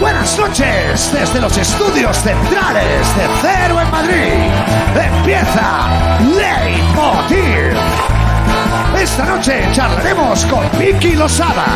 Buenas 0.00 0.38
noches 0.38 1.12
desde 1.12 1.40
los 1.40 1.56
estudios 1.56 2.16
centrales 2.18 3.16
de 3.16 3.26
Cero 3.40 3.80
en 3.80 3.90
Madrid. 3.90 4.32
Empieza 4.94 5.88
Leitmotiv. 6.20 7.76
Esta 9.00 9.24
noche 9.24 9.68
charlaremos 9.72 10.44
con 10.46 10.66
Vicky 10.78 11.14
Losada. 11.14 11.66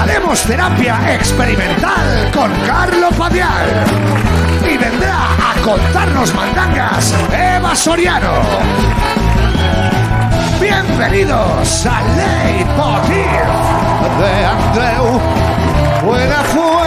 Haremos 0.00 0.42
terapia 0.42 1.14
experimental 1.14 2.30
con 2.34 2.52
Carlo 2.66 3.10
Padial. 3.10 3.84
Y 4.62 4.76
vendrá 4.76 5.28
a 5.32 5.60
contarnos 5.62 6.34
mandangas 6.34 7.14
Eva 7.32 7.74
Soriano. 7.74 8.42
Bienvenidos 10.60 11.86
a 11.86 12.02
Leitmotiv 12.16 13.16
de 14.18 14.46
Andreu 14.46 15.20
Buenafuente. 16.02 16.79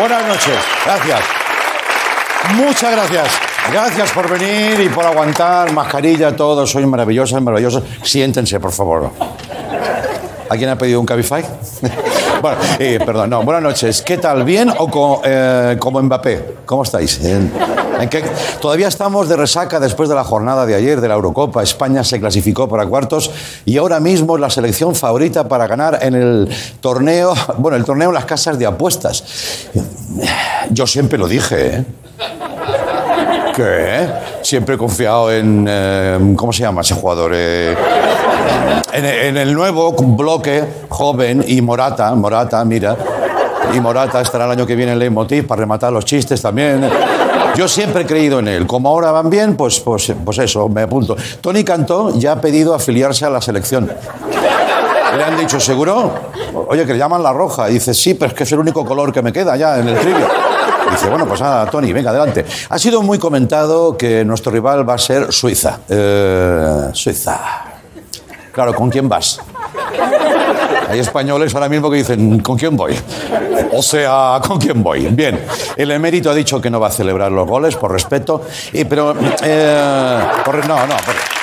Buenas 0.00 0.26
noches, 0.26 0.54
gracias. 0.86 1.20
Muchas 2.54 2.92
gracias. 2.92 3.28
Gracias 3.70 4.10
por 4.12 4.30
venir 4.30 4.80
y 4.80 4.88
por 4.88 5.04
aguantar. 5.04 5.70
Mascarilla, 5.72 6.34
todos 6.34 6.70
sois 6.70 6.86
maravillosos, 6.86 7.42
maravillosos. 7.42 7.84
Siéntense, 8.02 8.58
por 8.58 8.72
favor. 8.72 9.10
¿Alguien 10.48 10.70
ha 10.70 10.78
pedido 10.78 11.00
un 11.00 11.06
Cabify? 11.06 11.44
bueno, 12.42 12.58
eh, 12.78 12.98
perdón, 13.04 13.30
no. 13.30 13.42
Buenas 13.42 13.62
noches. 13.62 14.02
¿Qué 14.02 14.18
tal? 14.18 14.44
¿Bien 14.44 14.70
o 14.78 15.20
eh, 15.24 15.76
como 15.78 16.02
Mbappé? 16.02 16.56
¿Cómo 16.66 16.82
estáis? 16.82 17.22
¿En- 17.24 17.52
en 18.00 18.08
qué- 18.08 18.24
Todavía 18.60 18.88
estamos 18.88 19.28
de 19.28 19.36
resaca 19.36 19.78
después 19.78 20.08
de 20.08 20.14
la 20.14 20.24
jornada 20.24 20.64
de 20.66 20.74
ayer 20.74 21.00
de 21.00 21.08
la 21.08 21.14
Eurocopa. 21.14 21.62
España 21.62 22.02
se 22.04 22.18
clasificó 22.20 22.68
para 22.68 22.86
cuartos 22.86 23.30
y 23.64 23.76
ahora 23.78 24.00
mismo 24.00 24.36
es 24.36 24.40
la 24.40 24.50
selección 24.50 24.94
favorita 24.94 25.48
para 25.48 25.66
ganar 25.66 25.98
en 26.02 26.14
el 26.14 26.48
torneo, 26.80 27.34
bueno, 27.58 27.76
el 27.76 27.84
torneo 27.84 28.08
en 28.08 28.14
las 28.14 28.24
casas 28.24 28.58
de 28.58 28.66
apuestas. 28.66 29.24
Yo 30.70 30.86
siempre 30.86 31.18
lo 31.18 31.28
dije, 31.28 31.76
¿eh? 31.76 31.84
¿Qué? 33.54 34.08
Siempre 34.42 34.74
he 34.74 34.78
confiado 34.78 35.32
en... 35.32 35.66
eh, 35.68 36.34
¿Cómo 36.36 36.52
se 36.52 36.62
llama 36.62 36.82
ese 36.82 36.94
jugador? 36.94 37.32
Eh, 37.34 37.76
en, 38.92 39.36
el 39.36 39.54
nuevo 39.54 39.92
bloque 39.92 40.64
joven 40.88 41.44
y 41.46 41.60
Morata, 41.60 42.14
Morata, 42.14 42.64
mira. 42.64 42.96
Y 43.74 43.80
Morata 43.80 44.20
estará 44.20 44.46
el 44.46 44.52
año 44.52 44.66
que 44.66 44.74
viene 44.74 44.92
en 44.92 44.98
Leitmotiv 44.98 45.46
para 45.46 45.60
rematar 45.60 45.92
los 45.92 46.04
chistes 46.04 46.42
también. 46.42 46.88
Yo 47.54 47.68
siempre 47.68 48.02
he 48.02 48.06
creído 48.06 48.38
en 48.38 48.48
él. 48.48 48.66
Como 48.66 48.88
ahora 48.88 49.12
van 49.12 49.30
bien, 49.30 49.56
pues, 49.56 49.80
pues, 49.80 50.12
pues 50.24 50.38
eso, 50.38 50.68
me 50.68 50.82
apunto. 50.82 51.16
Tony 51.40 51.64
Cantó 51.64 52.16
ya 52.18 52.32
ha 52.32 52.40
pedido 52.40 52.74
afiliarse 52.74 53.24
a 53.24 53.30
la 53.30 53.40
selección. 53.40 53.90
Le 55.16 55.24
han 55.24 55.36
dicho, 55.36 55.58
¿seguro? 55.58 56.12
Oye, 56.68 56.86
que 56.86 56.92
le 56.92 56.98
llaman 56.98 57.22
la 57.22 57.32
roja. 57.32 57.68
Y 57.70 57.74
dice, 57.74 57.94
sí, 57.94 58.14
pero 58.14 58.30
es 58.30 58.34
que 58.34 58.44
es 58.44 58.52
el 58.52 58.60
único 58.60 58.84
color 58.84 59.12
que 59.12 59.22
me 59.22 59.32
queda 59.32 59.56
ya 59.56 59.78
en 59.78 59.88
el 59.88 59.98
trivia. 59.98 60.28
Dice, 60.90 61.08
bueno, 61.08 61.26
pues 61.26 61.40
nada, 61.40 61.66
Tony, 61.70 61.92
venga, 61.92 62.10
adelante. 62.10 62.44
Ha 62.68 62.78
sido 62.78 63.02
muy 63.02 63.18
comentado 63.18 63.96
que 63.96 64.24
nuestro 64.24 64.50
rival 64.52 64.88
va 64.88 64.94
a 64.94 64.98
ser 64.98 65.32
Suiza. 65.32 65.78
Eh, 65.88 66.88
Suiza. 66.92 67.38
Claro, 68.52 68.74
¿con 68.74 68.90
quién 68.90 69.08
vas? 69.08 69.40
Hay 70.88 70.98
españoles 70.98 71.54
ahora 71.54 71.68
mismo 71.68 71.88
que 71.88 71.98
dicen, 71.98 72.40
¿con 72.40 72.58
quién 72.58 72.76
voy? 72.76 72.98
O 73.72 73.80
sea, 73.82 74.40
¿con 74.44 74.58
quién 74.58 74.82
voy? 74.82 75.06
Bien, 75.06 75.40
el 75.76 75.90
emérito 75.92 76.30
ha 76.30 76.34
dicho 76.34 76.60
que 76.60 76.68
no 76.68 76.80
va 76.80 76.88
a 76.88 76.90
celebrar 76.90 77.30
los 77.30 77.46
goles, 77.46 77.76
por 77.76 77.92
respeto, 77.92 78.42
y, 78.72 78.84
pero... 78.84 79.14
eh, 79.44 80.20
no, 80.66 80.86
no, 80.86 80.96
por- 80.96 81.39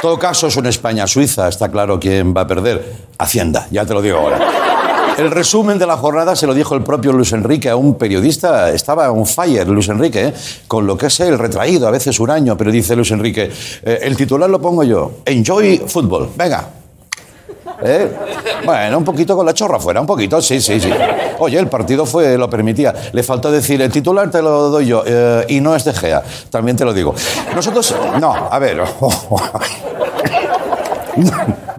todo 0.00 0.18
caso, 0.18 0.46
es 0.46 0.56
una 0.56 0.70
España-Suiza, 0.70 1.48
está 1.48 1.70
claro 1.70 2.00
quién 2.00 2.34
va 2.34 2.42
a 2.42 2.46
perder. 2.46 2.96
Hacienda, 3.18 3.68
ya 3.70 3.84
te 3.84 3.94
lo 3.94 4.00
digo 4.00 4.18
ahora. 4.18 4.38
El 5.18 5.30
resumen 5.30 5.78
de 5.78 5.86
la 5.86 5.98
jornada 5.98 6.34
se 6.34 6.46
lo 6.46 6.54
dijo 6.54 6.74
el 6.74 6.82
propio 6.82 7.12
Luis 7.12 7.32
Enrique 7.32 7.68
a 7.68 7.76
un 7.76 7.96
periodista. 7.96 8.70
Estaba 8.70 9.10
on 9.10 9.26
fire 9.26 9.68
Luis 9.68 9.88
Enrique, 9.88 10.28
¿eh? 10.28 10.34
con 10.66 10.86
lo 10.86 10.96
que 10.96 11.06
es 11.06 11.20
el 11.20 11.38
retraído, 11.38 11.86
a 11.86 11.90
veces 11.90 12.18
un 12.20 12.30
año, 12.30 12.56
pero 12.56 12.70
dice 12.70 12.96
Luis 12.96 13.10
Enrique, 13.10 13.50
eh, 13.82 13.98
el 14.02 14.16
titular 14.16 14.48
lo 14.48 14.60
pongo 14.60 14.82
yo. 14.82 15.12
Enjoy 15.26 15.82
football. 15.86 16.30
Venga. 16.36 16.79
¿Eh? 17.82 18.12
Bueno, 18.64 18.98
un 18.98 19.04
poquito 19.04 19.36
con 19.36 19.46
la 19.46 19.54
chorra 19.54 19.78
fuera, 19.78 20.00
un 20.00 20.06
poquito, 20.06 20.40
sí, 20.42 20.60
sí, 20.60 20.78
sí. 20.80 20.90
Oye, 21.38 21.58
el 21.58 21.68
partido 21.68 22.04
fue, 22.04 22.36
lo 22.36 22.50
permitía. 22.50 22.94
Le 23.12 23.22
faltó 23.22 23.50
decir, 23.50 23.80
el 23.80 23.90
titular 23.90 24.30
te 24.30 24.42
lo 24.42 24.68
doy 24.70 24.86
yo, 24.86 25.02
eh, 25.06 25.46
y 25.48 25.60
no 25.60 25.74
es 25.74 25.84
de 25.84 25.92
Gea, 25.94 26.22
también 26.50 26.76
te 26.76 26.84
lo 26.84 26.92
digo. 26.92 27.14
Nosotros, 27.54 27.94
no, 28.20 28.32
a 28.32 28.58
ver, 28.58 28.78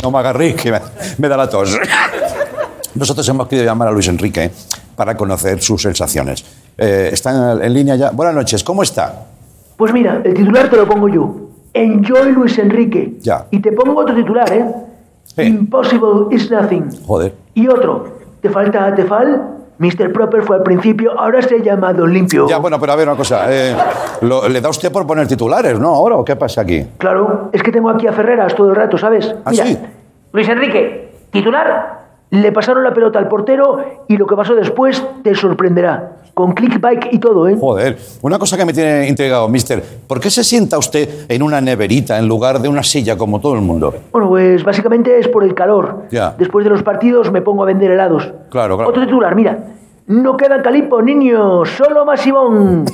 no 0.04 0.12
me 0.12 0.20
agarré, 0.20 0.56
que 0.56 0.72
me, 0.72 0.80
me 1.18 1.28
da 1.28 1.38
la 1.38 1.50
tos. 1.50 1.78
Nosotros 2.96 3.28
hemos 3.30 3.48
querido 3.48 3.66
llamar 3.66 3.88
a 3.88 3.92
Luis 3.92 4.08
Enrique 4.08 4.52
para 4.96 5.16
conocer 5.16 5.62
sus 5.62 5.82
sensaciones. 5.82 6.44
Eh, 6.78 7.10
está 7.14 7.54
en, 7.54 7.64
en 7.64 7.74
línea 7.74 7.96
ya. 7.96 8.10
Buenas 8.12 8.36
noches, 8.36 8.64
¿cómo 8.64 8.84
está? 8.84 9.26
Pues 9.78 9.94
mira, 9.94 10.22
el 10.24 10.34
titular 10.34 10.70
te 10.70 10.78
lo 10.78 10.88
pongo 10.88 11.08
yo. 11.08 11.36
Enjoy 11.74 12.34
Luis 12.34 12.58
Enrique. 12.58 13.14
Ya. 13.22 13.46
Y 13.52 13.60
te 13.60 13.72
pongo 13.72 14.02
otro 14.02 14.14
titular, 14.16 14.52
¿eh? 14.52 14.66
Sí. 15.36 15.44
Impossible 15.44 16.28
is 16.36 16.50
nothing. 16.52 16.90
Joder. 17.06 17.34
Y 17.54 17.68
otro. 17.68 18.06
¿Te 18.42 18.50
falta 18.50 18.94
Tefal? 18.96 19.48
Mr. 19.78 20.12
Proper 20.14 20.44
fue 20.44 20.58
al 20.58 20.64
principio, 20.64 21.18
ahora 21.20 21.42
se 21.42 21.60
llama 21.62 21.92
Don 21.92 22.14
Limpio. 22.14 22.48
Ya, 22.48 22.58
bueno, 22.60 22.80
pero 22.80 22.92
a 22.92 22.96
ver 22.96 23.08
una 23.08 23.18
cosa. 23.18 23.46
eh, 23.50 23.76
lo- 24.22 24.48
¿Le 24.48 24.62
da 24.62 24.70
usted 24.70 24.92
por 24.92 25.08
poner 25.08 25.28
titulares, 25.28 25.80
no? 25.80 25.90
¿Ahora 25.90 26.18
o 26.18 26.24
qué 26.26 26.36
pasa 26.36 26.62
aquí? 26.62 26.86
Claro, 27.00 27.50
es 27.52 27.64
que 27.64 27.72
tengo 27.72 27.90
aquí 27.90 28.06
a 28.06 28.14
Ferreras 28.14 28.54
todo 28.54 28.70
el 28.70 28.76
rato, 28.76 28.98
¿sabes? 29.00 29.34
¿Ah, 29.44 29.50
Mira, 29.52 29.66
sí? 29.66 29.80
Luis 30.34 30.48
Enrique, 30.50 31.16
titular, 31.32 32.02
le 32.30 32.52
pasaron 32.52 32.84
la 32.84 32.94
pelota 32.94 33.18
al 33.18 33.28
portero 33.28 33.80
y 34.08 34.18
lo 34.18 34.28
que 34.28 34.36
pasó 34.36 34.54
después 34.54 35.04
te 35.24 35.34
sorprenderá. 35.34 36.18
Con 36.42 36.54
clickbait 36.54 37.14
y 37.14 37.20
todo, 37.20 37.48
¿eh? 37.48 37.56
Joder, 37.60 38.00
una 38.24 38.40
cosa 38.40 38.58
que 38.58 38.66
me 38.66 38.74
tiene 38.74 39.08
intrigado, 39.08 39.48
mister. 39.48 39.84
¿Por 40.08 40.20
qué 40.20 40.32
se 40.32 40.44
sienta 40.44 40.80
usted 40.80 41.28
en 41.30 41.44
una 41.44 41.62
neverita 41.62 42.18
en 42.18 42.28
lugar 42.28 42.60
de 42.60 42.68
una 42.68 42.82
silla 42.82 43.16
como 43.16 43.40
todo 43.40 43.54
el 43.54 43.62
mundo? 43.62 43.94
Bueno, 44.12 44.28
pues 44.28 44.64
básicamente 44.64 45.20
es 45.20 45.28
por 45.28 45.44
el 45.44 45.54
calor. 45.54 46.06
Ya. 46.10 46.34
Después 46.40 46.64
de 46.66 46.72
los 46.72 46.82
partidos 46.82 47.32
me 47.32 47.44
pongo 47.44 47.62
a 47.62 47.68
vender 47.68 47.92
helados. 47.92 48.24
Claro, 48.50 48.76
claro. 48.76 48.90
Otro 48.90 49.06
titular, 49.06 49.36
mira. 49.36 49.66
No 50.08 50.36
queda 50.36 50.64
calipo, 50.64 51.00
niño, 51.04 51.64
solo 51.64 52.06
más 52.06 52.22
Simón. 52.22 52.86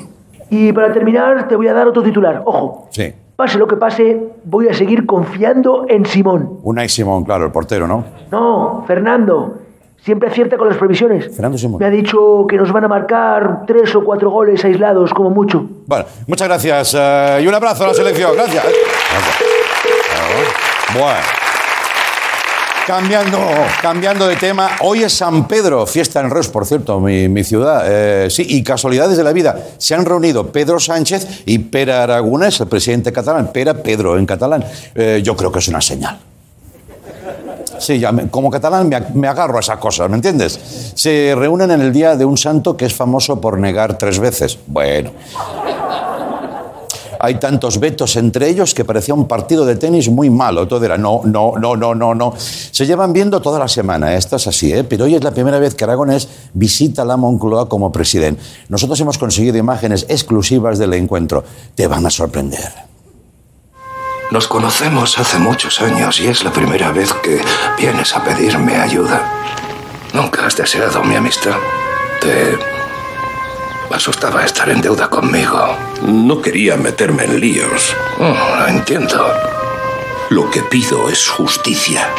Y 0.50 0.74
para 0.74 0.92
terminar, 0.92 1.48
te 1.48 1.56
voy 1.56 1.70
a 1.70 1.74
dar 1.74 1.88
otro 1.88 2.04
titular. 2.04 2.42
Ojo. 2.44 2.90
Sí. 2.92 3.14
Pase 3.38 3.58
lo 3.58 3.68
que 3.70 3.78
pase, 3.78 4.28
voy 4.44 4.68
a 4.68 4.74
seguir 4.74 5.06
confiando 5.06 5.86
en 5.88 6.06
Simón. 6.06 6.60
Unai 6.64 6.90
Simón, 6.90 7.24
claro, 7.24 7.46
el 7.46 7.52
portero, 7.54 7.88
¿no? 7.88 8.04
No, 8.30 8.84
Fernando. 8.86 9.60
Siempre 10.08 10.30
acierta 10.30 10.56
con 10.56 10.70
las 10.70 10.78
previsiones. 10.78 11.26
Fernando 11.36 11.58
Simón. 11.58 11.80
Me 11.82 11.86
ha 11.86 11.90
dicho 11.90 12.46
que 12.48 12.56
nos 12.56 12.72
van 12.72 12.86
a 12.86 12.88
marcar 12.88 13.64
tres 13.68 13.94
o 13.94 14.06
cuatro 14.06 14.32
goles 14.32 14.64
aislados, 14.64 15.14
como 15.14 15.32
mucho. 15.32 15.66
Bueno, 15.86 16.06
muchas 16.28 16.48
gracias 16.48 16.96
eh, 16.98 17.42
y 17.44 17.48
un 17.48 17.54
abrazo 17.54 17.84
a 17.84 17.88
la 17.88 17.94
selección. 17.94 18.32
Gracias. 18.34 18.64
Gracias. 18.64 19.38
Bueno. 20.94 21.20
Cambiando, 22.88 23.38
cambiando 23.82 24.28
de 24.30 24.38
tema, 24.38 24.78
hoy 24.80 25.04
es 25.04 25.12
San 25.12 25.46
Pedro, 25.46 25.86
fiesta 25.86 26.22
en 26.22 26.30
Reus, 26.30 26.48
por 26.48 26.66
cierto, 26.66 27.02
mi, 27.02 27.28
mi 27.28 27.44
ciudad. 27.44 27.84
Eh, 27.86 28.30
sí, 28.30 28.46
y 28.48 28.64
casualidades 28.64 29.18
de 29.18 29.26
la 29.26 29.34
vida. 29.34 29.58
Se 29.78 29.94
han 29.94 30.06
reunido 30.06 30.54
Pedro 30.54 30.80
Sánchez 30.80 31.44
y 31.46 31.60
Pere 31.60 31.92
Aragonés, 31.92 32.62
el 32.62 32.68
presidente 32.68 33.12
catalán. 33.12 33.52
Pere 33.52 33.74
Pedro 33.74 34.18
en 34.18 34.26
catalán. 34.26 34.64
Eh, 34.96 35.20
yo 35.22 35.36
creo 35.36 35.52
que 35.52 35.60
es 35.60 35.68
una 35.68 35.82
señal. 35.82 36.18
Sí, 37.80 38.00
ya 38.00 38.12
como 38.30 38.50
catalán 38.50 38.90
me, 38.90 39.00
me 39.14 39.28
agarro 39.28 39.58
a 39.58 39.60
esas 39.60 39.78
cosas, 39.78 40.10
¿me 40.10 40.16
entiendes? 40.16 40.60
Se 40.96 41.34
reúnen 41.36 41.72
en 41.72 41.82
el 41.82 41.94
día 41.94 42.16
de 42.16 42.26
un 42.26 42.38
santo 42.38 42.76
que 42.76 42.86
es 42.86 42.94
famoso 42.94 43.40
por 43.40 43.60
negar 43.60 43.98
tres 43.98 44.20
veces. 44.20 44.58
Bueno. 44.68 45.12
Hay 47.20 47.36
tantos 47.36 47.80
vetos 47.80 48.16
entre 48.16 48.50
ellos 48.50 48.74
que 48.74 48.86
parecía 48.86 49.14
un 49.14 49.28
partido 49.28 49.66
de 49.66 49.76
tenis 49.76 50.10
muy 50.10 50.30
malo. 50.30 50.68
Todo 50.68 50.86
era 50.86 50.98
no, 50.98 51.22
no, 51.24 51.54
no, 51.58 51.76
no, 51.76 51.96
no, 51.96 52.14
no. 52.14 52.34
Se 52.38 52.86
llevan 52.86 53.14
viendo 53.14 53.42
toda 53.42 53.60
la 53.60 53.68
semana, 53.68 54.14
¿eh? 54.14 54.18
esto 54.18 54.36
es 54.36 54.48
así, 54.48 54.72
¿eh? 54.72 54.84
pero 54.84 55.06
hoy 55.06 55.16
es 55.16 55.24
la 55.24 55.32
primera 55.32 55.60
vez 55.60 55.76
que 55.76 55.84
Aragonés 55.84 56.28
visita 56.54 57.04
la 57.06 57.18
Moncloa 57.18 57.68
como 57.68 57.92
presidente. 57.92 58.42
Nosotros 58.70 59.00
hemos 59.00 59.18
conseguido 59.18 59.58
imágenes 59.58 60.06
exclusivas 60.10 60.78
del 60.78 60.94
encuentro. 60.94 61.44
Te 61.76 61.88
van 61.88 62.06
a 62.06 62.10
sorprender. 62.10 62.97
Nos 64.32 64.48
conocemos 64.48 65.18
hace 65.20 65.40
muchos 65.40 65.80
años 65.80 66.20
y 66.20 66.28
es 66.28 66.44
la 66.44 66.52
primera 66.52 66.92
vez 66.92 67.14
que 67.14 67.42
vienes 67.78 68.14
a 68.14 68.24
pedirme 68.24 68.76
ayuda. 68.76 69.22
Nunca 70.14 70.46
has 70.46 70.58
deseado 70.58 71.02
mi 71.04 71.16
amistad. 71.16 71.56
Te 72.20 72.58
asustaba 73.90 74.44
estar 74.44 74.70
en 74.70 74.82
deuda 74.82 75.10
conmigo. 75.10 75.78
No 76.02 76.42
quería 76.42 76.76
meterme 76.76 77.24
en 77.24 77.40
líos. 77.40 77.96
Oh, 78.20 78.36
lo 78.60 78.68
entiendo. 78.68 79.32
Lo 80.30 80.52
que 80.52 80.62
pido 80.64 81.10
es 81.10 81.30
justicia. 81.30 82.10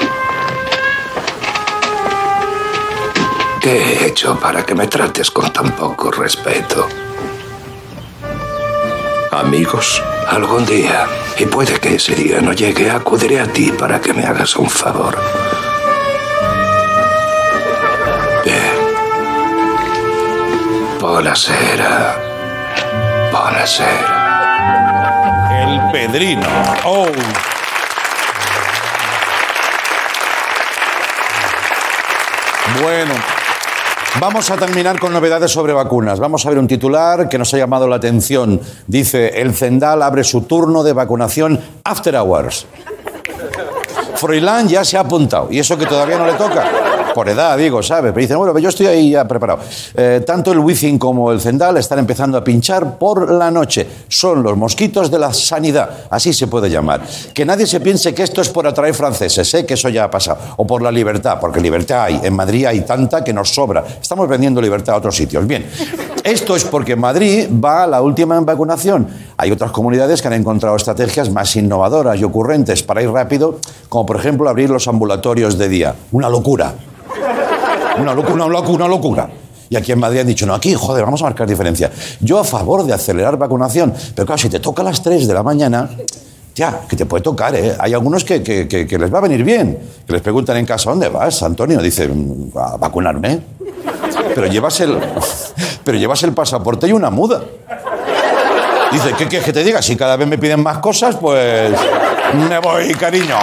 ¿Qué 3.61 3.83
he 3.83 4.07
hecho 4.07 4.39
para 4.41 4.65
que 4.65 4.75
me 4.75 4.87
trates 4.87 5.31
con 5.31 5.53
tan 5.53 5.73
poco 5.73 6.11
respeto? 6.11 6.89
Amigos, 9.31 10.03
Algún 10.29 10.67
día, 10.67 11.07
y 11.39 11.47
puede 11.47 11.79
que 11.79 11.95
ese 11.95 12.15
día 12.17 12.41
no 12.41 12.53
llegue, 12.53 12.91
acudiré 12.91 13.41
a 13.41 13.47
ti 13.47 13.71
para 13.71 14.01
que 14.01 14.13
me 14.13 14.25
hagas 14.25 14.57
un 14.57 14.69
favor. 14.69 15.17
Bien. 18.45 18.75
Buonasera. 20.99 22.21
Buonasera. 23.31 24.19
El 25.63 25.81
Pedrino. 25.93 26.49
Oh. 26.85 27.07
Bueno, 32.83 33.15
vamos 34.21 34.51
a 34.51 34.57
terminar 34.57 34.99
con 34.99 35.13
novedades 35.13 35.51
sobre 35.51 35.73
vacunas. 35.73 36.19
Vamos 36.19 36.45
a 36.45 36.49
ver 36.49 36.59
un 36.59 36.67
titular 36.67 37.29
que 37.29 37.39
nos 37.39 37.53
ha 37.55 37.59
llamado 37.59 37.87
la 37.87 37.97
atención. 37.97 38.61
Dice, 38.87 39.41
el 39.41 39.55
Zendal 39.55 40.03
abre 40.03 40.25
su 40.25 40.43
turno 40.43 40.83
de 40.83 40.93
vacunación 40.93 41.61
after 41.85 42.17
hours. 42.17 42.67
Froilán 44.17 44.69
ya 44.69 44.85
se 44.85 44.97
ha 44.97 45.01
apuntado, 45.01 45.49
y 45.51 45.61
eso 45.61 45.79
que 45.79 45.87
todavía 45.87 46.19
no 46.19 46.27
le 46.27 46.33
toca. 46.33 46.88
Por 47.15 47.29
edad, 47.29 47.57
digo, 47.57 47.83
¿sabes? 47.83 48.13
Pero 48.13 48.21
dicen, 48.21 48.39
bueno, 48.39 48.59
yo 48.59 48.69
estoy 48.69 48.87
ahí 48.87 49.11
ya 49.11 49.27
preparado. 49.27 49.61
Eh, 49.95 50.23
tanto 50.27 50.53
el 50.53 50.59
Wizzing 50.59 50.99
como 50.99 51.33
el 51.33 51.41
Zendal 51.41 51.77
están 51.77 51.99
empezando 51.99 52.39
a 52.39 52.45
pinchar 52.45 52.99
por 52.99 53.31
la 53.31 53.51
noche. 53.51 53.87
Son 54.09 54.43
los 54.43 54.57
mosquitos 54.57 55.11
de 55.11 55.19
la 55.19 55.33
sanidad, 55.33 55.91
así 56.11 56.33
se 56.33 56.47
puede 56.47 56.71
llamar. 56.71 57.01
Que 57.35 57.45
nadie 57.45 57.67
se 57.67 57.81
piense 57.81 58.15
que 58.15 58.23
esto 58.23 58.41
es 58.41 58.49
por 58.49 58.67
atraer 58.67 58.95
franceses, 58.95 59.53
¿eh? 59.55 59.67
que 59.67 59.75
eso 59.75 59.89
ya 59.89 60.05
ha 60.05 60.11
pasado. 60.11 60.39
O 60.57 60.67
por 60.67 60.83
la 60.83 60.91
libertad, 60.91 61.39
porque 61.41 61.61
libertad 61.61 62.05
hay. 62.05 62.21
En 62.23 62.35
Madrid 62.35 62.67
hay 62.67 62.83
tanta 62.83 63.25
que 63.25 63.33
nos 63.33 63.51
sobra. 63.51 63.85
Estamos 64.01 64.29
vendiendo 64.29 64.61
libertad 64.61 64.95
a 64.95 64.99
otros 64.99 65.17
sitios. 65.17 65.47
Bien, 65.47 65.67
esto 66.25 66.57
es 66.57 66.65
porque 66.65 66.95
Madrid 66.95 67.49
va 67.53 67.85
a 67.85 67.87
la 67.87 68.03
última 68.03 68.39
vacunación. 68.41 69.09
Hay 69.37 69.51
otras 69.51 69.71
comunidades 69.71 70.21
que 70.21 70.29
han 70.29 70.35
encontrado 70.35 70.77
estrategias 70.77 71.31
más 71.31 71.55
innovadoras 71.57 72.19
y 72.19 72.25
ocurrentes 72.25 72.83
para 72.83 73.03
ir 73.03 73.11
rápido, 73.11 73.59
como 73.89 74.05
por 74.05 74.17
ejemplo 74.17 74.49
abrir 74.49 74.71
los 74.71 74.89
ambulatorios 74.89 75.59
de 75.59 75.69
día. 75.69 75.95
Una 76.13 76.29
locura. 76.29 76.75
Una 78.01 78.15
locura, 78.15 78.45
una 78.45 78.49
locura, 78.49 78.85
una 78.85 78.89
locura. 78.89 79.29
Y 79.71 79.77
aquí 79.77 79.93
en 79.93 79.99
Madrid 79.99 80.21
han 80.21 80.27
dicho, 80.27 80.47
no, 80.47 80.55
aquí, 80.55 80.75
joder, 80.75 81.05
vamos 81.05 81.21
a 81.21 81.25
marcar 81.25 81.47
diferencia. 81.47 81.91
Yo 82.21 82.39
a 82.39 82.45
favor 82.45 82.85
de 82.85 82.93
acelerar 82.95 83.37
vacunación, 83.37 83.93
pero 84.15 84.25
claro, 84.27 84.39
si 84.41 84.49
te 84.49 84.61
toca 84.61 84.81
a 84.83 84.85
las 84.87 85.03
3 85.03 85.27
de 85.29 85.35
la 85.35 85.43
mañana, 85.43 85.91
ya, 86.55 86.81
que 86.89 86.97
te 86.97 87.05
puede 87.07 87.23
tocar, 87.23 87.55
¿eh? 87.55 87.77
Hay 87.79 87.93
algunos 87.93 88.25
que, 88.25 88.43
que- 88.43 88.67
que- 88.67 88.99
les 88.99 89.13
va 89.13 89.19
a 89.19 89.21
venir 89.21 89.45
bien, 89.45 89.79
que 90.07 90.13
les 90.13 90.23
preguntan 90.23 90.57
en 90.57 90.65
casa, 90.67 90.89
¿dónde 90.91 91.09
vas, 91.11 91.43
Antonio? 91.43 91.81
Dice, 91.81 92.09
"Mm, 92.09 92.51
a 92.57 92.77
vacunarme. 92.79 93.41
Pero 94.35 94.47
llevas 94.47 94.81
el, 94.81 94.99
pero 95.85 95.99
llevas 95.99 96.23
el 96.23 96.33
pasaporte 96.33 96.89
y 96.89 96.93
una 96.93 97.11
muda. 97.11 97.43
Dice, 98.91 99.13
¿qué 99.19 99.27
quieres 99.29 99.45
que 99.45 99.53
te 99.53 99.63
diga? 99.63 99.83
Si 99.83 99.97
cada 99.97 100.17
vez 100.17 100.27
me 100.27 100.39
piden 100.39 100.63
más 100.63 100.79
cosas, 100.79 101.15
pues 101.17 101.71
me 102.49 102.59
voy, 102.59 102.95
cariño. 102.95 103.37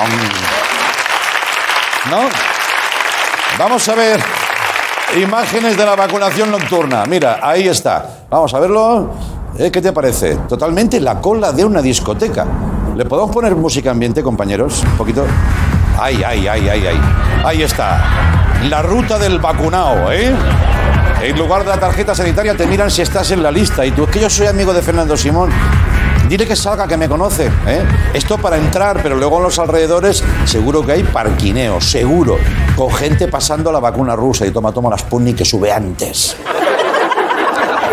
¿No? 2.09 2.17
Vamos 3.59 3.87
a 3.87 3.95
ver 3.95 4.19
imágenes 5.17 5.77
de 5.77 5.85
la 5.85 5.95
vacunación 5.95 6.51
nocturna. 6.51 7.05
Mira, 7.05 7.39
ahí 7.41 7.67
está. 7.67 8.25
Vamos 8.29 8.53
a 8.53 8.59
verlo. 8.59 9.11
Eh, 9.57 9.71
¿Qué 9.71 9.81
te 9.81 9.91
parece? 9.93 10.35
Totalmente 10.47 10.99
la 10.99 11.21
cola 11.21 11.51
de 11.51 11.63
una 11.63 11.81
discoteca. 11.81 12.45
¿Le 12.95 13.05
podemos 13.05 13.31
poner 13.31 13.55
música 13.55 13.91
ambiente, 13.91 14.21
compañeros? 14.23 14.83
Un 14.83 14.97
poquito. 14.97 15.25
Ay, 15.99 16.21
ay, 16.25 16.47
ay, 16.47 16.69
ay, 16.69 16.87
ay. 16.87 17.01
Ahí 17.43 17.63
está. 17.63 18.03
La 18.69 18.81
ruta 18.81 19.17
del 19.17 19.39
vacunao, 19.39 20.11
¿eh? 20.11 20.33
En 21.21 21.37
lugar 21.37 21.63
de 21.63 21.69
la 21.69 21.79
tarjeta 21.79 22.13
sanitaria 22.13 22.55
te 22.55 22.65
miran 22.67 22.91
si 22.91 23.01
estás 23.01 23.31
en 23.31 23.41
la 23.41 23.51
lista. 23.51 23.85
Y 23.85 23.91
tú, 23.91 24.03
es 24.03 24.09
que 24.09 24.19
yo 24.19 24.29
soy 24.29 24.47
amigo 24.47 24.73
de 24.73 24.81
Fernando 24.81 25.15
Simón. 25.15 25.49
Dile 26.27 26.47
que 26.47 26.55
salga, 26.55 26.87
que 26.87 26.97
me 26.97 27.07
conoce. 27.07 27.45
¿eh? 27.67 27.83
Esto 28.13 28.37
para 28.39 28.57
entrar, 28.57 28.99
pero 29.03 29.15
luego 29.15 29.37
en 29.37 29.43
los 29.43 29.59
alrededores 29.59 30.23
seguro 30.45 30.83
que 30.83 30.93
hay 30.93 31.03
parquineo, 31.03 31.79
seguro. 31.79 32.37
Con 32.75 32.91
gente 32.91 33.27
pasando 33.27 33.71
la 33.71 33.79
vacuna 33.79 34.15
rusa 34.15 34.45
y 34.45 34.51
toma, 34.51 34.71
toma 34.71 34.89
la 34.89 34.97
Sputnik 34.97 35.37
que 35.37 35.45
sube 35.45 35.71
antes. 35.71 36.35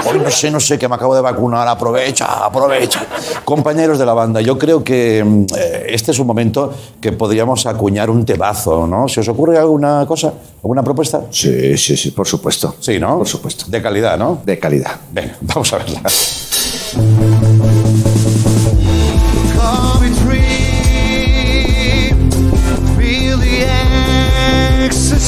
Hoy 0.04 0.18
no 0.18 0.30
sé, 0.30 0.50
no 0.50 0.58
sé, 0.58 0.78
que 0.78 0.88
me 0.88 0.94
acabo 0.94 1.14
de 1.14 1.20
vacunar, 1.20 1.68
aprovecha, 1.68 2.44
aprovecha. 2.44 3.06
Compañeros 3.44 3.98
de 3.98 4.06
la 4.06 4.14
banda, 4.14 4.40
yo 4.40 4.58
creo 4.58 4.82
que 4.82 5.22
mm, 5.24 5.46
eh, 5.56 5.86
este 5.90 6.10
es 6.10 6.18
un 6.18 6.26
momento 6.26 6.72
que 7.00 7.12
podríamos 7.12 7.66
acuñar 7.66 8.10
un 8.10 8.24
tebazo, 8.24 8.86
¿no? 8.86 9.08
¿Se 9.08 9.20
os 9.20 9.28
ocurre 9.28 9.58
alguna 9.58 10.04
cosa, 10.06 10.32
alguna 10.62 10.82
propuesta? 10.82 11.26
Sí, 11.30 11.76
sí, 11.76 11.96
sí, 11.96 12.10
por 12.10 12.26
supuesto. 12.26 12.74
Sí, 12.80 12.98
¿no? 12.98 13.18
Por 13.18 13.28
supuesto. 13.28 13.66
De 13.68 13.80
calidad, 13.80 14.18
¿no? 14.18 14.40
De 14.44 14.58
calidad. 14.58 14.92
Venga, 15.12 15.36
vamos 15.40 15.72
a 15.72 15.78
verla. 15.78 16.02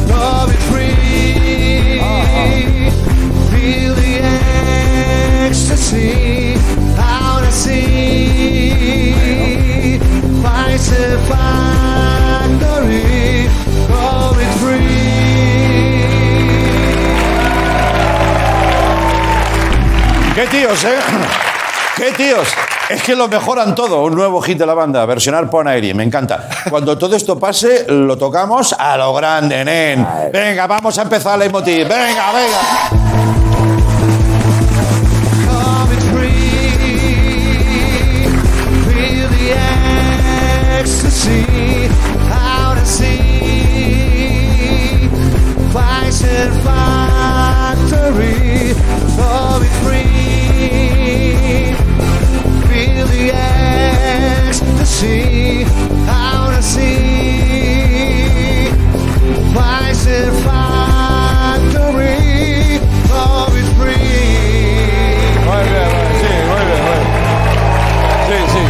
love 0.07 0.51
it 0.53 0.61
free. 0.69 1.99
Feel 3.49 3.93
the 3.95 4.19
ecstasy 5.47 6.55
out 6.99 7.43
at 7.43 7.53
sea. 7.53 8.75
Pfizer 10.43 11.17
factory, 11.27 12.99
love 13.89 14.37
it 14.39 14.53
free. 14.59 15.05
¡Qué 20.35 20.45
tíos, 20.47 20.83
eh! 20.83 21.14
Es 22.89 23.03
que 23.03 23.15
lo 23.15 23.27
mejoran 23.27 23.75
todo. 23.75 24.03
Un 24.03 24.15
nuevo 24.15 24.41
hit 24.41 24.57
de 24.57 24.65
la 24.65 24.73
banda, 24.73 25.05
versionar 25.05 25.49
Pon 25.49 25.67
Airi. 25.67 25.93
Me 25.93 26.03
encanta. 26.03 26.49
Cuando 26.69 26.97
todo 26.97 27.15
esto 27.15 27.37
pase, 27.37 27.85
lo 27.87 28.17
tocamos 28.17 28.73
a 28.73 28.97
lo 28.97 29.13
grande, 29.13 29.63
nen. 29.63 30.07
Venga, 30.31 30.65
vamos 30.65 30.97
a 30.97 31.03
empezar 31.03 31.37
la 31.37 31.45
emotiv. 31.45 31.87
Venga, 31.87 32.31
venga. 32.31 33.05
Out 42.37 42.77
out 56.07 56.53
at 56.53 56.63
sea. 56.63 56.85
Pfizer 59.53 60.31
factory, 60.43 62.19
love 63.09 63.55
it 63.57 63.67
free. 63.75 65.35
Muy 65.43 65.63
bien, 65.69 65.89
sí, 66.21 66.31
muy 66.47 66.63
bien, 66.65 66.81
muy 66.85 66.95
bien. 66.95 67.15
Sí, 68.27 68.37
sí, 68.53 68.63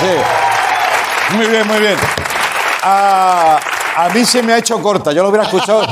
sí. 0.00 0.12
Muy 1.36 1.46
bien, 1.46 1.64
muy 1.66 1.78
bien. 1.80 1.98
A, 2.90 3.60
a 3.96 4.08
mí 4.14 4.24
se 4.24 4.42
me 4.42 4.54
ha 4.54 4.58
hecho 4.58 4.80
corta. 4.80 5.12
Yo 5.12 5.22
lo 5.22 5.28
hubiera 5.28 5.44
escuchado 5.44 5.82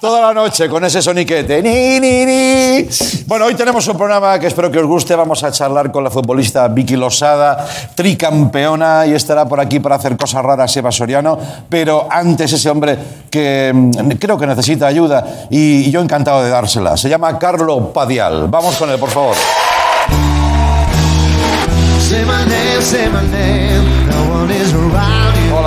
toda 0.00 0.20
la 0.20 0.32
noche 0.32 0.68
con 0.68 0.84
ese 0.84 1.02
soniquete. 1.02 1.60
Ni, 1.60 1.98
ni, 1.98 2.24
ni. 2.24 2.88
Bueno, 3.26 3.46
hoy 3.46 3.56
tenemos 3.56 3.88
un 3.88 3.96
programa 3.96 4.38
que 4.38 4.46
espero 4.46 4.70
que 4.70 4.78
os 4.78 4.86
guste. 4.86 5.16
Vamos 5.16 5.42
a 5.42 5.50
charlar 5.50 5.90
con 5.90 6.04
la 6.04 6.10
futbolista 6.10 6.68
Vicky 6.68 6.94
Losada, 6.94 7.66
tricampeona, 7.96 9.06
y 9.06 9.14
estará 9.14 9.44
por 9.48 9.58
aquí 9.58 9.80
para 9.80 9.96
hacer 9.96 10.16
cosas 10.16 10.44
raras 10.44 10.76
Eva 10.76 10.92
Soriano. 10.92 11.36
Pero 11.68 12.06
antes 12.08 12.52
ese 12.52 12.70
hombre 12.70 12.96
que 13.28 13.72
mm, 13.74 14.10
creo 14.20 14.38
que 14.38 14.46
necesita 14.46 14.86
ayuda 14.86 15.46
y, 15.50 15.90
yo 15.90 16.00
encantado 16.00 16.44
de 16.44 16.50
dársela. 16.50 16.96
Se 16.96 17.08
llama 17.08 17.36
Carlo 17.40 17.92
Padial. 17.92 18.46
Vamos 18.46 18.76
con 18.76 18.88
él, 18.88 19.00
por 19.00 19.10
favor. 19.10 19.34
No 24.06 24.30
one 24.30 24.50
is 24.50 24.72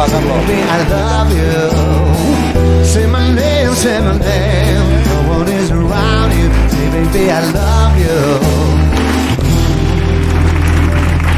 Carlos. 0.05 0.21
Baby, 0.47 0.61
I 0.61 0.89
love 0.89 1.31
you. 1.33 2.85
Say 2.85 3.07
my 3.07 3.33
name, 3.33 3.73
say 3.75 3.99
my 3.99 4.17
name. 4.19 4.85
No 5.09 5.37
one 5.39 5.49
is 5.51 5.71
around 5.71 6.31
you. 6.37 6.49
Say, 6.69 6.89
baby, 6.93 7.31
I 7.31 7.41
love 7.51 7.97
you. 7.97 8.17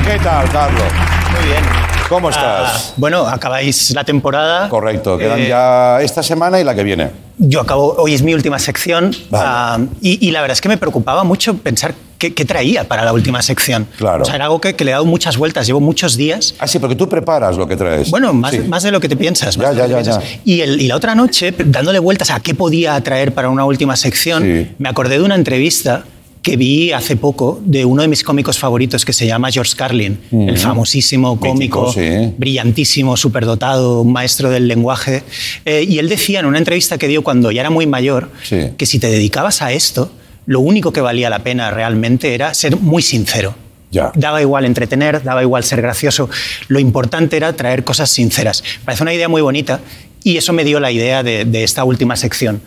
¿Qué 0.05 0.19
tal, 0.23 0.49
Carlos? 0.51 0.83
Muy 1.31 1.45
bien. 1.47 1.63
¿Cómo 2.09 2.27
Ah, 2.29 2.31
estás? 2.31 2.93
bueno, 2.97 3.25
acabáis 3.27 3.91
la 3.91 4.03
temporada. 4.03 4.67
Correcto, 4.67 5.17
quedan 5.17 5.39
Eh, 5.39 5.47
ya 5.47 6.01
esta 6.01 6.21
semana 6.23 6.59
y 6.59 6.63
la 6.63 6.73
que 6.75 6.83
viene. 6.83 7.11
Yo 7.37 7.61
acabo, 7.61 7.95
hoy 7.97 8.13
es 8.15 8.23
mi 8.23 8.33
última 8.33 8.59
sección 8.59 9.15
Vale. 9.29 9.45
ah, 9.47 9.77
y, 10.01 10.27
y 10.27 10.31
la 10.31 10.41
verdad 10.41 10.53
es 10.53 10.61
que 10.61 10.67
me 10.69 10.77
preocupaba 10.77 11.23
mucho 11.23 11.53
pensar 11.55 11.93
qué, 12.19 12.33
qué 12.35 12.45
traía 12.45 12.87
para 12.87 13.03
la 13.03 13.13
última 13.13 13.41
sección. 13.41 13.87
Claro. 13.97 14.21
O 14.21 14.25
sea, 14.25 14.35
era 14.35 14.45
algo 14.45 14.61
que, 14.61 14.75
que 14.75 14.85
le 14.85 14.91
he 14.91 14.93
dado 14.93 15.05
muchas 15.05 15.37
vueltas, 15.37 15.65
llevo 15.65 15.79
muchos 15.79 16.15
días. 16.17 16.53
Ah, 16.59 16.67
sí, 16.67 16.77
porque 16.77 16.95
tú 16.95 17.09
preparas 17.09 17.57
lo 17.57 17.67
que 17.67 17.75
traes. 17.75 18.11
Bueno, 18.11 18.31
más, 18.33 18.51
Sí. 18.51 18.59
más 18.59 18.83
de 18.83 18.91
lo 18.91 18.99
que 18.99 19.09
te 19.09 19.15
piensas. 19.15 19.55
Ya, 19.55 19.71
ya, 19.73 19.87
ya, 19.87 19.95
piensas. 19.95 20.23
Y, 20.45 20.59
el- 20.61 20.79
y 20.81 20.87
la 20.87 20.95
otra 20.97 21.15
noche, 21.15 21.51
dándole 21.57 21.97
vueltas 21.97 22.29
a 22.29 22.39
qué 22.41 22.53
podía 22.53 23.01
traer 23.01 23.33
para 23.33 23.49
una 23.49 23.65
última 23.65 23.95
sección, 23.95 24.43
Sí. 24.43 24.67
me 24.77 24.89
acordé 24.89 25.17
de 25.17 25.23
una 25.23 25.33
entrevista 25.35 26.03
que 26.41 26.55
vi 26.55 26.93
hace 26.93 27.17
poco 27.17 27.59
de 27.65 27.83
uno 27.83 28.01
de 28.01 28.07
mis 28.07 28.23
cómicos 28.23 28.57
favoritos 28.57 29.03
que 29.03 29.11
se 29.11 29.27
llama 29.27 29.51
George 29.51 29.73
Carlin, 29.75 30.19
el 30.31 30.57
famosísimo 30.57 31.37
cómico, 31.39 31.87
Mítico, 31.87 31.91
sí. 31.93 32.33
brillantísimo, 32.37 33.17
superdotado, 33.17 34.01
un 34.01 34.13
maestro 34.13 34.49
del 34.49 34.67
lenguaje. 34.67 35.23
Eh, 35.65 35.85
y 35.87 35.99
él 35.99 36.07
decía 36.07 36.39
en 36.39 36.45
una 36.45 36.57
entrevista 36.57 36.97
que 36.97 37.07
dio 37.09 37.23
cuando 37.23 37.51
ya 37.51 37.59
era 37.61 37.69
muy 37.69 37.87
mayor 37.87 38.29
Sí. 38.43 38.69
que 38.77 38.85
si 38.85 38.99
te 38.99 39.07
dedicabas 39.07 39.61
a 39.61 39.73
esto, 39.73 40.11
lo 40.49 40.61
único 40.61 40.91
que 40.91 40.99
valía 40.99 41.29
la 41.29 41.39
pena 41.39 41.69
realmente 41.69 42.33
era 42.33 42.55
ser 42.55 42.75
muy 42.77 43.03
sincero. 43.03 43.53
Ya. 43.91 44.11
Daba 44.15 44.41
igual 44.41 44.65
entretener, 44.65 45.21
daba 45.23 45.43
igual 45.43 45.63
ser 45.63 45.79
gracioso. 45.81 46.27
Lo 46.69 46.79
importante 46.79 47.37
era 47.37 47.53
traer 47.53 47.83
cosas 47.83 48.09
sinceras. 48.09 48.63
Parece 48.83 49.03
una 49.03 49.13
idea 49.13 49.29
muy 49.29 49.43
bonita 49.43 49.79
y 50.23 50.37
eso 50.37 50.51
me 50.51 50.63
dio 50.63 50.79
la 50.79 50.91
idea 50.91 51.21
de, 51.21 51.45
de 51.45 51.63
esta 51.63 51.83
última 51.83 52.15
sección. 52.15 52.61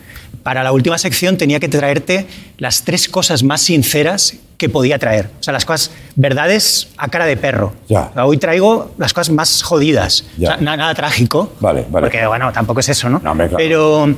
Para 0.45 0.63
la 0.63 0.71
última 0.73 0.97
sección 0.97 1.37
tenía 1.37 1.59
que 1.59 1.69
traerte 1.69 2.27
las 2.59 2.83
tres 2.85 3.09
cosas 3.09 3.43
más 3.43 3.63
sinceras 3.63 4.35
que 4.59 4.69
podía 4.69 4.97
traer. 5.01 5.29
O 5.41 5.43
sea, 5.43 5.53
las 5.53 5.65
cosas, 5.65 5.91
verdades 6.15 6.87
a 6.97 7.09
cara 7.09 7.27
de 7.27 7.37
perro. 7.37 7.73
Ya. 7.89 8.13
Hoy 8.25 8.37
traigo 8.39 8.95
las 8.97 9.13
cosas 9.13 9.35
más 9.35 9.63
jodidas. 9.63 10.25
Ya. 10.39 10.51
O 10.51 10.53
sea, 10.53 10.61
na- 10.63 10.77
nada, 10.77 10.95
trágico. 10.95 11.53
Vale, 11.59 11.85
vale. 11.91 12.07
Porque, 12.07 12.25
bueno, 12.27 12.53
tampoco 12.53 12.79
es 12.81 12.89
eso, 12.89 13.09
¿no? 13.09 13.21
No, 13.25 13.33
hombre, 13.33 13.49
claro. 13.49 13.59
Pero 13.59 14.15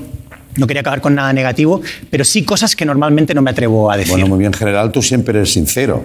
no 0.57 0.67
quería 0.67 0.81
acabar 0.81 1.01
con 1.01 1.15
nada 1.15 1.33
negativo, 1.33 1.81
pero 2.11 2.25
sí 2.25 2.45
cosas 2.45 2.77
que 2.77 2.85
normalmente 2.85 3.35
no 3.35 3.43
me 3.43 3.51
atrevo 3.51 3.91
a 3.91 3.97
decir. 3.97 4.13
Bueno, 4.13 4.27
muy 4.27 4.39
bien, 4.39 4.53
en 4.53 4.59
general 4.59 4.93
tú 4.93 5.03
siempre 5.03 5.39
eres 5.39 5.53
sincero. 5.53 6.05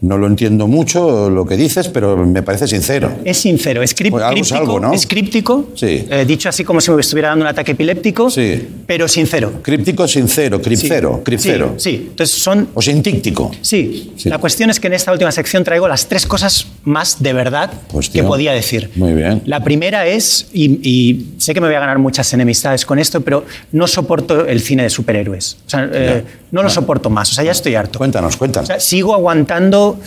No 0.00 0.16
lo 0.16 0.26
entiendo 0.28 0.68
mucho 0.68 1.28
lo 1.28 1.44
que 1.44 1.56
dices, 1.56 1.88
pero 1.88 2.16
me 2.24 2.42
parece 2.44 2.68
sincero. 2.68 3.10
Es 3.24 3.38
sincero, 3.38 3.82
es, 3.82 3.94
Pues 3.94 4.22
algo 4.22 4.36
es 4.40 4.48
críptico, 4.48 4.56
algo, 4.56 4.80
¿no? 4.80 4.92
es 4.92 5.06
críptico, 5.06 5.68
Sí. 5.74 6.06
eh, 6.08 6.24
dicho 6.26 6.48
así 6.48 6.62
como 6.62 6.80
si 6.80 6.90
me 6.92 7.00
estuviera 7.00 7.30
dando 7.30 7.44
un 7.44 7.48
ataque 7.48 7.72
epiléptico, 7.72 8.30
Sí. 8.30 8.62
pero 8.86 9.08
sincero. 9.08 9.54
Críptico, 9.62 10.06
sincero, 10.06 10.62
cripcero, 10.62 11.16
Sí, 11.18 11.22
cripcero. 11.24 11.74
Sí, 11.78 11.90
sí. 11.90 12.06
entonces 12.10 12.38
son... 12.38 12.68
O 12.74 12.80
sintíctico. 12.82 13.50
Sí. 13.60 14.12
La 14.26 14.38
cuestión 14.38 14.70
es 14.70 14.78
que 14.78 14.86
en 14.86 14.92
esta 14.94 15.10
última 15.10 15.32
sección 15.32 15.64
traigo 15.64 15.88
las 15.88 16.06
tres 16.08 16.26
cosas 16.26 16.66
más 16.84 17.20
de 17.20 17.32
verdad 17.32 17.72
Pues, 17.90 18.08
que 18.08 18.22
podía 18.22 18.52
decir. 18.52 18.90
muy 18.94 19.14
bien. 19.14 19.42
La 19.46 19.64
primera 19.64 20.06
es, 20.06 20.48
y, 20.52 20.78
y 20.88 21.26
sé 21.38 21.54
que 21.54 21.60
me 21.60 21.66
voy 21.66 21.74
a 21.76 21.80
ganar 21.80 21.98
muchas 21.98 22.32
enemistades 22.32 22.86
con 22.86 23.00
esto, 23.00 23.20
pero 23.22 23.44
no 23.72 23.86
soporto 23.88 24.46
el 24.46 24.60
cine 24.60 24.84
de 24.84 24.90
superhéroes. 24.90 25.56
O 25.66 25.70
sea, 25.70 25.90
eh, 25.92 26.22
no 26.50 26.62
lo 26.62 26.70
soporto 26.70 27.10
más, 27.10 27.30
o 27.30 27.34
sea, 27.34 27.44
ya 27.44 27.52
estoy 27.52 27.74
harto. 27.74 27.98
Cuéntanos, 27.98 28.34
O 28.34 28.38
cuéntanos. 28.38 28.66
sea, 28.68 28.80
sigo 28.80 29.14
aguantando 29.14 29.98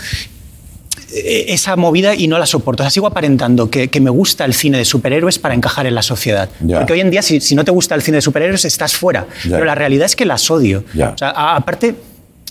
eh, 1.13 1.45
esa 1.49 1.75
movida 1.75 2.15
y 2.15 2.27
no 2.27 2.37
la 2.39 2.45
soporto. 2.45 2.83
O 2.83 2.85
sea, 2.85 2.89
sigo 2.91 3.07
aparentando 3.07 3.69
que, 3.69 3.89
que 3.89 3.99
me 3.99 4.09
gusta 4.09 4.45
el 4.45 4.53
cine 4.53 4.77
de 4.77 4.85
superhéroes 4.85 5.39
para 5.39 5.53
encajar 5.53 5.85
en 5.85 5.95
la 5.95 6.01
sociedad. 6.01 6.49
Ya. 6.61 6.77
Porque 6.79 6.93
hoy 6.93 7.01
en 7.01 7.11
día, 7.11 7.21
si, 7.21 7.41
si 7.41 7.53
no 7.55 7.63
te 7.65 7.71
gusta 7.71 7.95
el 7.95 8.01
cine 8.01 8.17
de 8.17 8.21
superhéroes, 8.21 8.63
estás 8.65 8.93
fuera. 8.95 9.27
Ya. 9.43 9.51
Pero 9.51 9.65
la 9.65 9.75
realidad 9.75 10.05
es 10.05 10.15
que 10.15 10.25
las 10.25 10.49
odio. 10.49 10.83
O 10.93 11.17
sea, 11.17 11.29
a- 11.29 11.55
aparte, 11.57 11.95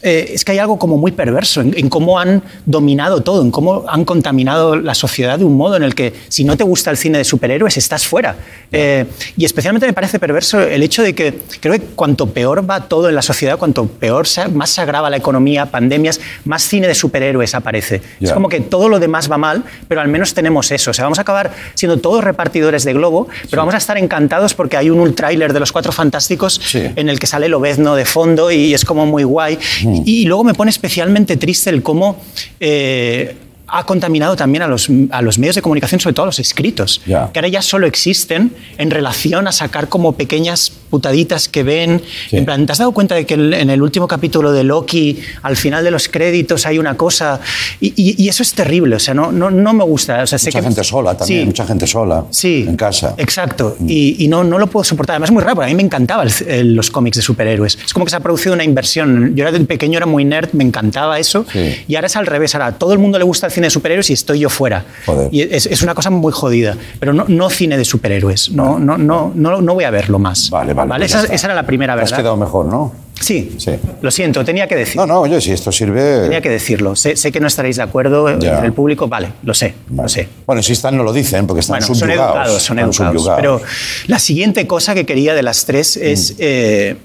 eh, 0.03 0.31
es 0.35 0.45
que 0.45 0.53
hay 0.53 0.59
algo 0.59 0.79
como 0.79 0.97
muy 0.97 1.13
perverso 1.13 1.61
en, 1.61 1.75
en 1.77 1.89
cómo 1.89 2.19
han 2.19 2.43
dominado 2.67 3.21
todo, 3.23 3.43
en 3.43 3.51
cómo 3.51 3.85
han 3.89 4.05
contaminado 4.05 4.77
la 4.77 4.95
sociedad 4.95 5.39
de 5.39 5.45
un 5.45 5.57
modo 5.57 5.77
en 5.77 5.83
el 5.83 5.95
que 5.95 6.13
si 6.29 6.45
no 6.45 6.57
te 6.57 6.65
gusta 6.65 6.91
el 6.91 6.97
cine 6.97 7.19
de 7.19 7.25
superhéroes, 7.25 7.77
estás 7.77 8.07
fuera. 8.07 8.37
Eh, 8.73 9.07
y 9.37 9.45
especialmente 9.45 9.87
me 9.87 9.93
parece 9.93 10.19
perverso 10.19 10.61
el 10.61 10.83
hecho 10.83 11.03
de 11.03 11.15
que 11.15 11.39
creo 11.61 11.75
que 11.75 11.81
cuanto 11.81 12.27
peor 12.31 12.69
va 12.69 12.89
todo 12.89 13.09
en 13.09 13.15
la 13.15 13.23
sociedad, 13.23 13.59
cuanto 13.59 13.87
peor, 13.87 14.27
se- 14.27 14.49
más 14.49 14.71
se 14.71 14.81
agrava 14.81 15.11
la 15.11 15.17
economía, 15.17 15.67
pandemias, 15.67 16.21
más 16.45 16.63
cine 16.63 16.87
de 16.87 16.95
superhéroes 16.95 17.55
aparece. 17.55 18.01
Es 18.21 18.33
como 18.33 18.49
que 18.49 18.61
todo 18.61 18.89
lo 18.89 18.99
demás 19.01 19.31
va 19.31 19.39
mal, 19.39 19.65
pero 19.89 20.01
al 20.01 20.09
menos 20.09 20.35
tenemos 20.35 20.71
eso. 20.71 20.91
O 20.93 20.95
sea, 20.95 21.05
vamos 21.05 21.19
a 21.19 21.23
acabar 21.23 21.51
siendo 21.75 21.97
todos 21.99 22.23
repartidores 22.25 22.85
de 22.85 22.93
globo, 22.93 23.29
pero 23.51 23.63
vamos 23.63 23.75
a 23.75 23.79
estar 23.79 23.99
encantados 23.99 24.55
porque 24.55 24.77
hay 24.77 24.89
un 24.91 25.15
tráiler 25.15 25.53
de 25.53 25.61
los 25.61 25.73
Cuatro 25.73 25.93
Fantásticos 25.93 26.61
Sí. 26.63 26.83
en 26.97 27.09
el 27.09 27.19
que 27.19 27.27
sale 27.27 27.49
Lobezno 27.49 27.95
de 27.97 28.05
fondo 28.05 28.51
y 28.51 28.73
es 28.75 28.85
como 28.85 29.05
muy 29.07 29.25
guay. 29.25 29.59
Y, 30.05 30.25
luego 30.25 30.45
me 30.45 30.55
pone 30.55 30.71
especialmente 30.71 31.37
triste 31.37 31.71
el 31.71 31.83
cómo 31.83 32.17
eh, 32.59 33.35
ha 33.73 33.85
contaminado 33.87 34.37
también 34.37 34.63
a 34.63 34.67
los, 34.69 34.89
a 35.11 35.23
los 35.23 35.39
medios 35.39 35.55
de 35.57 35.63
comunicación, 35.63 36.01
sobre 36.01 36.15
todo 36.15 36.25
a 36.25 36.27
los 36.27 36.39
escritos, 36.39 37.01
Ya. 37.07 37.31
que 37.33 37.39
ahora 37.39 37.49
ya 37.49 37.63
solo 37.63 37.87
existen 37.87 38.53
en 38.79 38.91
relación 38.91 39.47
a 39.49 39.53
sacar 39.53 39.89
como 39.89 40.13
pequeñas 40.13 40.73
putaditas 40.91 41.49
que 41.49 41.63
ven. 41.63 42.03
Sí. 42.29 42.37
En 42.37 42.45
plan, 42.45 42.67
¿te 42.67 42.73
has 42.73 42.79
dado 42.79 42.93
cuenta 42.93 43.15
de 43.15 43.25
que 43.27 43.35
en 43.35 43.71
el 43.71 43.81
último 43.83 44.09
capítulo 44.09 44.53
de 44.53 44.65
Loki, 44.65 45.19
al 45.43 45.57
final 45.57 45.85
de 45.85 45.91
los 45.93 46.09
créditos, 46.09 46.67
hay 46.67 46.79
una 46.79 46.97
cosa? 46.97 47.41
Y, 47.81 47.93
y- 47.97 48.17
y 48.25 48.29
eso 48.29 48.43
es 48.43 48.53
terrible, 48.55 48.97
o 48.97 48.99
sea, 48.99 49.15
no, 49.15 49.31
no, 49.31 49.51
no 49.51 49.73
me 49.73 49.85
gusta. 49.85 50.23
O 50.23 50.27
sea, 50.27 50.39
sé 50.39 50.49
Mucha 50.49 50.59
que- 50.61 50.65
gente 50.67 50.85
sola 50.85 51.17
también, 51.17 51.41
Sí. 51.43 51.47
mucha 51.47 51.67
gente 51.67 51.87
sola 51.87 52.25
Sí, 52.31 52.65
en 52.69 52.77
casa. 52.77 53.15
Exacto. 53.19 53.77
Y, 53.87 54.25
y 54.25 54.29
no, 54.29 54.43
no 54.45 54.59
lo 54.59 54.67
puedo 54.67 54.83
soportar. 54.85 55.15
Además, 55.15 55.29
es 55.31 55.35
muy 55.35 55.43
raro, 55.43 55.55
porque 55.55 55.67
a 55.67 55.69
mí 55.69 55.77
me 55.77 55.83
encantaban 55.83 56.29
los 56.65 56.91
cómics 56.91 57.17
de 57.17 57.23
superhéroes. 57.23 57.79
Es 57.85 57.93
como 57.93 58.05
que 58.05 58.11
se 58.11 58.17
ha 58.17 58.21
producido 58.21 58.53
una 58.55 58.65
inversión. 58.65 59.35
Yo 59.37 59.43
era 59.45 59.53
de 59.53 59.61
pequeño, 59.61 59.97
era 59.97 60.07
muy 60.07 60.25
nerd, 60.25 60.49
me 60.53 60.65
encantaba 60.65 61.19
eso. 61.19 61.47
Y 61.87 61.95
ahora 61.95 62.07
es 62.09 62.17
al 62.17 62.27
revés. 62.27 62.55
Ahora 62.55 62.67
a 62.67 62.73
todo 62.79 62.93
el 62.93 62.99
mundo 62.99 63.19
le 63.19 63.25
gusta 63.25 63.47
el 63.47 63.53
cine 63.61 63.67
de 63.67 63.71
superhéroes 63.71 64.09
y 64.11 64.15
estoy 64.15 64.39
yo 64.41 64.49
fuera. 64.49 64.85
Joder. 65.07 65.29
Y 65.31 65.43
es, 65.43 65.67
es 65.67 65.83
una 65.83 65.95
cosa 65.95 66.11
muy 66.11 66.33
jodida. 66.33 66.77
Pero 66.99 67.13
no, 67.13 67.25
no 67.29 67.51
cine 67.51 67.77
de 67.77 67.85
superhéroes. 67.85 68.51
No, 68.53 68.79
no, 68.79 68.97
no, 68.97 69.33
no, 69.35 69.61
no 69.61 69.75
voy 69.75 69.85
a 69.85 69.91
verlo 69.91 70.19
más. 70.19 70.49
Vale, 70.51 70.73
vale. 70.73 70.95
pues 70.97 71.15
Esa, 71.15 71.27
esa 71.33 71.47
era 71.49 71.55
la 71.55 71.65
primera, 71.67 71.95
Te 71.95 72.03
has 72.03 72.11
¿verdad? 72.11 72.23
quedado 72.23 72.37
mejor, 72.37 72.67
¿no? 72.67 72.93
Sí. 73.21 73.55
Sí. 73.59 73.73
Lo 74.01 74.11
siento, 74.11 74.43
tenía 74.47 74.67
que 74.67 74.77
decir. 74.77 74.97
No, 74.97 75.05
no, 75.07 75.21
oye, 75.21 75.43
si 75.43 75.53
esto 75.53 75.71
sirve... 75.71 76.23
Tenía 76.23 76.41
que 76.41 76.49
decirlo. 76.49 76.97
Sé, 76.97 77.17
sé 77.17 77.31
que 77.31 77.39
no 77.39 77.49
estaréis 77.49 77.77
de 77.77 77.83
acuerdo 77.83 78.29
Ya. 78.39 78.53
entre 78.53 78.67
el 78.69 78.73
público. 78.73 79.09
Vale, 79.09 79.29
lo 79.43 79.53
sé, 79.53 79.75
Vale. 79.89 80.03
lo 80.05 80.09
sé. 80.09 80.29
Bueno, 80.47 80.63
si 80.63 80.73
están 80.73 80.97
no 80.97 81.03
lo 81.03 81.13
dicen 81.13 81.47
porque 81.47 81.61
están 81.61 81.75
Bueno, 81.75 81.87
son 81.87 81.97
subyugados. 81.97 82.35
educados, 82.35 82.63
son 82.63 82.79
educados. 82.79 83.31
Pero 83.37 83.61
la 84.07 84.19
siguiente 84.19 84.67
cosa 84.67 84.95
que 84.95 85.05
quería 85.05 85.35
de 85.35 85.43
las 85.43 85.67
tres 85.67 85.99
Mm. 85.99 86.07
es 86.07 86.35
eh, 86.39 86.97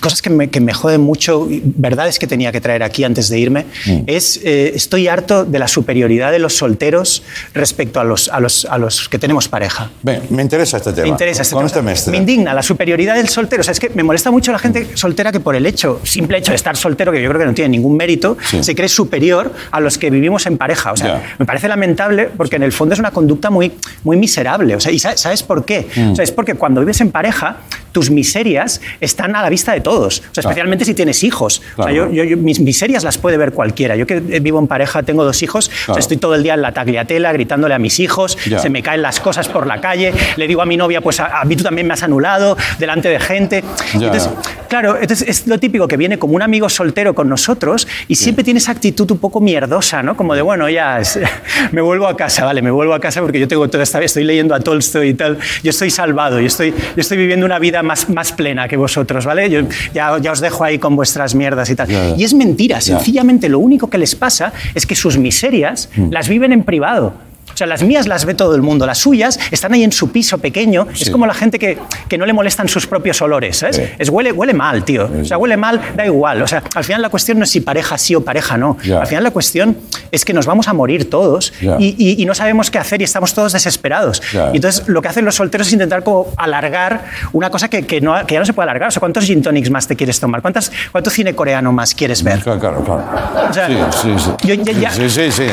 cosas 0.00 0.22
que 0.22 0.30
me, 0.30 0.48
que 0.48 0.60
me 0.60 0.72
joden 0.72 1.00
mucho, 1.00 1.46
verdades 1.50 2.18
que 2.18 2.26
tenía 2.26 2.52
que 2.52 2.60
traer 2.60 2.82
aquí 2.82 3.04
antes 3.04 3.28
de 3.28 3.38
irme. 3.38 3.66
Mm. 3.86 3.98
Es 4.06 4.40
eh, 4.42 4.72
estoy 4.74 5.08
harto 5.08 5.44
de 5.44 5.58
la 5.58 5.68
superioridad 5.68 6.32
de 6.32 6.38
los 6.38 6.56
solteros 6.56 7.22
respecto 7.52 8.00
a 8.00 8.04
los, 8.04 8.28
a 8.28 8.40
los, 8.40 8.64
a 8.66 8.78
los 8.78 9.08
que 9.08 9.18
tenemos 9.18 9.48
pareja. 9.48 9.90
Ven, 10.02 10.22
me 10.30 10.42
interesa 10.42 10.78
este 10.78 10.92
tema. 10.92 11.02
Me 11.04 11.08
interesa 11.10 11.42
este 11.42 11.54
Con 11.54 11.68
tema. 11.70 11.92
este. 11.92 12.10
Me 12.10 12.16
indigna 12.18 12.54
la 12.54 12.62
superioridad 12.62 13.14
del 13.14 13.28
soltero. 13.28 13.60
O 13.60 13.64
sea, 13.64 13.72
es 13.72 13.80
que 13.80 13.90
me 13.90 14.02
molesta 14.02 14.30
mucho 14.30 14.52
la 14.52 14.58
gente 14.58 14.88
soltera 14.94 15.30
que 15.32 15.40
por 15.40 15.54
el 15.56 15.66
hecho, 15.66 16.00
simple 16.04 16.38
hecho 16.38 16.52
de 16.52 16.56
estar 16.56 16.76
soltero, 16.76 17.12
que 17.12 17.22
yo 17.22 17.28
creo 17.28 17.40
que 17.40 17.46
no 17.46 17.54
tiene 17.54 17.68
ningún 17.70 17.96
mérito, 17.96 18.36
Sí. 18.48 18.62
se 18.64 18.74
cree 18.74 18.88
superior 18.88 19.52
a 19.70 19.80
los 19.80 19.98
que 19.98 20.10
vivimos 20.10 20.46
en 20.46 20.56
pareja. 20.56 20.92
O 20.92 20.96
sea, 20.96 21.06
Ya. 21.06 21.34
me 21.38 21.44
parece 21.46 21.68
lamentable 21.68 22.30
porque 22.36 22.56
en 22.56 22.62
el 22.62 22.72
fondo 22.72 22.94
es 22.94 23.00
una 23.00 23.10
conducta 23.10 23.50
muy, 23.50 23.72
muy 24.02 24.16
miserable. 24.16 24.74
O 24.76 24.80
sea, 24.80 24.92
¿y 24.92 24.98
sa- 24.98 25.16
sabes 25.16 25.42
por 25.42 25.64
qué? 25.64 25.86
Mm. 25.94 26.12
O 26.12 26.16
sea, 26.16 26.22
es 26.24 26.30
porque 26.32 26.54
cuando 26.54 26.80
vives 26.80 27.00
en 27.00 27.10
pareja, 27.10 27.58
tus 27.92 28.10
miserias 28.10 28.80
están 29.00 29.36
a 29.36 29.42
la 29.42 29.48
vista 29.50 29.73
de 29.74 29.80
todos. 29.80 30.18
O 30.18 30.22
sea, 30.22 30.30
Claro. 30.32 30.48
especialmente 30.50 30.84
si 30.84 30.94
tienes 30.94 31.22
hijos. 31.24 31.58
O 31.58 31.82
sea, 31.82 31.92
Claro. 31.92 32.10
yo, 32.10 32.12
yo- 32.12 32.24
yo- 32.24 32.36
mis 32.36 32.60
miserias 32.60 33.04
las 33.04 33.18
puede 33.18 33.36
ver 33.36 33.52
cualquiera. 33.52 33.96
Yo 33.96 34.06
que 34.06 34.20
vivo 34.20 34.58
en 34.58 34.66
pareja, 34.66 35.02
tengo 35.02 35.24
dos 35.24 35.42
hijos, 35.42 35.68
o 35.68 35.70
sea, 35.70 35.84
Claro. 35.86 36.00
estoy 36.00 36.16
todo 36.16 36.34
el 36.34 36.42
día 36.42 36.54
en 36.54 36.62
la 36.62 36.72
tagliatela 36.72 37.32
gritándole 37.32 37.74
a 37.74 37.78
mis 37.78 38.00
hijos, 38.00 38.38
se 38.60 38.70
me 38.70 38.82
caen 38.82 39.02
las 39.02 39.20
cosas 39.20 39.48
por 39.48 39.66
la 39.66 39.80
calle, 39.80 40.12
le 40.36 40.46
digo 40.48 40.62
a 40.62 40.66
mi 40.66 40.76
novia, 40.76 41.00
pues 41.00 41.20
a, 41.20 41.40
a 41.40 41.44
mí 41.44 41.56
tú 41.56 41.62
también 41.64 41.86
me 41.86 41.94
has 41.94 42.02
anulado 42.02 42.56
delante 42.78 43.08
de 43.08 43.18
gente. 43.20 43.64
Entonces, 43.92 44.30
claro, 44.68 44.96
entonces 45.00 45.28
es 45.28 45.46
lo 45.46 45.58
típico 45.58 45.88
que 45.88 45.96
viene 45.96 46.18
como 46.18 46.34
un 46.34 46.42
amigo 46.42 46.68
soltero 46.68 47.14
con 47.14 47.28
nosotros 47.28 47.86
y 48.08 48.14
siempre 48.14 48.44
tiene 48.44 48.58
esa 48.58 48.72
actitud 48.72 49.10
un 49.10 49.18
poco 49.18 49.40
mierdosa, 49.40 50.02
¿no? 50.02 50.16
Como 50.16 50.34
de, 50.34 50.42
bueno, 50.42 50.68
ya 50.68 51.00
es- 51.00 51.18
me 51.72 51.80
vuelvo 51.80 52.06
a 52.06 52.16
casa, 52.16 52.44
vale, 52.44 52.62
me 52.62 52.70
vuelvo 52.70 52.94
a 52.94 53.00
casa 53.00 53.20
porque 53.20 53.40
yo 53.40 53.48
tengo 53.48 53.68
toda 53.68 53.82
esta 53.82 53.94
estoy 54.04 54.24
leyendo 54.24 54.54
a 54.54 54.60
Tolstoy 54.60 55.08
y 55.10 55.14
tal, 55.14 55.38
yo 55.62 55.70
estoy 55.70 55.88
salvado, 55.90 56.38
yo 56.38 56.46
estoy, 56.46 56.70
yo 56.72 57.00
estoy 57.00 57.16
viviendo 57.16 57.46
una 57.46 57.58
vida 57.58 57.82
más, 57.82 58.10
más 58.10 58.32
plena 58.32 58.68
que 58.68 58.76
vosotros, 58.76 59.24
¿vale? 59.24 59.48
Yo 59.48 59.63
ya, 59.92 60.18
ya 60.18 60.32
os 60.32 60.40
dejo 60.40 60.64
ahí 60.64 60.78
con 60.78 60.96
vuestras 60.96 61.34
mierdas 61.34 61.70
y 61.70 61.74
tal. 61.76 61.88
Y 62.16 62.24
es 62.24 62.34
mentira, 62.34 62.80
sencillamente 62.80 63.48
lo 63.48 63.58
único 63.58 63.88
que 63.88 63.98
les 63.98 64.14
pasa 64.14 64.52
es 64.74 64.86
que 64.86 64.94
sus 64.94 65.18
miserias 65.18 65.88
Mm. 65.96 66.10
las 66.12 66.28
viven 66.28 66.52
en 66.52 66.62
privado. 66.64 67.12
O 67.52 67.56
sea, 67.56 67.66
las 67.68 67.82
mías 67.84 68.08
las 68.08 68.24
ve 68.24 68.34
todo 68.34 68.54
el 68.56 68.62
mundo, 68.62 68.84
las 68.84 68.98
suyas 68.98 69.38
están 69.52 69.72
ahí 69.74 69.84
en 69.84 69.92
su 69.92 70.10
piso 70.10 70.38
pequeño. 70.38 70.88
Sí. 70.94 71.04
Es 71.04 71.10
como 71.10 71.24
la 71.26 71.34
gente 71.34 71.58
que, 71.58 71.78
que 72.08 72.18
no 72.18 72.26
le 72.26 72.32
molestan 72.32 72.68
sus 72.68 72.86
propios 72.86 73.22
olores, 73.22 73.58
¿sabes? 73.58 73.76
Sí. 73.76 73.82
Es 73.98 74.08
huele, 74.08 74.32
huele 74.32 74.54
mal, 74.54 74.84
tío. 74.84 75.08
O 75.22 75.24
sea, 75.24 75.38
huele 75.38 75.56
mal, 75.56 75.80
da 75.94 76.04
igual. 76.04 76.42
O 76.42 76.46
sea, 76.48 76.62
al 76.74 76.82
final 76.84 77.00
la 77.02 77.10
cuestión 77.10 77.38
no 77.38 77.44
es 77.44 77.50
si 77.50 77.60
pareja 77.60 77.96
sí 77.96 78.14
o 78.14 78.24
pareja 78.24 78.56
no. 78.56 78.76
Al 79.00 79.06
final 79.06 79.22
la 79.22 79.30
cuestión 79.30 79.76
es 80.10 80.24
que 80.24 80.32
nos 80.32 80.46
vamos 80.46 80.66
a 80.68 80.72
morir 80.72 81.08
todos 81.08 81.52
y, 81.78 81.94
y- 81.96 82.20
y 82.22 82.26
no 82.26 82.34
sabemos 82.34 82.70
qué 82.70 82.78
hacer 82.78 83.00
y 83.00 83.04
estamos 83.04 83.34
todos 83.34 83.52
desesperados. 83.52 84.20
Y 84.52 84.56
entonces 84.56 84.88
lo 84.88 85.00
que 85.00 85.08
hacen 85.08 85.24
los 85.24 85.36
solteros 85.36 85.68
es 85.68 85.72
intentar 85.74 86.02
como 86.02 86.26
alargar 86.36 87.04
una 87.32 87.50
cosa 87.50 87.68
que, 87.68 87.86
que 87.86 88.00
no, 88.00 88.14
que 88.26 88.34
ya 88.34 88.40
no 88.40 88.46
se 88.46 88.52
puede 88.52 88.64
alargar. 88.68 88.88
O 88.88 88.90
sea, 88.90 89.00
¿cuántos 89.00 89.24
gin 89.24 89.42
tonics 89.42 89.70
más 89.70 89.86
te 89.86 89.94
quieres 89.94 90.18
tomar? 90.18 90.42
¿Cuántas, 90.42 90.72
¿Cuánto 90.90 91.08
cine 91.10 91.34
coreano 91.34 91.72
más 91.72 91.94
quieres 91.94 92.22
ver? 92.24 92.40
Claro, 92.40 92.58
claro, 92.58 92.82
claro. 92.84 93.04
O 93.48 93.52
sea, 93.52 93.66
sí, 93.68 93.76
sí, 94.02 94.14
sí. 94.18 94.30
yo 94.48 94.54
ya- 94.54 94.72
ya- 94.72 94.90
Sí, 94.90 95.08
sí, 95.08 95.30
sí. 95.30 95.46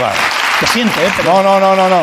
Vale. 0.00 0.16
Lo 0.60 0.66
siento, 0.66 1.00
¿eh? 1.00 1.12
Pero 1.16 1.32
No, 1.34 1.42
no, 1.42 1.60
no, 1.60 1.76
no, 1.76 1.88
no. 1.88 2.02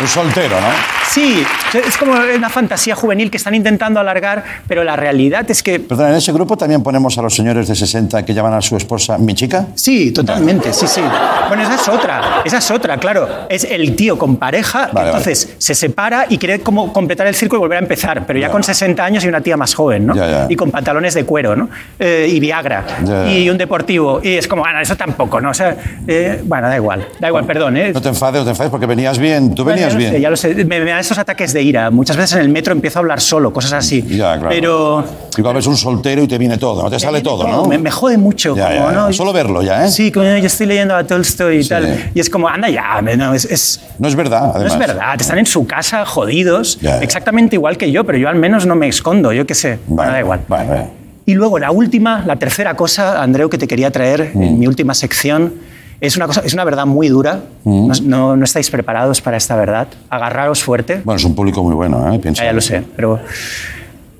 Un 0.00 0.08
soltero, 0.08 0.60
¿no? 0.60 1.01
Sí, 1.12 1.42
es 1.74 1.96
como 1.98 2.12
una 2.12 2.48
fantasía 2.48 2.94
juvenil 2.94 3.30
que 3.30 3.36
están 3.36 3.54
intentando 3.54 4.00
alargar, 4.00 4.42
pero 4.66 4.82
la 4.82 4.96
realidad 4.96 5.44
es 5.50 5.62
que 5.62 5.78
Perdón, 5.78 6.10
en 6.10 6.14
ese 6.16 6.32
grupo 6.32 6.56
también 6.56 6.82
ponemos 6.82 7.18
a 7.18 7.22
los 7.22 7.34
señores 7.34 7.68
de 7.68 7.74
60 7.74 8.24
que 8.24 8.32
llaman 8.32 8.54
a 8.54 8.62
su 8.62 8.76
esposa 8.76 9.18
mi 9.18 9.34
chica. 9.34 9.66
Sí, 9.74 10.10
totalmente, 10.12 10.72
sí, 10.72 10.86
sí. 10.86 11.02
Bueno, 11.48 11.64
esa 11.64 11.74
es 11.74 11.88
otra, 11.88 12.42
esa 12.44 12.58
es 12.58 12.70
otra, 12.70 12.96
claro. 12.96 13.28
Es 13.50 13.64
el 13.64 13.94
tío 13.94 14.16
con 14.18 14.36
pareja, 14.36 14.88
Vale, 14.92 15.08
entonces 15.08 15.54
se 15.58 15.74
separa 15.74 16.26
y 16.30 16.38
quiere 16.38 16.60
como 16.60 16.92
completar 16.92 17.26
el 17.26 17.34
círculo 17.34 17.60
y 17.60 17.62
volver 17.64 17.76
a 17.78 17.82
empezar, 17.82 18.24
pero 18.26 18.38
ya, 18.38 18.46
Ya. 18.46 18.52
con 18.52 18.62
60 18.62 19.04
años 19.04 19.24
y 19.24 19.28
una 19.28 19.40
tía 19.42 19.56
más 19.58 19.74
joven, 19.74 20.06
¿no? 20.06 20.14
Ya, 20.14 20.30
ya. 20.30 20.46
Y 20.48 20.56
con 20.56 20.70
pantalones 20.70 21.12
de 21.14 21.24
cuero, 21.24 21.54
¿no? 21.56 21.68
Eh, 21.98 22.26
y 22.30 22.40
Viagra, 22.40 22.84
y 23.28 23.50
un 23.50 23.58
deportivo. 23.58 24.20
Y 24.22 24.30
es 24.36 24.48
como, 24.48 24.62
bueno, 24.62 24.80
eso 24.80 24.96
tampoco, 24.96 25.40
¿no? 25.42 25.50
O 25.50 25.54
sea, 25.54 25.76
eh, 26.06 26.40
bueno, 26.44 26.68
da 26.68 26.76
igual, 26.76 27.06
da 27.20 27.28
igual, 27.28 27.44
perdón, 27.44 27.76
¿eh? 27.76 27.92
No 27.92 28.00
te 28.00 28.08
enfades, 28.08 28.38
no 28.40 28.44
te 28.44 28.50
enfades 28.50 28.70
porque 28.70 28.86
venías 28.86 29.18
bien. 29.18 29.54
Tú 29.54 29.62
venías 29.64 29.92
lo 29.92 29.98
bien. 29.98 30.12
sé, 30.12 30.20
ya 30.20 30.30
lo 30.30 30.36
sé. 30.36 30.54
Me, 30.64 30.80
me 30.80 30.92
esos 31.02 31.18
ataques 31.18 31.52
de 31.52 31.62
ira. 31.62 31.90
Muchas 31.90 32.16
veces 32.16 32.34
en 32.36 32.40
el 32.42 32.48
metro 32.48 32.72
empiezo 32.72 32.98
a 32.98 33.00
hablar 33.00 33.20
solo, 33.20 33.52
cosas 33.52 33.72
así. 33.74 34.02
Ya, 34.02 34.34
claro. 34.38 34.48
Pero 34.48 35.04
Igual 35.36 35.54
ves 35.56 35.66
un 35.66 35.76
soltero 35.76 36.22
y 36.22 36.28
te 36.28 36.38
viene 36.38 36.58
todo, 36.58 36.82
no 36.82 36.90
te 36.90 36.98
sale 36.98 37.20
todo, 37.20 37.46
¿no? 37.46 37.64
Me, 37.66 37.78
me 37.78 37.90
jode 37.90 38.16
mucho. 38.18 38.54
Ya, 38.56 38.68
como, 38.74 38.90
ya. 38.90 38.92
¿no? 38.92 39.12
Solo 39.12 39.32
verlo 39.32 39.62
ya, 39.62 39.84
¿eh? 39.86 39.90
Sí, 39.90 40.10
como 40.10 40.24
yo 40.26 40.46
estoy 40.46 40.66
leyendo 40.66 40.94
a 40.96 41.04
Tolstoy 41.04 41.56
y 41.58 41.62
Sí. 41.62 41.68
tal. 41.68 42.10
Y 42.14 42.20
es 42.20 42.28
como, 42.30 42.48
anda 42.48 42.68
ya, 42.68 43.00
no, 43.02 43.34
es, 43.34 43.44
es- 43.44 43.80
No 43.98 44.08
es 44.08 44.14
verdad, 44.14 44.42
no 44.46 44.52
además. 44.54 44.72
es 44.72 44.78
verdad. 44.78 45.14
Están 45.20 45.38
en 45.38 45.46
su 45.46 45.66
casa 45.66 46.04
jodidos, 46.06 46.78
exactamente 47.00 47.56
igual 47.56 47.76
que 47.76 47.90
yo, 47.92 48.04
pero 48.04 48.18
yo 48.18 48.28
al 48.28 48.36
menos 48.36 48.66
no 48.66 48.74
me 48.74 48.88
escondo, 48.88 49.32
yo 49.32 49.46
qué 49.46 49.54
sé. 49.54 49.78
Vale, 49.86 50.12
da 50.12 50.20
igual. 50.20 50.40
vale, 50.48 50.68
vale. 50.68 50.86
Y 51.24 51.34
luego 51.34 51.58
la 51.58 51.70
última, 51.70 52.24
la 52.26 52.36
tercera 52.36 52.74
cosa, 52.74 53.22
Andreu, 53.22 53.48
que 53.48 53.56
te 53.56 53.68
quería 53.68 53.90
traer 53.92 54.32
Mm. 54.34 54.42
en 54.42 54.58
mi 54.58 54.66
última 54.66 54.92
sección, 54.92 55.54
es 56.02 56.16
una, 56.16 56.26
cosa, 56.26 56.42
es 56.44 56.52
una 56.52 56.64
verdad 56.64 56.84
muy 56.84 57.08
dura. 57.08 57.40
No, 57.64 57.88
no- 58.02 58.36
no 58.36 58.44
estáis 58.44 58.68
preparados 58.70 59.20
para 59.22 59.36
esta 59.38 59.56
verdad. 59.56 59.88
Agarraros 60.10 60.62
fuerte. 60.62 61.00
Bueno, 61.04 61.16
es 61.18 61.24
un 61.24 61.34
público 61.34 61.62
muy 61.62 61.74
bueno, 61.74 62.12
¿eh? 62.12 62.18
Piensa. 62.18 62.42
Ya, 62.42 62.50
ya 62.50 62.52
lo 62.52 62.60
sé, 62.60 62.82
pero 62.96 63.18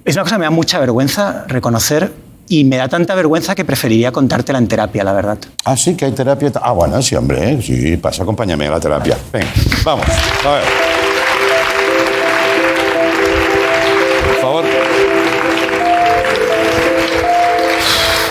es 0.04 0.14
una 0.14 0.22
cosa 0.22 0.36
que 0.36 0.38
me 0.40 0.44
da 0.46 0.50
mucha 0.50 0.78
vergüenza 0.78 1.44
reconocer 1.48 2.10
y 2.48 2.64
me 2.64 2.76
da 2.76 2.88
tanta 2.88 3.14
vergüenza 3.14 3.54
que 3.54 3.64
preferiría 3.64 4.12
contártela 4.12 4.58
en 4.58 4.68
terapia, 4.68 5.04
la 5.04 5.12
verdad. 5.12 5.38
Ah, 5.64 5.76
sí, 5.76 5.94
que 5.96 6.04
hay 6.06 6.12
terapia. 6.12 6.50
Ah, 6.62 6.72
bueno, 6.72 7.00
sí, 7.02 7.14
hombre, 7.16 7.52
¿eh? 7.52 7.62
sí, 7.62 7.96
pasa, 7.96 8.22
acompáñame 8.22 8.66
a 8.66 8.70
la 8.70 8.80
terapia. 8.80 9.16
Venga, 9.32 9.48
vamos, 9.84 10.06
a 10.46 10.50
ver. 10.54 11.11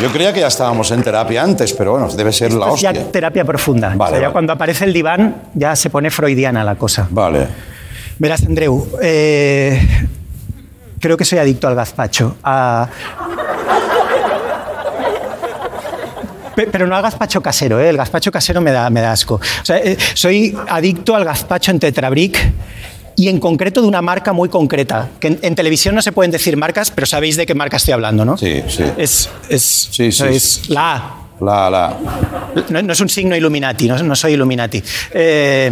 Yo 0.02 0.12
creía 0.12 0.34
que 0.34 0.40
ya 0.40 0.48
estábamos 0.48 0.90
en 0.92 1.04
terapia 1.04 1.44
antes, 1.44 1.74
pero 1.74 1.92
bueno, 1.92 2.08
debe 2.10 2.32
ser 2.32 2.52
la 2.54 2.74
es 2.74 2.82
ya 2.82 2.90
hostia. 2.90 3.12
terapia 3.12 3.46
profunda. 3.46 3.90
Vale, 3.96 4.04
O 4.04 4.08
sea, 4.08 4.16
ya 4.18 4.22
vale. 4.28 4.32
cuando 4.34 4.54
aparece 4.54 4.86
el 4.86 4.94
diván 4.94 5.44
ya 5.54 5.76
se 5.76 5.90
pone 5.92 6.10
freudiana 6.10 6.64
la 6.64 6.76
cosa. 6.76 7.08
Vale. 7.12 7.48
Verás, 8.18 8.44
Andreu, 8.46 8.88
eh, 9.02 9.80
creo 11.00 11.16
que 11.18 11.26
soy 11.26 11.38
adicto 11.40 11.68
al 11.68 11.76
gazpacho. 11.76 12.36
a- 12.44 12.88
Pero 16.72 16.86
no 16.86 16.96
al 16.96 17.02
gazpacho 17.02 17.42
casero, 17.42 17.80
¿eh? 17.80 17.90
el 17.90 17.98
gazpacho 17.98 18.32
casero 18.32 18.60
me 18.62 18.72
da, 18.72 18.90
me 18.90 19.02
da 19.02 19.12
asco. 19.14 19.36
O 19.36 19.66
sea, 19.66 19.78
eh, 19.78 19.98
soy 20.14 20.56
adicto 20.68 21.16
al 21.16 21.24
gazpacho 21.26 21.72
en 21.72 21.80
Tetrabric 21.80 22.38
y 23.22 23.30
en 23.30 23.40
concreto 23.40 23.84
de 23.84 23.88
una 23.88 24.02
marca 24.02 24.34
muy 24.34 24.50
concreta. 24.50 25.10
Que 25.20 25.28
en, 25.28 25.40
en 25.44 25.54
televisión 25.54 25.94
no 25.94 26.02
se 26.02 26.12
pueden 26.12 26.32
decir 26.32 26.58
marcas, 26.58 26.90
pero 26.90 27.06
sabéis 27.06 27.38
de 27.38 27.46
qué 27.46 27.54
marca 27.54 27.78
estoy 27.78 27.94
hablando, 27.94 28.26
¿no? 28.26 28.36
Sí, 28.36 28.64
sí. 28.68 28.84
Es, 28.98 29.30
es, 29.48 29.90
Sí, 29.92 30.12
sí, 30.12 30.24
es 30.26 30.44
sí. 30.66 30.74
la 30.74 30.96
A. 30.96 31.18
La, 31.40 31.70
la. 31.70 31.98
No, 32.70 32.82
no 32.82 32.94
es 32.94 33.00
un 33.00 33.10
signo 33.10 33.36
Illuminati, 33.36 33.88
no, 33.88 34.02
no 34.02 34.16
soy 34.16 34.34
Illuminati. 34.34 34.82
Eh, 35.12 35.72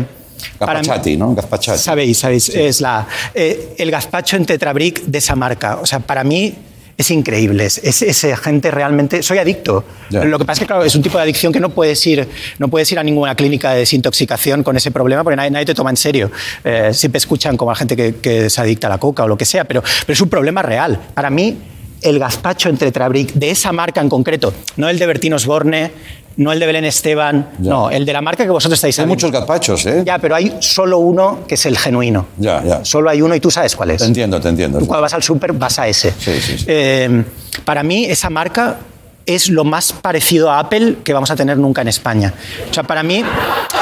Gazpachati, 0.60 1.18
¿no? 1.18 1.34
Gazpachati. 1.34 1.80
Sabéis, 1.80 2.20
sabéis, 2.20 2.50
es 2.50 2.82
la, 2.82 3.08
eh, 3.34 3.74
el 3.78 3.90
gazpacho 3.90 4.36
en 4.38 4.46
Tetrabric 4.46 5.02
de 5.06 5.18
esa 5.18 5.36
marca. 5.36 5.80
O 5.82 5.86
sea, 5.88 6.00
para 6.00 6.24
mí 6.24 6.54
es 7.00 7.10
increíble. 7.12 7.66
Es, 7.66 7.78
es- 7.80 8.02
esa 8.02 8.36
gente 8.38 8.70
realmente. 8.72 9.24
Soy 9.24 9.38
adicto. 9.40 9.84
Lo 10.10 10.38
que 10.38 10.46
pasa 10.46 10.54
es 10.54 10.60
que, 10.60 10.66
claro, 10.68 10.84
es 10.84 10.94
un 10.96 11.02
tipo 11.02 11.18
de 11.18 11.24
adicción 11.24 11.54
que 11.54 11.60
no 11.60 11.70
puedes 11.70 12.06
ir, 12.06 12.28
no 12.60 12.68
puedes 12.68 12.92
ir 12.92 13.00
a 13.00 13.04
ninguna 13.04 13.36
clínica 13.36 13.72
de 13.72 13.80
desintoxicación 13.80 14.64
con 14.64 14.76
ese 14.76 14.92
problema 14.92 15.24
porque 15.24 15.38
nadie, 15.38 15.50
nadie 15.52 15.66
te 15.66 15.74
toma 15.74 15.90
en 15.92 15.98
serio. 15.98 16.30
Eh, 16.64 16.90
siempre 16.94 17.18
escuchan 17.18 17.56
como 17.58 17.72
a 17.72 17.76
gente 17.76 17.96
que, 17.96 18.16
que 18.16 18.50
se 18.50 18.62
adicta 18.62 18.88
a 18.88 18.90
la 18.90 18.98
coca 18.98 19.24
o 19.24 19.28
lo 19.28 19.38
que 19.38 19.46
sea, 19.46 19.64
pero, 19.64 19.82
pero 20.06 20.14
es 20.14 20.22
un 20.22 20.30
problema 20.30 20.62
real. 20.62 21.00
Para 21.14 21.30
mí, 21.30 21.58
el 22.02 22.20
gazpacho 22.20 22.70
en 22.70 22.78
Tetrabric 22.78 23.34
de 23.34 23.52
esa 23.52 23.72
marca 23.72 24.02
en 24.02 24.10
concreto, 24.10 24.54
no 24.78 24.90
el 24.90 24.98
de 25.00 25.06
Bertín 25.06 25.34
Osborne, 25.34 25.92
no 26.38 26.54
el 26.54 26.60
de 26.60 26.66
Belén 26.66 26.86
Esteban, 26.86 27.50
Ya. 27.60 27.70
no, 27.70 27.90
el 27.90 28.06
de 28.06 28.14
la 28.14 28.22
marca 28.22 28.46
que 28.46 28.50
vosotros 28.50 28.78
estáis 28.78 28.98
Hay 29.00 29.06
muchos 29.06 29.30
gazpachos, 29.32 29.86
¿eh? 29.88 30.04
Ya, 30.06 30.20
pero 30.20 30.36
hay 30.36 30.56
solo 30.62 31.00
uno 31.00 31.40
que 31.48 31.56
es 31.56 31.66
el 31.66 31.78
genuino. 31.78 32.28
Ya, 32.38 32.64
ya. 32.64 32.86
Solo 32.86 33.10
hay 33.10 33.22
uno 33.22 33.36
y 33.36 33.42
tú 33.42 33.52
sabes 33.52 33.76
cuál 33.76 33.92
es. 33.92 33.98
Te 34.02 34.06
entiendo, 34.08 34.40
te 34.40 34.48
entiendo. 34.48 34.80
Tú 34.80 34.88
cuando 34.88 35.02
vas 35.02 35.14
al 35.14 35.22
súper 35.24 35.52
vas 35.54 35.78
a 35.80 35.88
ese. 35.90 36.14
Sí, 36.18 36.40
sí, 36.40 36.58
sí. 36.60 36.66
Eh, 36.68 37.24
para 37.66 37.84
mí 37.84 38.06
esa 38.06 38.30
marca 38.30 38.78
es 39.36 39.50
lo 39.50 39.64
más 39.64 39.94
parecido 39.94 40.50
a 40.50 40.58
Apple 40.60 40.98
que 41.04 41.14
vamos 41.14 41.30
a 41.30 41.36
tener 41.36 41.58
nunca 41.58 41.82
en 41.82 41.88
España. 41.88 42.34
O 42.70 42.74
sea, 42.74 42.84
para 42.84 43.04
mí, 43.04 43.24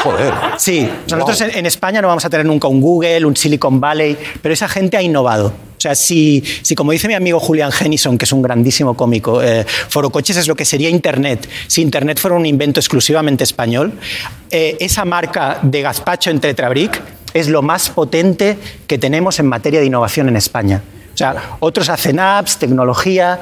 Joder. 0.03 0.33
sí, 0.57 0.81
Wow. 0.81 1.19
nosotros 1.19 1.41
en, 1.41 1.57
en 1.57 1.65
España 1.65 2.01
no 2.01 2.09
vamos 2.09 2.25
a 2.25 2.29
tener 2.29 2.45
nunca 2.45 2.67
un 2.67 2.81
Google, 2.81 3.25
un 3.25 3.35
Silicon 3.35 3.79
Valley, 3.79 4.17
pero 4.41 4.53
esa 4.53 4.67
gente 4.67 4.97
ha 4.97 5.01
innovado. 5.01 5.47
O 5.47 5.79
sea, 5.79 5.95
si, 5.95 6.43
si 6.63 6.75
como 6.75 6.91
dice 6.91 7.07
mi 7.07 7.13
amigo 7.13 7.39
Julian 7.39 7.71
Hennison, 7.71 8.17
que 8.17 8.25
es 8.25 8.31
un 8.33 8.41
grandísimo 8.41 8.95
cómico, 8.95 9.41
eh, 9.41 9.63
Forocoches 9.65 10.35
es 10.37 10.47
lo 10.47 10.55
que 10.55 10.65
sería 10.65 10.89
Internet. 10.89 11.47
Si 11.67 11.81
Internet 11.81 12.19
fuera 12.19 12.35
un 12.35 12.45
invento 12.45 12.79
exclusivamente 12.79 13.43
español, 13.43 13.93
eh, 14.51 14.75
esa 14.79 15.05
marca 15.05 15.59
de 15.61 15.81
gazpacho 15.81 16.29
en 16.29 16.39
Tetrabric 16.39 17.01
es 17.33 17.47
lo 17.47 17.61
más 17.61 17.89
potente 17.89 18.57
que 18.87 18.97
tenemos 18.97 19.39
en 19.39 19.45
materia 19.47 19.79
de 19.79 19.85
innovación 19.85 20.27
en 20.27 20.35
España. 20.35 20.81
O 21.13 21.17
sea, 21.17 21.57
otros 21.61 21.89
hacen 21.89 22.19
apps, 22.19 22.57
tecnología, 22.57 23.39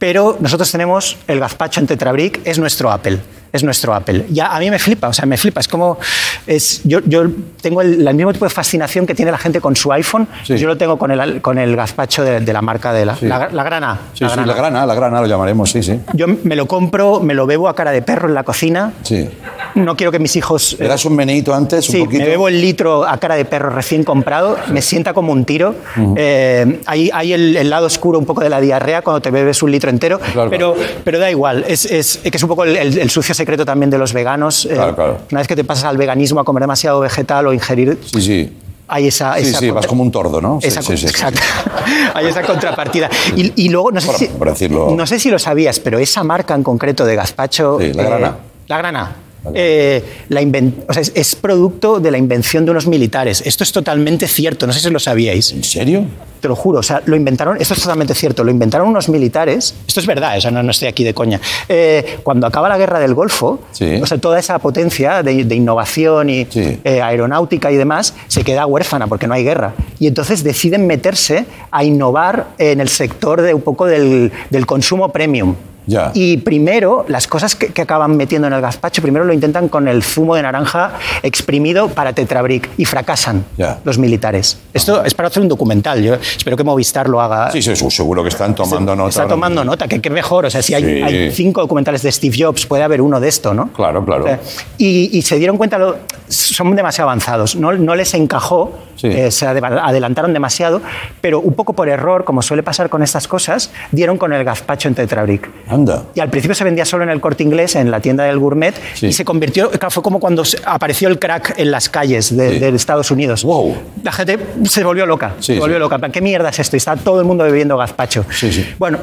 pero 0.00 0.38
nosotros 0.40 0.72
tenemos 0.72 1.18
el 1.28 1.38
gazpacho 1.38 1.78
en 1.78 1.86
Tetrabric, 1.86 2.40
es 2.44 2.58
nuestro 2.58 2.90
Apple. 2.90 3.20
Es 3.52 3.64
nuestro 3.64 3.94
Apple. 3.94 4.26
Ya 4.30 4.54
a 4.54 4.58
mí 4.60 4.70
me 4.70 4.78
flipa, 4.78 5.08
o 5.08 5.12
sea, 5.12 5.26
me 5.26 5.36
flipa. 5.36 5.60
Es 5.60 5.68
como. 5.68 5.98
Es, 6.46 6.80
yo, 6.84 7.00
yo 7.04 7.24
tengo 7.60 7.82
el, 7.82 8.06
el 8.06 8.14
mismo 8.14 8.32
tipo 8.32 8.44
de 8.44 8.50
fascinación 8.50 9.06
que 9.06 9.14
tiene 9.14 9.30
la 9.32 9.38
gente 9.38 9.60
con 9.60 9.74
su 9.76 9.92
iPhone. 9.92 10.26
Sí. 10.44 10.56
Yo 10.56 10.68
lo 10.68 10.76
tengo 10.76 10.98
con 10.98 11.10
el, 11.10 11.40
con 11.42 11.58
el 11.58 11.74
gazpacho 11.76 12.22
de, 12.22 12.40
de 12.40 12.52
la 12.52 12.62
marca 12.62 12.92
de 12.92 13.04
la, 13.06 13.16
Sí. 13.16 13.26
la, 13.26 13.48
la 13.50 13.62
grana. 13.64 13.98
Sí, 14.14 14.24
la 14.24 14.36
grana, 14.54 14.86
la 14.86 14.94
grana 14.94 15.20
lo 15.20 15.26
llamaremos, 15.26 15.70
sí, 15.70 15.82
sí. 15.82 15.98
Yo 16.14 16.26
me 16.44 16.54
lo 16.56 16.66
compro, 16.66 17.20
me 17.20 17.34
lo 17.34 17.46
bebo 17.46 17.68
a 17.68 17.74
cara 17.74 17.90
de 17.90 18.02
perro 18.02 18.28
en 18.28 18.34
la 18.34 18.44
cocina. 18.44 18.92
Sí. 19.02 19.28
No 19.74 19.96
quiero 19.96 20.10
que 20.12 20.18
mis 20.18 20.34
hijos. 20.36 20.74
eh, 20.74 20.84
¿Eras 20.84 21.04
un 21.04 21.16
meneito 21.16 21.54
antes, 21.54 21.88
un 21.88 21.92
Sí, 21.94 22.00
poquito? 22.04 22.22
me 22.22 22.28
bebo 22.28 22.48
el 22.48 22.60
litro 22.60 23.06
a 23.06 23.18
cara 23.18 23.34
de 23.34 23.44
perro 23.44 23.70
recién 23.70 24.04
comprado, 24.04 24.56
me 24.68 24.80
sienta 24.82 25.12
como 25.12 25.32
un 25.32 25.44
tiro. 25.44 25.74
Eh, 26.16 26.80
hay 26.86 27.10
hay 27.12 27.32
el, 27.32 27.56
el 27.56 27.68
lado 27.70 27.86
oscuro 27.86 28.18
un 28.18 28.26
poco 28.26 28.40
de 28.42 28.48
la 28.50 28.60
diarrea 28.60 29.02
cuando 29.02 29.20
te 29.20 29.30
bebes 29.30 29.62
un 29.62 29.70
litro 29.72 29.90
entero, 29.90 30.18
Claro, 30.32 30.50
pero, 30.50 30.74
pero 31.04 31.18
da 31.18 31.30
igual. 31.30 31.64
Es, 31.68 31.84
es- 31.84 32.18
que 32.18 32.36
es 32.36 32.42
un 32.42 32.48
poco 32.48 32.64
el- 32.64 32.76
el 32.98 33.10
sucio 33.10 33.34
secreto 33.40 33.64
también 33.64 33.90
de 33.90 33.98
los 33.98 34.12
veganos. 34.12 34.66
Eh, 34.66 34.74
Claro. 34.74 35.18
Una 35.30 35.40
vez 35.40 35.48
que 35.48 35.56
te 35.56 35.64
pasas 35.64 35.84
al 35.84 35.96
veganismo 35.96 36.40
a 36.40 36.44
comer 36.44 36.62
demasiado 36.62 37.00
vegetal 37.00 37.46
o 37.46 37.52
ingerir, 37.52 37.98
Sí, 38.04 38.20
sí. 38.20 38.52
hay 38.86 39.06
esa. 39.08 39.34
Sí, 39.36 39.48
esa 39.48 39.58
sí, 39.58 39.70
vas 39.70 39.86
como 39.86 40.02
un 40.02 40.10
tordo, 40.12 40.40
¿no? 40.40 40.58
Sí, 40.60 40.68
esa, 40.68 40.82
sí, 40.82 40.92
sí, 40.96 40.98
sí. 40.98 41.06
exacto. 41.06 41.40
hay 42.14 42.26
esa 42.26 42.42
contrapartida. 42.42 43.08
Y, 43.36 43.52
y 43.64 43.68
luego, 43.70 43.90
no 43.92 44.00
sé, 44.00 44.12
si, 44.12 44.30
no 44.70 45.06
sé 45.06 45.18
si 45.18 45.30
lo 45.30 45.38
sabías, 45.38 45.80
pero 45.80 45.98
esa 45.98 46.22
marca 46.22 46.54
en 46.54 46.62
concreto 46.62 47.04
de 47.06 47.16
gazpacho. 47.16 47.78
Sí, 47.80 47.92
la 47.94 48.02
eh, 48.02 48.06
grana. 48.06 48.36
la 48.68 48.78
grana. 48.78 49.16
Eh, 49.54 50.02
la 50.28 50.40
o 50.88 50.92
sea, 50.92 51.02
es, 51.02 51.12
es 51.14 51.34
producto 51.34 52.00
de 52.00 52.10
la 52.10 52.18
invención 52.18 52.64
de 52.64 52.70
unos 52.72 52.86
militares. 52.86 53.42
Esto 53.44 53.64
es 53.64 53.72
totalmente 53.72 54.26
cierto, 54.26 54.66
no 54.66 54.72
sé 54.72 54.80
si 54.80 54.90
lo 54.90 54.98
sabíais. 54.98 55.52
¿En 55.52 55.64
serio? 55.64 56.04
Te 56.40 56.48
lo 56.48 56.56
juro, 56.56 56.78
o 56.78 56.82
sea, 56.82 57.02
lo 57.04 57.16
inventaron, 57.16 57.58
esto 57.60 57.74
es 57.74 57.80
totalmente 57.82 58.14
cierto, 58.14 58.42
lo 58.44 58.50
inventaron 58.50 58.88
unos 58.88 59.10
militares, 59.10 59.74
esto 59.86 60.00
es 60.00 60.06
verdad, 60.06 60.38
o 60.38 60.40
sea, 60.40 60.50
no, 60.50 60.62
no 60.62 60.70
estoy 60.70 60.88
aquí 60.88 61.04
de 61.04 61.12
coña. 61.12 61.38
Eh, 61.68 62.18
cuando 62.22 62.46
acaba 62.46 62.66
la 62.70 62.78
guerra 62.78 62.98
del 62.98 63.12
Golfo, 63.12 63.60
Sí. 63.72 64.00
o 64.02 64.06
sea, 64.06 64.16
toda 64.16 64.38
esa 64.38 64.58
potencia 64.58 65.22
de, 65.22 65.44
de 65.44 65.54
innovación 65.54 66.30
y 66.30 66.46
Sí. 66.46 66.78
eh, 66.82 67.02
aeronáutica 67.02 67.70
y 67.70 67.76
demás 67.76 68.14
se 68.28 68.42
queda 68.42 68.64
huérfana 68.64 69.06
porque 69.06 69.26
no 69.26 69.34
hay 69.34 69.44
guerra. 69.44 69.74
Y 69.98 70.06
entonces 70.06 70.42
deciden 70.42 70.86
meterse 70.86 71.44
a 71.70 71.84
innovar 71.84 72.46
en 72.56 72.80
el 72.80 72.88
sector 72.88 73.42
de 73.42 73.52
un 73.52 73.60
poco 73.60 73.84
del, 73.86 74.32
del 74.48 74.64
consumo 74.64 75.10
premium. 75.12 75.56
Ya. 75.86 76.10
Y 76.14 76.36
primero, 76.38 77.04
las 77.08 77.26
cosas 77.26 77.54
que, 77.56 77.68
que 77.68 77.82
acaban 77.82 78.16
metiendo 78.16 78.46
en 78.48 78.52
el 78.54 78.60
gazpacho, 78.60 79.02
primero 79.02 79.24
lo 79.24 79.32
intentan 79.32 79.68
con 79.68 79.88
el 79.88 80.02
zumo 80.02 80.34
de 80.36 80.42
naranja 80.42 80.92
exprimido 81.22 81.88
para 81.88 82.12
Tetrabric 82.12 82.68
y 82.76 82.84
fracasan 82.84 83.44
Ya. 83.56 83.78
los 83.84 83.98
militares. 83.98 84.58
Esto 84.74 85.04
es 85.04 85.14
para 85.14 85.28
hacer 85.28 85.42
un 85.42 85.48
documental. 85.48 86.02
Yo 86.02 86.14
espero 86.14 86.56
que 86.56 86.64
Movistar 86.64 87.08
lo 87.08 87.20
haga. 87.20 87.50
Sí, 87.50 87.62
sí, 87.62 87.74
seguro 87.90 88.22
que 88.22 88.28
están 88.28 88.54
tomando 88.54 88.94
nota. 88.94 89.08
Está 89.10 89.28
tomando 89.28 89.64
nota, 89.64 89.88
que 89.88 90.00
qué 90.00 90.10
mejor. 90.10 90.46
O 90.46 90.50
sea, 90.50 90.62
si 90.62 90.74
hay, 90.74 90.84
Sí. 90.84 91.02
hay 91.02 91.30
cinco 91.32 91.60
documentales 91.60 92.02
de 92.02 92.12
Steve 92.12 92.36
Jobs, 92.38 92.66
puede 92.66 92.82
haber 92.82 93.00
uno 93.02 93.20
de 93.20 93.28
esto, 93.28 93.54
¿no? 93.54 93.68
Claro, 93.72 94.04
claro. 94.04 94.24
O 94.24 94.26
sea, 94.26 94.40
y, 94.78 95.10
y 95.16 95.22
se 95.22 95.36
dieron 95.38 95.56
cuenta, 95.56 95.78
lo- 95.78 95.96
son 96.28 96.74
demasiado 96.76 97.10
avanzados, 97.10 97.56
no, 97.56 97.72
no 97.72 97.94
les 97.94 98.14
encajó, 98.14 98.72
Sí. 98.96 99.06
eh, 99.08 99.30
se 99.30 99.46
ade- 99.46 99.80
adelantaron 99.82 100.32
demasiado, 100.32 100.82
pero 101.20 101.40
un 101.40 101.54
poco 101.54 101.72
por 101.72 101.88
error, 101.88 102.24
como 102.24 102.42
suele 102.42 102.62
pasar 102.62 102.88
con 102.90 103.02
estas 103.02 103.26
cosas, 103.26 103.70
dieron 103.92 104.18
con 104.18 104.32
el 104.32 104.44
gazpacho 104.44 104.88
en 104.88 104.94
Tetrabric. 104.94 105.48
Anda. 105.70 106.04
Y 106.14 106.20
al 106.20 106.28
principio 106.30 106.54
se 106.54 106.64
vendía 106.64 106.84
solo 106.84 107.04
en 107.04 107.10
el 107.10 107.20
corte 107.20 107.42
inglés, 107.42 107.76
en 107.76 107.90
la 107.90 108.00
tienda 108.00 108.24
del 108.24 108.38
gourmet, 108.38 108.74
Sí. 108.94 109.06
y 109.06 109.12
se 109.12 109.24
convirtió, 109.24 109.70
fue 109.90 110.02
como 110.02 110.18
cuando 110.20 110.42
apareció 110.64 111.08
el 111.08 111.18
crack 111.18 111.54
en 111.58 111.70
las 111.70 111.88
calles 111.88 112.36
de, 112.36 112.50
Sí. 112.54 112.58
de 112.58 112.68
Estados 112.70 113.10
Unidos. 113.10 113.44
Wow. 113.44 113.76
La 114.02 114.12
gente 114.12 114.38
se 114.64 114.82
volvió 114.84 115.06
loca, 115.06 115.34
Sí, 115.40 115.54
se 115.54 115.60
volvió 115.60 115.78
loca. 115.78 115.98
¿Qué 116.10 116.20
mierda 116.20 116.48
es 116.50 116.58
esto? 116.58 116.76
Y 116.76 116.78
está 116.78 116.96
todo 116.96 117.20
el 117.20 117.26
mundo 117.26 117.44
bebiendo 117.44 117.76
gazpacho. 117.76 118.24
Sí, 118.30 118.52
sí. 118.52 118.66
Bueno, 118.78 118.98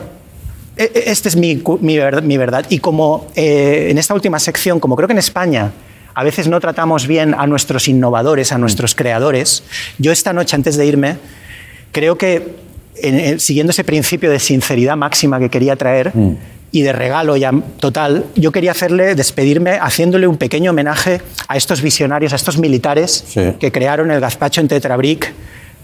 e- 0.75 0.91
e- 0.93 1.03
este 1.11 1.29
es 1.29 1.35
mi, 1.35 1.55
mi, 1.81 1.97
mi 2.23 2.37
verdad. 2.37 2.65
Y 2.69 2.79
como 2.79 3.27
eh, 3.35 3.87
en 3.89 3.97
esta 3.97 4.13
última 4.13 4.39
sección, 4.39 4.79
como 4.79 4.95
creo 4.95 5.07
que 5.07 5.13
en 5.13 5.19
España 5.19 5.71
a 6.13 6.23
veces 6.23 6.47
no 6.47 6.59
tratamos 6.59 7.05
bien 7.07 7.35
a 7.37 7.45
nuestros 7.47 7.87
innovadores, 7.87 8.51
a 8.51 8.57
nuestros 8.57 8.95
creadores, 8.95 9.63
yo 9.99 10.11
esta 10.11 10.33
noche 10.33 10.55
antes 10.55 10.75
de 10.75 10.85
irme, 10.85 11.17
creo 11.91 12.17
que 12.17 12.55
en- 13.01 13.19
en- 13.19 13.39
siguiendo 13.39 13.71
ese 13.71 13.83
principio 13.83 14.29
de 14.31 14.39
sinceridad 14.39 14.95
máxima 14.97 15.39
que 15.39 15.49
quería 15.49 15.75
traer 15.75 16.11
y 16.71 16.81
de 16.81 16.91
regalo 16.93 17.37
ya 17.37 17.51
total, 17.79 18.25
yo 18.35 18.51
quería 18.51 18.71
hacerle, 18.71 19.15
despedirme 19.15 19.79
haciéndole 19.81 20.27
un 20.27 20.37
pequeño 20.37 20.71
homenaje 20.71 21.21
a 21.47 21.55
estos 21.57 21.81
visionarios, 21.81 22.33
a 22.33 22.35
estos 22.35 22.57
militares 22.57 23.23
Sí. 23.27 23.53
que 23.59 23.71
crearon 23.71 24.11
el 24.11 24.19
gazpacho 24.19 24.61
en 24.61 24.67
Tetrabric, 24.67 25.33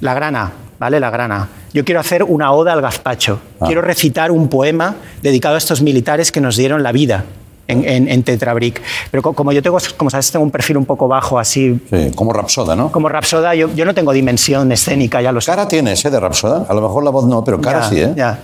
la 0.01 0.13
grana, 0.13 0.51
¿vale? 0.79 0.99
La 0.99 1.09
grana. 1.09 1.47
Yo 1.73 1.85
quiero 1.85 1.99
hacer 2.01 2.23
una 2.23 2.51
oda 2.51 2.73
al 2.73 2.81
gazpacho. 2.81 3.39
Ah. 3.59 3.65
Quiero 3.65 3.81
recitar 3.81 4.31
un 4.31 4.49
poema 4.49 4.95
dedicado 5.21 5.55
a 5.55 5.57
estos 5.57 5.81
militares 5.81 6.31
que 6.31 6.41
nos 6.41 6.57
dieron 6.57 6.83
la 6.83 6.91
vida 6.91 7.23
en, 7.67 7.87
en, 7.87 8.07
en 8.09 8.23
Tetrabric. 8.23 8.81
Pero 9.11 9.21
co- 9.23 9.33
como 9.33 9.51
yo 9.51 9.61
tengo, 9.61 9.77
como 9.97 10.09
sabes, 10.09 10.31
tengo 10.31 10.43
un 10.43 10.51
perfil 10.51 10.77
un 10.77 10.85
poco 10.85 11.07
bajo, 11.07 11.39
así 11.39 11.79
Sí, 11.89 12.11
como 12.15 12.33
Rapsoda, 12.33 12.75
¿no? 12.75 12.91
como 12.91 13.09
Rapsoda, 13.09 13.55
yo, 13.55 13.69
yo 13.73 13.85
no 13.85 13.93
tengo 13.93 14.11
dimensión 14.13 14.71
escénica, 14.71 15.21
ya 15.21 15.31
lo 15.31 15.41
sé. 15.41 15.51
Cara 15.51 15.67
tienes, 15.67 16.03
¿eh? 16.05 16.09
De 16.09 16.19
Rapsoda. 16.19 16.65
A 16.67 16.73
lo 16.73 16.81
mejor 16.81 17.03
la 17.03 17.09
voz 17.11 17.25
no, 17.25 17.43
pero 17.43 17.59
cara 17.61 17.81
Ya, 17.81 17.89
sí, 17.89 17.99
¿eh? 18.01 18.13
ya. 18.15 18.39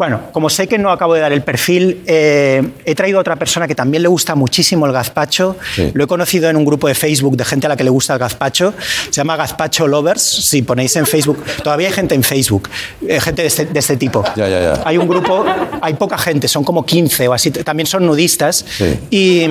Bueno, 0.00 0.22
como 0.32 0.48
sé 0.48 0.66
que 0.66 0.78
no 0.78 0.90
acabo 0.90 1.12
de 1.12 1.20
dar 1.20 1.30
el 1.30 1.42
perfil, 1.42 2.00
eh, 2.06 2.66
he 2.86 2.94
traído 2.94 3.18
a 3.18 3.20
otra 3.20 3.36
persona 3.36 3.68
que 3.68 3.74
también 3.74 4.02
le 4.02 4.08
gusta 4.08 4.34
muchísimo 4.34 4.86
el 4.86 4.92
gazpacho. 4.92 5.58
Sí. 5.74 5.90
Lo 5.92 6.04
he 6.04 6.06
conocido 6.06 6.48
en 6.48 6.56
un 6.56 6.64
grupo 6.64 6.88
de 6.88 6.94
Facebook 6.94 7.36
de 7.36 7.44
gente 7.44 7.66
a 7.66 7.68
la 7.68 7.76
que 7.76 7.84
le 7.84 7.90
gusta 7.90 8.14
el 8.14 8.18
gazpacho. 8.18 8.72
Se 8.78 9.12
llama 9.12 9.36
Gazpacho 9.36 9.86
Lovers. 9.86 10.22
Si 10.22 10.62
ponéis 10.62 10.96
en 10.96 11.04
Facebook, 11.04 11.44
todavía 11.62 11.88
hay 11.88 11.92
gente 11.92 12.14
en 12.14 12.22
Facebook, 12.22 12.70
eh, 13.06 13.20
gente 13.20 13.42
de 13.42 13.48
este, 13.48 13.66
de 13.66 13.78
este 13.78 13.98
tipo. 13.98 14.24
Ya, 14.36 14.48
ya, 14.48 14.62
ya. 14.62 14.82
Hay 14.86 14.96
un 14.96 15.06
grupo, 15.06 15.44
hay 15.82 15.92
poca 15.92 16.16
gente, 16.16 16.48
son 16.48 16.64
como 16.64 16.86
15 16.86 17.28
o 17.28 17.34
así. 17.34 17.50
También 17.50 17.86
son 17.86 18.06
nudistas. 18.06 18.64
Sí. 18.78 18.98
Y 19.10 19.48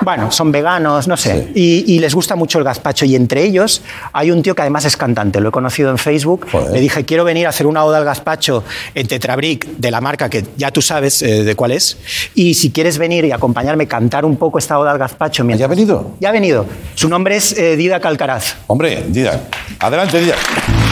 bueno, 0.00 0.32
son 0.32 0.50
veganos, 0.50 1.06
no 1.06 1.16
sé. 1.16 1.52
Y, 1.54 1.94
y 1.94 2.00
les 2.00 2.14
gusta 2.14 2.34
mucho 2.34 2.58
el 2.58 2.64
gazpacho. 2.64 3.04
Y 3.04 3.14
entre 3.14 3.44
ellos 3.44 3.82
hay 4.12 4.30
un 4.32 4.42
tío 4.42 4.54
que 4.54 4.62
además 4.62 4.84
es 4.84 4.96
cantante. 4.96 5.40
Lo 5.40 5.50
he 5.50 5.52
conocido 5.52 5.90
en 5.90 5.98
Facebook. 5.98 6.46
Joder. 6.50 6.72
Le 6.72 6.80
dije, 6.80 7.04
quiero 7.04 7.24
venir 7.24 7.46
a 7.46 7.50
hacer 7.50 7.66
una 7.68 7.84
oda 7.84 7.98
al 7.98 8.04
gazpacho 8.04 8.64
en 8.94 9.06
De 9.44 9.90
la 9.90 10.00
marca 10.00 10.30
que 10.30 10.44
ya 10.56 10.70
tú 10.70 10.80
sabes 10.80 11.20
eh, 11.22 11.44
de 11.44 11.54
cuál 11.54 11.72
es. 11.72 11.98
Y 12.34 12.54
si 12.54 12.70
quieres 12.70 12.96
venir 12.98 13.24
y 13.26 13.32
acompañarme, 13.32 13.86
cantar 13.86 14.24
un 14.24 14.36
poco 14.36 14.58
esta 14.58 14.78
oda 14.78 14.90
al 14.92 14.98
gazpacho. 14.98 15.42
¿Ya 15.42 15.44
ha 15.44 15.46
mientras- 15.46 15.70
venido? 15.70 16.16
Ya 16.20 16.30
ha 16.30 16.32
venido. 16.32 16.66
Su 16.94 17.08
nombre 17.08 17.36
es 17.36 17.52
eh, 17.58 17.76
Dida 17.76 18.00
Calcaraz. 18.00 18.54
Hombre, 18.68 19.04
Didac. 19.08 19.40
Adelante, 19.80 20.18
Didac. 20.20 20.83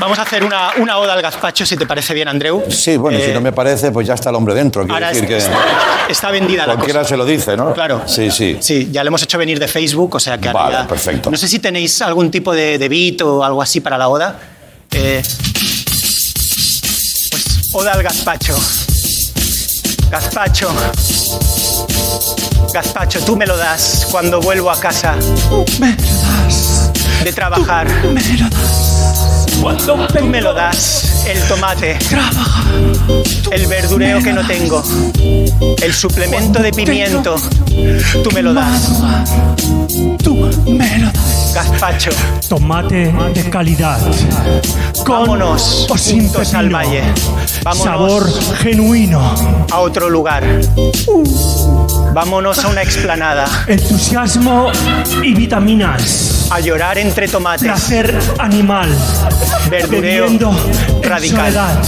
Vamos 0.00 0.18
a 0.18 0.22
hacer 0.22 0.42
una, 0.44 0.70
una 0.78 0.96
oda 0.98 1.12
al 1.12 1.20
gazpacho, 1.20 1.66
si 1.66 1.76
te 1.76 1.86
parece 1.86 2.14
bien, 2.14 2.26
Andreu. 2.26 2.64
Sí, 2.70 2.96
bueno, 2.96 3.18
Eh, 3.18 3.26
si 3.26 3.32
no 3.34 3.40
me 3.42 3.52
parece, 3.52 3.90
pues 3.92 4.06
ya 4.06 4.14
está 4.14 4.30
el 4.30 4.36
hombre 4.36 4.54
dentro. 4.54 4.80
Quiero 4.82 4.94
Ahora 4.94 5.08
decir 5.08 5.28
que 5.28 5.36
está, 6.08 6.30
vendida 6.30 6.66
la 6.66 6.74
cualquiera 6.74 7.00
cosa. 7.00 7.10
se 7.10 7.16
lo 7.18 7.26
dice, 7.26 7.54
¿no? 7.56 7.74
Claro. 7.74 8.02
Sí, 8.06 8.30
sí. 8.30 8.56
Sí, 8.60 8.88
ya 8.90 9.04
le 9.04 9.08
hemos 9.08 9.22
hecho 9.22 9.36
venir 9.36 9.58
de 9.58 9.68
Facebook, 9.68 10.14
o 10.14 10.20
sea 10.20 10.38
que 10.38 10.50
Vale, 10.50 10.72
ya- 10.76 10.88
perfecto. 10.88 11.30
No 11.30 11.36
sé 11.36 11.46
si 11.48 11.58
tenéis 11.58 12.00
algún 12.00 12.30
tipo 12.30 12.52
de, 12.54 12.78
de 12.78 12.88
beat 12.88 13.20
o 13.20 13.44
algo 13.44 13.60
así 13.60 13.80
para 13.80 13.98
la 13.98 14.08
oda. 14.08 14.38
Eh, 14.92 15.22
pues 17.30 17.68
oda 17.74 17.92
al 17.92 18.02
gazpacho. 18.02 18.56
Gazpacho. 20.10 20.70
Gazpacho, 22.72 23.20
tú 23.24 23.36
me 23.36 23.46
lo 23.46 23.56
das 23.56 24.06
cuando 24.10 24.40
vuelvo 24.40 24.70
a 24.70 24.80
casa 24.80 25.14
de 27.22 27.32
trabajar. 27.32 27.86
Cuando 27.86 28.08
tú 28.08 28.14
me 28.14 28.38
lo 28.38 28.48
das, 28.48 29.39
el 31.26 31.38
tomate, 31.46 31.98
el 33.52 33.66
verdureo 33.66 34.22
que 34.22 34.32
no 34.32 34.46
tengo, 34.46 34.82
el 35.82 35.92
suplemento 35.92 36.62
de 36.62 36.72
pimiento, 36.72 37.36
tú 38.22 38.30
me 38.32 38.42
lo 38.42 38.54
das. 38.54 39.02
Tú 40.22 40.34
me 40.66 40.98
lo 40.98 41.06
das. 41.12 41.29
Gazpacho, 41.54 42.10
Tomate 42.48 43.12
de 43.34 43.50
calidad. 43.50 43.98
Con 45.04 45.20
Vámonos 45.20 45.86
o 45.90 45.98
sin 45.98 46.22
juntos 46.22 46.54
al 46.54 46.72
valle. 46.74 47.02
Vámonos. 47.62 47.84
Sabor 47.84 48.30
genuino. 48.58 49.66
a 49.70 49.80
otro 49.80 50.08
lugar. 50.08 50.44
Vámonos 52.14 52.64
a 52.64 52.68
una 52.68 52.82
explanada, 52.82 53.46
Entusiasmo 53.66 54.70
y 55.22 55.34
vitaminas. 55.34 56.46
a 56.50 56.60
llorar 56.60 56.98
entre 56.98 57.28
tomates, 57.28 57.62
Placer 57.62 58.18
animal. 58.38 58.88
verdureo 59.68 60.28
radical. 61.02 61.52
soledad. 61.52 61.78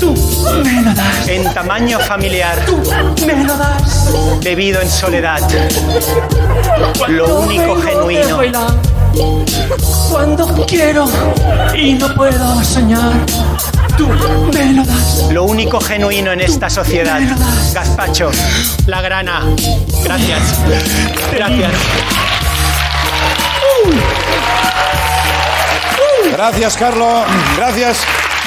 Tú 0.00 0.14
me 0.64 0.82
lo 0.82 0.94
das. 0.94 1.28
en 1.28 1.44
tamaño 1.52 1.98
familiar, 2.00 2.58
Me 3.26 3.44
lo 3.44 3.56
das. 3.56 4.10
bebido 4.42 4.80
en 4.80 4.90
soledad. 4.90 5.40
Lo 7.08 7.40
único 7.40 7.76
genuino. 7.82 8.40
Cuando 10.10 10.66
quiero 10.66 11.06
y 11.74 11.92
no 11.94 12.14
puedo 12.14 12.64
soñar. 12.64 13.12
Tú 13.98 14.08
me 14.54 14.72
lo 14.72 14.84
das. 14.84 15.26
Lo 15.30 15.44
único 15.44 15.80
genuino 15.80 16.32
en 16.32 16.40
esta 16.40 16.70
sociedad. 16.70 17.20
Gazpacho, 17.74 18.30
la 18.86 19.02
grana. 19.02 19.42
Gracias. 20.02 20.40
Gracias. 21.32 21.72
Gracias, 26.32 26.76
Carlos. 26.76 27.24
Gracias, 27.56 27.98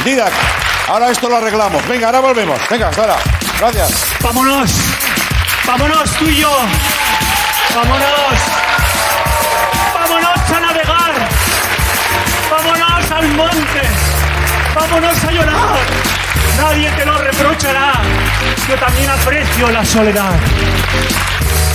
Didac. 0.04 0.34
Ahora 0.88 1.10
esto 1.12 1.30
lo 1.30 1.38
arreglamos. 1.38 1.88
Venga, 1.88 2.08
ahora 2.08 2.20
volvemos. 2.20 2.60
Venga, 2.70 2.92
ahora. 2.98 3.16
Gracias. 3.60 4.06
Vámonos. 4.22 4.72
Vámonos 5.66 6.12
tú 6.18 6.26
y 6.26 6.36
yo. 6.36 6.52
Vámonos. 7.74 8.40
Vámonos 9.94 10.52
a 10.52 10.60
navegar. 10.60 11.30
Vámonos 12.52 13.12
al 13.12 13.28
monte. 13.30 13.82
Vámonos 14.76 15.24
a 15.24 15.32
llorar. 15.32 15.76
Nadie 16.58 16.92
te 16.92 17.06
lo 17.06 17.18
reprochará. 17.18 17.94
Yo 18.68 18.76
también 18.76 19.10
aprecio 19.10 19.72
la 19.72 19.86
soledad. 19.86 20.34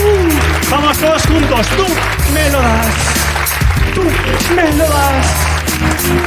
Uh, 0.00 0.70
vamos 0.70 0.98
todos 0.98 1.22
juntos. 1.22 1.66
Tú 1.76 1.86
me 2.32 2.50
lo 2.50 2.60
das. 2.60 2.86
Tú 3.94 4.02
me 4.54 4.72
lo 4.74 4.88
das. 4.88 5.26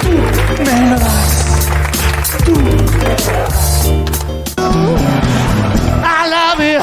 Tú 0.02 0.64
me 0.64 0.90
lo 0.90 1.00
das. 1.00 1.31
I 2.34 2.38
love 6.30 6.60
you, 6.62 6.80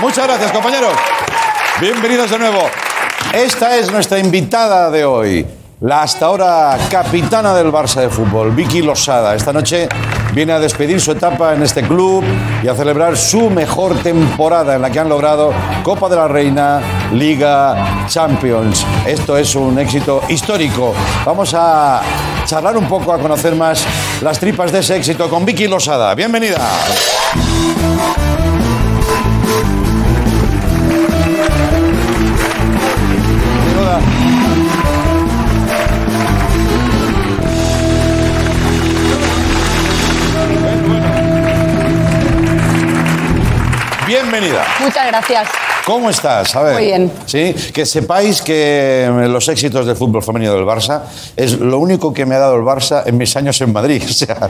Muchas 0.00 0.26
gracias, 0.26 0.52
compañeros. 0.52 0.92
Bienvenidos 1.80 2.30
de 2.30 2.38
nuevo. 2.38 2.60
Esta 3.32 3.78
es 3.78 3.90
nuestra 3.90 4.18
invitada 4.18 4.90
de 4.90 5.02
hoy, 5.02 5.46
la 5.80 6.02
hasta 6.02 6.26
ahora 6.26 6.76
capitana 6.90 7.54
del 7.54 7.72
Barça 7.72 8.02
de 8.02 8.10
fútbol, 8.10 8.50
Vicky 8.50 8.82
Losada. 8.82 9.34
Esta 9.34 9.50
noche 9.50 9.88
viene 10.34 10.52
a 10.52 10.60
despedir 10.60 11.00
su 11.00 11.12
etapa 11.12 11.54
en 11.54 11.62
este 11.62 11.82
club 11.84 12.22
y 12.62 12.68
a 12.68 12.74
celebrar 12.74 13.16
su 13.16 13.48
mejor 13.48 13.98
temporada 14.02 14.74
en 14.74 14.82
la 14.82 14.90
que 14.90 15.00
han 15.00 15.08
logrado 15.08 15.54
Copa 15.82 16.10
de 16.10 16.16
la 16.16 16.28
Reina, 16.28 16.82
Liga, 17.14 18.04
Champions. 18.08 18.84
Esto 19.06 19.38
es 19.38 19.54
un 19.54 19.78
éxito 19.78 20.20
histórico. 20.28 20.92
Vamos 21.24 21.54
a 21.56 22.02
charlar 22.44 22.76
un 22.76 22.86
poco, 22.86 23.10
a 23.10 23.18
conocer 23.18 23.56
más 23.56 23.86
las 24.20 24.38
tripas 24.38 24.70
de 24.70 24.80
ese 24.80 24.96
éxito 24.96 25.30
con 25.30 25.46
Vicky 25.46 25.66
Losada. 25.66 26.14
Bienvenida. 26.14 26.60
Bienvenida. 44.32 44.64
Muchas 44.80 45.06
gracias. 45.06 45.48
¿Cómo 45.84 46.08
estás? 46.08 46.54
A 46.54 46.62
ver. 46.62 46.74
Muy 46.74 46.84
bien. 46.84 47.12
Sí, 47.26 47.54
que 47.74 47.84
sepáis 47.84 48.40
que 48.40 49.10
los 49.28 49.48
éxitos 49.48 49.84
del 49.84 49.96
fútbol 49.96 50.22
femenino 50.22 50.54
del 50.54 50.64
Barça 50.64 51.02
es 51.36 51.58
lo 51.58 51.78
único 51.80 52.14
que 52.14 52.24
me 52.24 52.36
ha 52.36 52.38
dado 52.38 52.54
el 52.56 52.62
Barça 52.62 53.02
en 53.04 53.18
mis 53.18 53.36
años 53.36 53.60
en 53.60 53.72
Madrid. 53.72 54.02
O 54.12 54.14
sea, 54.24 54.48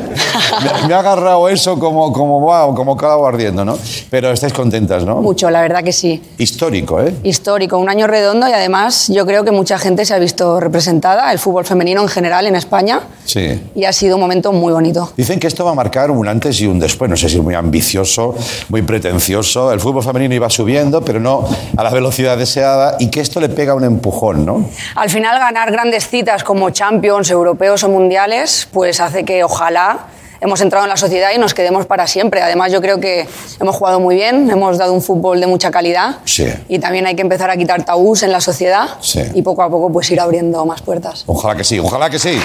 me, 0.83 0.88
me 0.88 0.95
ha 0.95 0.99
agarrado 0.99 1.49
eso 1.49 1.79
como, 1.79 2.12
como, 2.12 2.40
wow, 2.40 2.75
como 2.75 2.97
calado 2.97 3.27
ardiendo, 3.27 3.64
¿no? 3.64 3.79
Pero 4.11 4.31
estáis 4.31 4.53
contentas, 4.53 5.05
¿no? 5.05 5.16
Mucho, 5.23 5.51
la 5.51 5.62
verdad 5.62 5.83
que 5.83 5.92
sí. 5.92 6.23
Histórico, 6.37 7.01
¿eh? 7.01 7.14
Histórico, 7.23 7.79
un 7.79 7.88
año 7.88 8.07
redondo 8.07 8.47
y 8.49 8.53
además 8.53 9.09
yo 9.09 9.25
creo 9.25 9.45
que 9.45 9.51
mucha 9.53 9.79
gente 9.79 10.05
se 10.05 10.12
ha 10.14 10.18
visto 10.18 10.61
representada, 10.61 11.33
el 11.33 11.38
fútbol 11.38 11.64
femenino 11.64 12.03
en 12.03 12.09
general 12.09 12.47
en 12.47 12.57
España, 12.57 13.01
Sí. 13.25 13.59
y 13.75 13.85
ha 13.85 13.92
sido 13.95 14.16
un 14.16 14.21
momento 14.21 14.53
muy 14.53 14.73
bonito. 14.73 15.11
Dicen 15.16 15.40
que 15.40 15.47
esto 15.47 15.64
va 15.64 15.71
a 15.71 15.75
marcar 15.75 16.11
un 16.11 16.29
antes 16.29 16.61
y 16.61 16.66
un 16.66 16.79
después. 16.79 17.09
No 17.11 17.16
sé 17.16 17.29
si 17.31 17.37
es 17.38 17.42
muy 17.42 17.55
ambicioso, 17.55 18.35
muy 18.68 18.83
pretencioso. 18.83 19.72
El 19.73 19.81
fútbol 19.81 20.03
femenino 20.03 20.35
iba 20.35 20.49
subiendo, 20.51 21.03
pero 21.03 21.21
no 21.21 21.49
a 21.77 21.83
la 21.83 21.91
velocidad 21.91 22.37
deseada 22.37 22.97
y 22.99 23.11
que 23.11 23.21
esto 23.21 23.41
le 23.41 23.49
pega 23.49 23.75
un 23.75 23.85
empujón, 23.85 24.45
¿no? 24.47 24.69
Al 24.95 25.11
final 25.11 25.39
ganar 25.39 25.71
grandes 25.73 26.09
citas 26.09 26.45
como 26.45 26.71
Champions, 26.71 27.31
europeos 27.31 27.83
o 27.85 27.89
mundiales, 27.89 28.69
pues 28.73 29.01
hace 29.01 29.25
que 29.25 29.43
ojalá 29.45 30.07
hemos 30.41 30.61
entrado 30.61 30.85
en 30.85 30.89
la 30.91 30.97
sociedad 30.97 31.31
y 31.35 31.39
nos 31.39 31.55
quedemos 31.55 31.87
para 31.87 32.07
siempre. 32.09 32.43
Además 32.43 32.73
yo 32.73 32.81
creo 32.81 32.99
que 32.99 33.29
hemos 33.61 33.77
jugado 33.77 34.01
muy 34.01 34.17
bien, 34.17 34.51
hemos 34.51 34.77
dado 34.77 34.93
un 34.93 35.01
fútbol 35.01 35.41
de 35.41 35.47
mucha 35.47 35.71
calidad 35.71 36.17
Sí. 36.25 36.53
y 36.69 36.81
también 36.81 37.07
hay 37.07 37.15
que 37.15 37.23
empezar 37.23 37.49
a 37.49 37.57
quitar 37.57 37.85
tabús 37.85 38.25
en 38.25 38.33
la 38.33 38.41
sociedad 38.41 38.89
Sí. 39.01 39.23
y 39.35 39.43
poco 39.43 39.63
a 39.63 39.71
poco 39.71 39.93
pues 39.93 40.11
ir 40.11 40.21
abriendo 40.21 40.67
más 40.67 40.83
puertas. 40.83 41.23
Ojalá 41.27 41.55
que 41.57 41.63
sí, 41.65 41.79
ojalá 41.79 42.11
que 42.11 42.19
sí. 42.19 42.41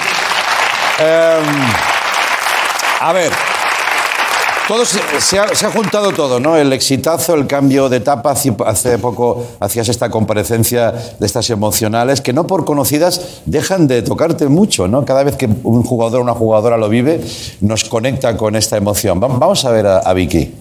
Em, 0.99 1.45
a 3.01 3.13
ver, 3.13 3.31
todo 4.67 4.83
se, 4.85 5.39
ha, 5.39 5.71
juntado 5.71 6.11
todo, 6.11 6.39
¿no? 6.39 6.57
El 6.57 6.73
exitazo, 6.73 7.35
el 7.35 7.47
cambio 7.47 7.87
de 7.89 7.97
etapa. 7.97 8.31
Hace, 8.65 8.97
poco 8.97 9.45
hacías 9.59 9.87
esta 9.89 10.09
comparecencia 10.09 10.91
de 10.91 11.25
estas 11.25 11.49
emocionales 11.49 12.21
que 12.21 12.33
no 12.33 12.45
por 12.47 12.65
conocidas 12.65 13.41
dejan 13.45 13.87
de 13.87 14.01
tocarte 14.01 14.47
mucho, 14.47 14.87
¿no? 14.87 15.05
Cada 15.05 15.23
vez 15.23 15.35
que 15.37 15.47
un 15.63 15.83
jugador 15.83 16.19
o 16.19 16.23
una 16.23 16.33
jugadora 16.33 16.77
lo 16.77 16.89
vive, 16.89 17.21
nos 17.61 17.85
conecta 17.85 18.35
con 18.35 18.55
esta 18.55 18.75
emoción. 18.77 19.21
Va- 19.23 19.27
Vamos 19.27 19.63
a 19.65 19.71
ver 19.71 19.87
a 19.87 20.13
Vicky. 20.13 20.51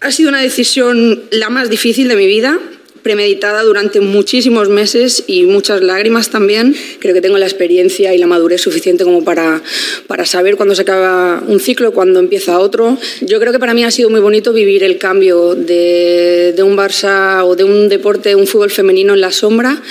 Ha 0.00 0.10
sido 0.10 0.30
una 0.30 0.40
decisión 0.40 1.20
la 1.30 1.48
más 1.48 1.70
difícil 1.70 2.08
de 2.08 2.16
mi 2.16 2.26
vida, 2.26 2.58
premeditada 3.02 3.62
durante 3.62 4.00
muchísimos 4.00 4.68
meses 4.68 5.24
y 5.26 5.44
muchas 5.44 5.82
lágrimas 5.82 6.30
también. 6.30 6.74
Creo 6.98 7.14
que 7.14 7.20
tengo 7.20 7.38
la 7.38 7.46
experiencia 7.46 8.14
y 8.14 8.18
la 8.18 8.26
madurez 8.26 8.60
suficiente 8.60 9.04
como 9.04 9.24
para, 9.24 9.62
para 10.06 10.24
saber 10.24 10.56
cuándo 10.56 10.74
se 10.74 10.82
acaba 10.82 11.42
un 11.46 11.60
ciclo 11.60 11.92
cuándo 11.92 12.20
empieza 12.20 12.58
otro. 12.58 12.98
Yo 13.20 13.40
creo 13.40 13.52
que 13.52 13.58
para 13.58 13.74
mí 13.74 13.84
ha 13.84 13.90
sido 13.90 14.10
muy 14.10 14.20
bonito 14.20 14.52
vivir 14.52 14.84
el 14.84 14.98
cambio 14.98 15.54
de, 15.54 16.52
de 16.54 16.62
un 16.62 16.76
Barça 16.76 17.44
o 17.44 17.56
de 17.56 17.64
un 17.64 17.88
deporte, 17.88 18.34
un 18.34 18.46
fútbol 18.46 18.70
femenino 18.70 19.14
en 19.14 19.20
la 19.20 19.30
sombra 19.30 19.82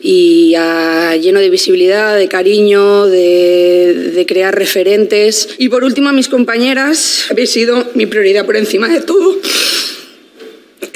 y 0.00 0.54
ah, 0.56 1.16
lleno 1.16 1.40
de 1.40 1.50
visibilidad, 1.50 2.16
de 2.16 2.28
cariño, 2.28 3.06
de, 3.06 4.12
de 4.14 4.26
crear 4.26 4.54
referentes. 4.54 5.48
Y 5.58 5.68
por 5.68 5.84
último, 5.84 6.08
a 6.08 6.12
mis 6.12 6.28
compañeras, 6.28 7.26
habéis 7.30 7.50
sido 7.50 7.84
mi 7.94 8.06
prioridad 8.06 8.46
por 8.46 8.56
encima 8.56 8.88
de 8.88 9.00
todo. 9.00 9.36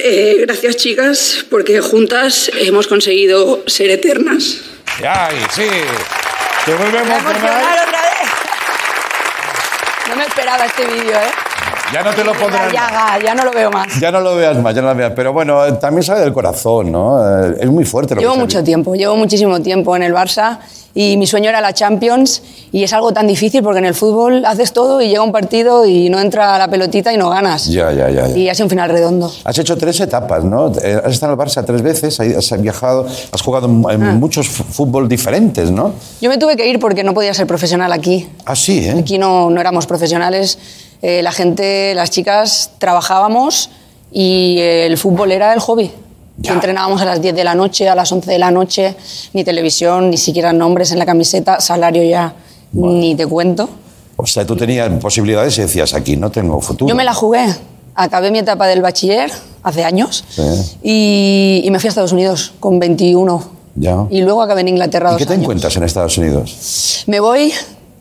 Eh, 0.05 0.43
gracias, 0.45 0.75
chicas, 0.75 1.45
porque 1.49 1.79
juntas 1.79 2.51
hemos 2.55 2.87
conseguido 2.87 3.63
ser 3.67 3.89
eternas. 3.89 4.57
¡Ay, 5.01 5.37
sí! 5.55 5.65
Te 6.65 6.73
vuelve 6.73 6.97
a 6.97 7.01
emocionar. 7.03 7.37
emocionar 7.37 7.87
otra 7.87 8.01
vez. 8.01 8.29
No 10.09 10.15
me 10.17 10.25
esperaba 10.25 10.65
este 10.65 10.85
vídeo, 10.87 11.15
¿eh? 11.17 11.31
Ya 11.93 12.01
no 12.03 12.11
te 12.11 12.23
lo 12.23 12.33
La 12.33 12.39
pondrán. 12.39 12.71
llaga, 12.71 13.19
ya 13.23 13.35
no 13.35 13.43
lo 13.45 13.51
veo 13.51 13.69
más. 13.71 13.99
Ya 13.99 14.11
no 14.11 14.19
lo 14.19 14.35
veas 14.35 14.57
más, 14.57 14.73
ya 14.73 14.81
no 14.81 14.89
lo 14.89 14.95
veas. 14.95 15.13
Pero 15.15 15.31
bueno, 15.33 15.63
eh, 15.65 15.73
también 15.73 16.03
sale 16.03 16.21
del 16.21 16.33
corazón, 16.33 16.91
¿no? 16.91 17.19
Eh, 17.45 17.57
Es 17.61 17.69
muy 17.69 17.85
fuerte 17.85 18.15
lo 18.15 18.21
Llevo 18.21 18.33
que 18.33 18.39
mucho 18.39 18.53
sale. 18.53 18.65
tiempo, 18.65 18.95
llevo 18.95 19.15
muchísimo 19.15 19.61
tiempo 19.61 19.95
en 19.95 20.03
el 20.03 20.13
Barça 20.13 20.57
y 20.95 21.17
mi 21.17 21.25
sueño 21.27 21.49
era 21.49 21.59
la 21.61 21.73
Champions 21.73 22.41
y 22.71 22.83
es 22.83 22.93
algo 22.93 23.11
tan 23.13 23.25
difícil 23.27 23.61
porque 23.63 23.79
en 23.79 23.85
el 23.85 23.93
fútbol 23.95 24.43
haces 24.45 24.73
todo 24.73 25.01
y 25.01 25.09
llega 25.09 25.21
un 25.23 25.31
partido 25.31 25.85
y 25.85 26.09
no 26.09 26.19
entra 26.19 26.57
la 26.57 26.67
pelotita 26.67 27.13
y 27.13 27.17
no 27.17 27.29
ganas. 27.29 27.65
Ya, 27.67 27.91
ya, 27.91 28.09
ya. 28.09 28.27
ya. 28.27 28.37
Y 28.37 28.49
ha 28.49 28.55
sido 28.55 28.65
un 28.65 28.69
final 28.71 28.89
redondo. 28.89 29.31
Has 29.43 29.57
hecho 29.59 29.77
tres 29.77 29.99
etapas, 29.99 30.43
¿no? 30.43 30.71
Eh, 30.81 30.99
Has 31.03 31.13
estado 31.13 31.33
en 31.33 31.39
el 31.39 31.45
Barça 31.45 31.63
tres 31.65 31.81
veces, 31.83 32.19
has 32.19 32.61
viajado, 32.61 33.05
has 33.31 33.41
jugado 33.41 33.67
en 33.67 34.03
Ah. 34.03 34.13
muchos 34.13 34.47
fútbol 34.47 35.07
diferentes, 35.07 35.69
¿no? 35.69 35.93
Yo 36.21 36.29
me 36.29 36.37
tuve 36.39 36.55
que 36.55 36.67
ir 36.67 36.79
porque 36.79 37.03
no 37.03 37.13
podía 37.13 37.33
ser 37.33 37.45
profesional 37.47 37.91
aquí. 37.91 38.27
Ah, 38.45 38.55
sí, 38.55 38.79
¿eh? 38.87 38.95
Aquí 38.99 39.17
no, 39.19 39.49
no 39.51 39.59
éramos 39.61 39.85
profesionales. 39.85 40.57
Eh, 41.05 41.21
la 41.21 41.31
gente, 41.33 41.93
las 41.95 42.09
chicas, 42.11 42.71
trabajábamos 42.79 43.69
y 44.11 44.57
eh, 44.59 44.85
el 44.85 44.97
fútbol 44.97 45.33
era 45.33 45.53
el 45.53 45.59
hobby. 45.59 45.91
Entrenábamos 46.41 47.01
a 47.01 47.05
las 47.05 47.21
10 47.21 47.35
de 47.35 47.43
la 47.43 47.53
noche, 47.55 47.89
a 47.89 47.93
las 47.95 48.09
11 48.11 48.31
de 48.31 48.39
la 48.39 48.49
noche, 48.51 48.95
ni 49.33 49.43
televisión, 49.43 50.09
ni 50.09 50.17
siquiera 50.17 50.51
nombres 50.53 50.91
en 50.93 50.99
la 50.99 51.05
camiseta, 51.05 51.59
salario 51.59 52.03
ya 52.03 52.33
ni 52.71 53.15
te 53.15 53.27
cuento. 53.27 53.69
O 54.15 54.25
sea, 54.25 54.45
tú 54.45 54.55
tenías 54.55 54.89
posibilidades 55.01 55.57
y 55.57 55.61
decías, 55.61 55.93
aquí 55.93 56.15
no 56.15 56.31
tengo 56.31 56.59
futuro. 56.61 56.87
Yo 56.89 56.95
me 56.95 57.03
la 57.03 57.13
jugué. 57.13 57.45
Acabé 57.95 58.31
mi 58.31 58.39
etapa 58.39 58.65
del 58.67 58.81
bachiller 58.81 59.29
hace 59.61 59.83
años 59.83 60.23
Sí. 60.29 60.41
y, 60.81 61.61
y 61.65 61.69
me 61.71 61.79
fui 61.79 61.87
a 61.87 61.89
Estados 61.89 62.13
Unidos 62.13 62.53
con 62.61 62.79
21. 62.79 63.43
Ya. 63.75 64.05
Y 64.09 64.21
luego 64.21 64.41
acabé 64.41 64.61
en 64.61 64.69
Inglaterra 64.69 65.09
¿Y 65.09 65.11
dos 65.11 65.17
qué 65.19 65.25
te 65.25 65.33
años. 65.33 65.43
encuentras 65.43 65.75
en 65.75 65.83
Estados 65.83 66.17
Unidos? 66.17 67.03
Me 67.07 67.19
voy, 67.19 67.51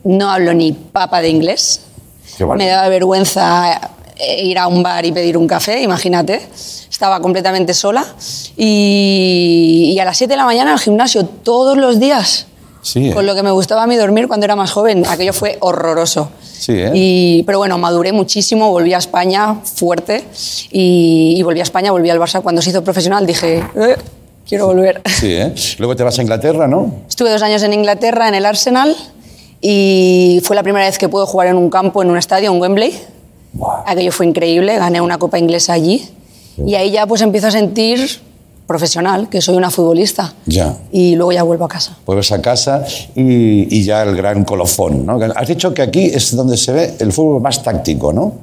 no 0.05 0.31
hablo 0.31 0.55
ni 0.55 0.73
papa 0.73 1.21
de 1.21 1.29
inglés. 1.31 1.81
Vale. 2.40 2.64
Me 2.64 2.68
daba 2.68 2.88
vergüenza 2.88 3.90
eh, 4.16 4.45
ir 4.45 4.59
a 4.59 4.66
un 4.66 4.83
bar 4.83 5.05
y 5.05 5.12
pedir 5.12 5.37
un 5.37 5.47
café, 5.47 5.81
imagínate. 5.83 6.40
Estaba 6.90 7.21
completamente 7.21 7.75
sola. 7.75 8.05
Y, 8.57 9.92
y 9.95 9.99
a 9.99 10.05
las 10.05 10.16
7 10.16 10.33
de 10.33 10.37
la 10.37 10.45
mañana 10.45 10.73
al 10.73 10.79
gimnasio 10.81 11.25
todos 11.27 11.77
los 11.77 11.99
días. 12.01 12.47
Sí, 12.83 13.09
¿eh? 13.11 13.14
Con 13.14 13.27
lo 13.27 13.35
que 13.35 13.42
me 13.42 13.51
gustaba 13.53 13.85
a 13.85 13.87
mí 13.87 13.97
dormir 13.97 14.27
cuando 14.29 14.45
era 14.45 14.57
más 14.57 14.71
joven. 14.73 15.05
Aquello 15.07 15.33
fue 15.33 15.57
horroroso. 15.61 16.31
Sí, 16.42 16.73
¿eh? 16.73 16.90
Y, 16.95 17.42
pero 17.45 17.59
bueno, 17.59 17.79
maduré 17.79 18.12
muchísimo, 18.12 18.71
volví 18.71 18.92
a 18.95 18.99
España 18.99 19.57
fuerte. 19.62 20.25
Y, 20.71 21.35
y 21.37 21.42
volví 21.42 21.61
a 21.61 21.64
España, 21.64 21.92
volví 21.92 22.11
al 22.11 22.18
Barça. 22.18 22.40
Cuando 22.42 22.61
se 22.62 22.71
hizo 22.71 22.83
profesional 22.83 23.27
dije, 23.27 23.59
"Eh, 23.77 23.97
quiero 24.49 24.66
volver. 24.66 25.01
Sí. 25.21 25.38
Luego 25.79 25.95
te 25.97 26.03
vas 26.03 26.18
a 26.18 26.23
Inglaterra, 26.23 26.66
¿no? 26.66 27.03
Estuve 27.09 27.31
dos 27.31 27.42
años 27.42 27.62
en 27.62 27.73
Inglaterra, 27.73 28.29
en 28.29 28.35
el 28.35 28.45
Arsenal, 28.47 28.97
y 29.62 30.40
fue 30.44 30.57
la 30.57 30.62
primera 30.62 30.85
vez 30.85 30.98
que 30.98 31.09
pude 31.09 31.25
jugar 31.25 31.46
en 31.46 31.57
un 31.57 31.70
campo, 31.70 32.03
en 32.03 32.11
un 32.11 32.18
estadio, 32.18 32.53
en 32.53 32.61
Wembley. 32.61 32.92
Aquello 33.87 34.12
fue 34.12 34.27
increíble, 34.27 34.77
gané 34.77 35.01
una 35.01 35.18
copa 35.18 35.38
inglesa 35.38 35.72
allí. 35.72 36.07
Y 36.66 36.75
ahí 36.75 36.90
ya 36.90 37.07
pues 37.07 37.22
empiezo 37.22 37.46
a 37.46 37.51
sentir 37.51 38.20
profesional, 38.66 39.29
que 39.29 39.40
soy 39.40 39.57
una 39.57 39.70
futbolista. 39.70 40.35
Ya. 40.46 40.77
Y 40.90 41.14
luego 41.14 41.33
ya 41.33 41.42
vuelvo 41.42 41.64
a 41.66 41.68
casa. 41.68 41.96
Vuelves 42.07 42.33
a 42.33 42.40
casa 42.42 42.85
y, 43.14 43.77
y 43.77 43.85
ya 43.85 44.03
el 44.03 44.16
gran 44.16 44.44
colofón, 44.44 45.07
¿no? 45.07 45.18
Has 45.37 45.48
dicho 45.48 45.72
que 45.75 45.83
aquí 45.83 46.05
es 46.07 46.35
donde 46.35 46.57
se 46.57 46.72
ve 46.72 46.94
el 46.98 47.12
fútbol 47.12 47.40
más 47.40 47.62
táctico, 47.62 48.12
¿no? 48.12 48.35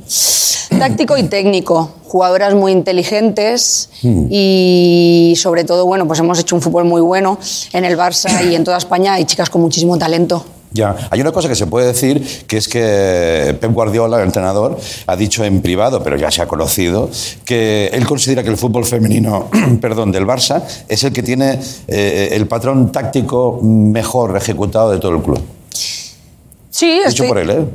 Táctico 0.78 1.18
y 1.18 1.24
técnico, 1.24 1.90
jugadoras 2.06 2.54
muy 2.54 2.72
inteligentes 2.72 3.90
Hmm. 4.02 4.28
y 4.30 5.34
sobre 5.36 5.64
todo, 5.66 5.86
bueno, 5.86 6.08
pues 6.08 6.20
hemos 6.20 6.40
hecho 6.40 6.56
un 6.56 6.62
fútbol 6.62 6.86
muy 6.86 7.02
bueno 7.02 7.38
en 7.74 7.84
el 7.84 7.98
Barça 7.98 8.30
y 8.50 8.56
en 8.56 8.64
toda 8.64 8.78
España 8.78 9.14
hay 9.14 9.26
chicas 9.26 9.50
con 9.50 9.62
muchísimo 9.62 9.98
talento. 9.98 10.46
Ya, 10.72 10.96
hay 11.10 11.20
una 11.20 11.32
cosa 11.32 11.50
que 11.50 11.56
se 11.56 11.66
puede 11.66 11.88
decir, 11.88 12.46
que 12.46 12.58
es 12.58 12.68
que 12.68 13.58
Pep 13.60 13.74
Guardiola, 13.74 14.18
el 14.18 14.26
entrenador, 14.26 14.78
ha 15.08 15.16
dicho 15.16 15.44
en 15.44 15.62
privado, 15.62 16.04
pero 16.04 16.16
ya 16.16 16.30
se 16.30 16.44
ha 16.44 16.48
conocido, 16.48 17.10
que 17.44 17.88
él 17.92 18.06
considera 18.06 18.44
que 18.44 18.50
el 18.50 18.58
fútbol 18.58 18.86
femenino, 18.86 19.50
perdón, 19.82 20.12
del 20.12 20.26
Barça 20.28 20.62
es 20.88 21.04
el 21.04 21.12
que 21.12 21.24
tiene 21.24 21.60
eh, 21.88 22.30
el 22.34 22.46
patrón 22.48 22.92
táctico 22.92 23.60
mejor 23.64 24.38
ejecutado 24.38 24.92
de 24.92 25.00
todo 25.00 25.16
el 25.16 25.24
club. 25.24 25.42
Sí, 26.70 26.98
Dicho 26.98 27.08
estoy- 27.10 27.28
por 27.28 27.38
él, 27.40 27.50
¿eh? 27.50 27.66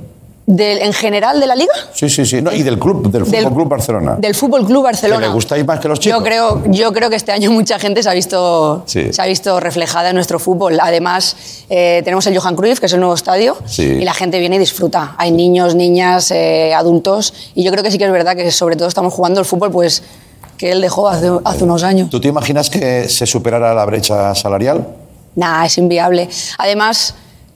Del- 0.47 0.79
¿En 0.83 0.93
general 0.93 1.41
de 1.41 1.47
la 1.47 1.55
liga? 1.55 1.73
Sí, 1.95 2.09
sí, 2.11 2.27
sí. 2.27 2.43
No, 2.43 2.53
y 2.53 2.63
del 2.63 2.79
club, 2.79 3.11
del 3.11 3.25
Fútbol 3.25 3.41
Del- 3.45 3.53
Club 3.53 3.69
Barcelona. 3.69 4.17
Del 4.19 4.35
Fútbol 4.35 4.67
Club 4.67 4.83
Barcelona. 4.85 5.21
¿Que 5.23 5.27
le 5.29 5.33
gustáis 5.33 5.65
más 5.67 5.81
que 5.81 5.89
los 5.89 5.99
chicos? 6.01 6.19
Yo 6.19 6.25
creo, 6.25 6.63
yo 6.67 6.93
creo 6.93 7.09
que 7.09 7.17
este 7.17 7.33
año 7.33 7.51
mucha 7.51 7.79
gente 7.79 8.03
se 8.03 8.11
ha 8.11 8.13
visto, 8.13 8.83
Sí. 8.87 9.13
se 9.13 9.23
ha 9.23 9.27
visto 9.27 9.59
reflejada 9.61 10.11
en 10.11 10.15
nuestro 10.17 10.39
fútbol. 10.39 10.79
Además, 10.81 11.37
eh, 11.71 12.03
tenemos 12.05 12.27
el 12.27 12.37
Johan 12.39 12.57
Cruyff, 12.57 12.79
que 12.79 12.87
es 12.87 12.93
el 12.93 13.01
nuevo 13.01 13.15
estadio, 13.15 13.57
Sí. 13.65 13.83
y 13.85 14.05
la 14.05 14.13
gente 14.13 14.39
viene 14.39 14.57
y 14.57 14.59
disfruta. 14.59 15.15
Hay 15.17 15.31
niños, 15.31 15.75
niñas, 15.75 16.31
eh, 16.31 16.75
adultos, 16.75 17.33
y 17.55 17.65
yo 17.65 17.71
creo 17.71 17.83
que 17.83 17.91
sí 17.91 17.97
que 17.99 18.05
es 18.05 18.13
verdad 18.13 18.37
que 18.37 18.51
sobre 18.51 18.77
todo 18.77 18.89
estamos 18.89 19.15
jugando 19.15 19.41
el 19.41 19.47
fútbol 19.47 19.71
pues, 19.71 20.03
que 20.59 20.73
él 20.73 20.81
dejó 20.83 21.09
hace, 21.09 21.31
hace 21.45 21.65
unos 21.65 21.83
años. 21.83 22.11
¿Tú 22.11 22.21
te 22.21 22.29
imaginas 22.29 22.69
que 22.71 23.09
se 23.09 23.27
superara 23.27 23.75
la 23.75 23.85
brecha 23.87 24.35
salarial? 24.35 24.87
Nah, 25.37 25.65
es 25.65 25.79
inviable. 25.79 26.29
Además, 26.59 27.15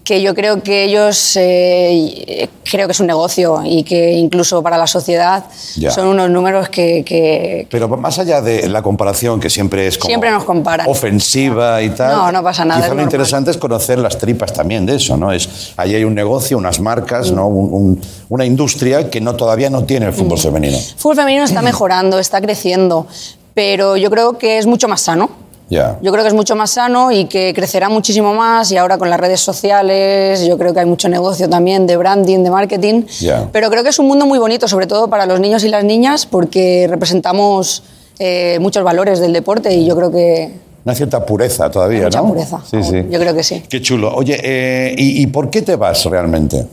que 0.09 0.23
yo 0.23 0.35
creo 0.35 0.63
que 0.63 0.85
ellos, 0.85 1.37
eh, 1.37 2.49
creo 2.65 2.87
que 2.89 2.93
es 2.93 3.01
un 3.01 3.09
negocio 3.09 3.61
y 3.63 3.83
que 3.83 4.13
incluso 4.13 4.63
para 4.63 4.79
la 4.79 4.87
sociedad 4.87 5.45
Ya. 5.77 5.91
son 5.91 6.07
unos 6.09 6.31
números 6.31 6.71
que, 6.71 7.05
que- 7.05 7.67
Pero 7.71 7.89
más 7.89 8.19
allá 8.19 8.41
de 8.41 8.71
la 8.71 8.81
comparación, 8.81 9.39
que 9.39 9.51
siempre 9.51 9.87
es 9.87 9.99
como 9.99 10.09
Siempre 10.09 10.31
nos 10.31 10.45
comparan. 10.45 10.87
ofensiva 10.89 11.83
y 11.83 11.91
tal. 11.91 12.17
No, 12.17 12.33
no 12.33 12.43
pasa 12.43 12.65
nada, 12.65 12.81
Quizá 12.81 12.89
lo 12.89 12.95
normal. 12.95 13.05
interesante 13.05 13.51
es 13.51 13.59
conocer 13.59 13.99
las 13.99 14.17
tripas 14.17 14.51
también 14.51 14.87
de 14.87 14.95
eso, 14.97 15.15
¿no? 15.19 15.31
Es, 15.31 15.75
ahí 15.77 15.95
hay 15.95 16.05
un 16.05 16.15
negocio, 16.15 16.57
unas 16.57 16.81
marcas, 16.81 17.31
¿no? 17.31 17.47
Un- 17.47 17.71
un- 17.75 18.01
una 18.31 18.47
industria 18.47 19.11
que 19.11 19.21
no, 19.21 19.35
todavía 19.37 19.69
no 19.69 19.85
tiene 19.85 20.07
el 20.07 20.15
fútbol 20.15 20.39
femenino. 20.39 20.79
el 20.79 20.83
fútbol 20.97 21.17
femenino 21.17 21.45
está 21.45 21.61
mejorando, 21.61 22.19
está 22.19 22.41
creciendo, 22.41 23.07
pero 23.53 23.99
yo 23.99 24.09
creo 24.11 24.39
que 24.39 24.57
es 24.57 24.65
mucho 24.65 24.89
más 24.89 25.03
sano. 25.03 25.29
Ya. 25.71 25.99
Yo 26.01 26.11
creo 26.13 26.25
que 26.25 26.29
es 26.29 26.35
mucho 26.35 26.57
más 26.57 26.71
sano 26.71 27.13
y 27.13 27.27
que 27.27 27.53
crecerá 27.55 27.89
muchísimo 27.91 28.33
más 28.35 28.73
y 28.73 28.77
ahora 28.79 28.97
con 28.97 29.11
las 29.11 29.21
redes 29.21 29.41
sociales 29.41 30.47
yo 30.47 30.57
creo 30.57 30.73
que 30.73 30.81
hay 30.81 30.87
mucho 30.87 31.09
negocio 31.11 31.49
también 31.49 31.87
de 31.87 31.97
branding, 31.99 32.43
de 32.43 32.51
marketing, 32.51 33.03
Ya. 33.21 33.49
pero 33.53 33.69
creo 33.71 33.83
que 33.83 33.91
es 33.91 33.99
un 33.99 34.07
mundo 34.07 34.25
muy 34.25 34.39
bonito, 34.39 34.67
sobre 34.67 34.87
todo 34.87 35.09
para 35.09 35.27
los 35.27 35.41
niños 35.41 35.65
y 35.65 35.69
las 35.69 35.85
niñas, 35.85 36.25
porque 36.25 36.87
representamos 36.89 37.83
eh, 38.19 38.59
muchos 38.61 38.83
valores 38.83 39.21
del 39.21 39.33
deporte 39.35 39.75
y 39.75 39.85
yo 39.87 39.95
creo 39.95 40.11
que 40.11 40.55
Una 40.87 40.95
cierta 40.95 41.25
pureza 41.27 41.71
todavía, 41.71 42.05
mucha 42.05 42.21
¿no? 42.23 42.29
pureza. 42.29 42.61
Sí, 42.71 42.83
sí. 42.83 43.05
Yo 43.11 43.19
creo 43.21 43.35
que 43.35 43.43
sí. 43.43 43.63
Qué 43.69 43.83
chulo. 43.83 44.15
Oye, 44.15 44.41
eh, 44.43 44.95
¿y, 44.97 45.23
y 45.23 45.27
por 45.27 45.51
qué 45.51 45.61
te 45.63 45.77
vas 45.77 46.03
realmente? 46.07 46.67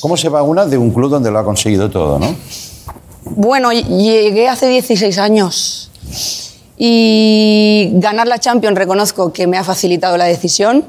¿Cómo 0.00 0.16
se 0.16 0.28
va 0.28 0.42
una 0.42 0.66
de 0.66 0.76
un 0.76 0.90
club 0.90 1.08
donde 1.10 1.30
lo 1.30 1.38
ha 1.38 1.44
conseguido 1.44 1.88
todo, 1.88 2.18
no? 2.18 2.34
Bueno, 3.24 3.70
llegué 3.72 4.48
hace 4.48 4.66
16 4.68 5.18
años 5.18 5.90
y 6.82 7.90
ganar 7.92 8.26
la 8.26 8.38
Champions 8.38 8.74
reconozco 8.74 9.34
que 9.34 9.46
me 9.46 9.58
ha 9.58 9.64
facilitado 9.64 10.16
la 10.16 10.24
decisión, 10.24 10.82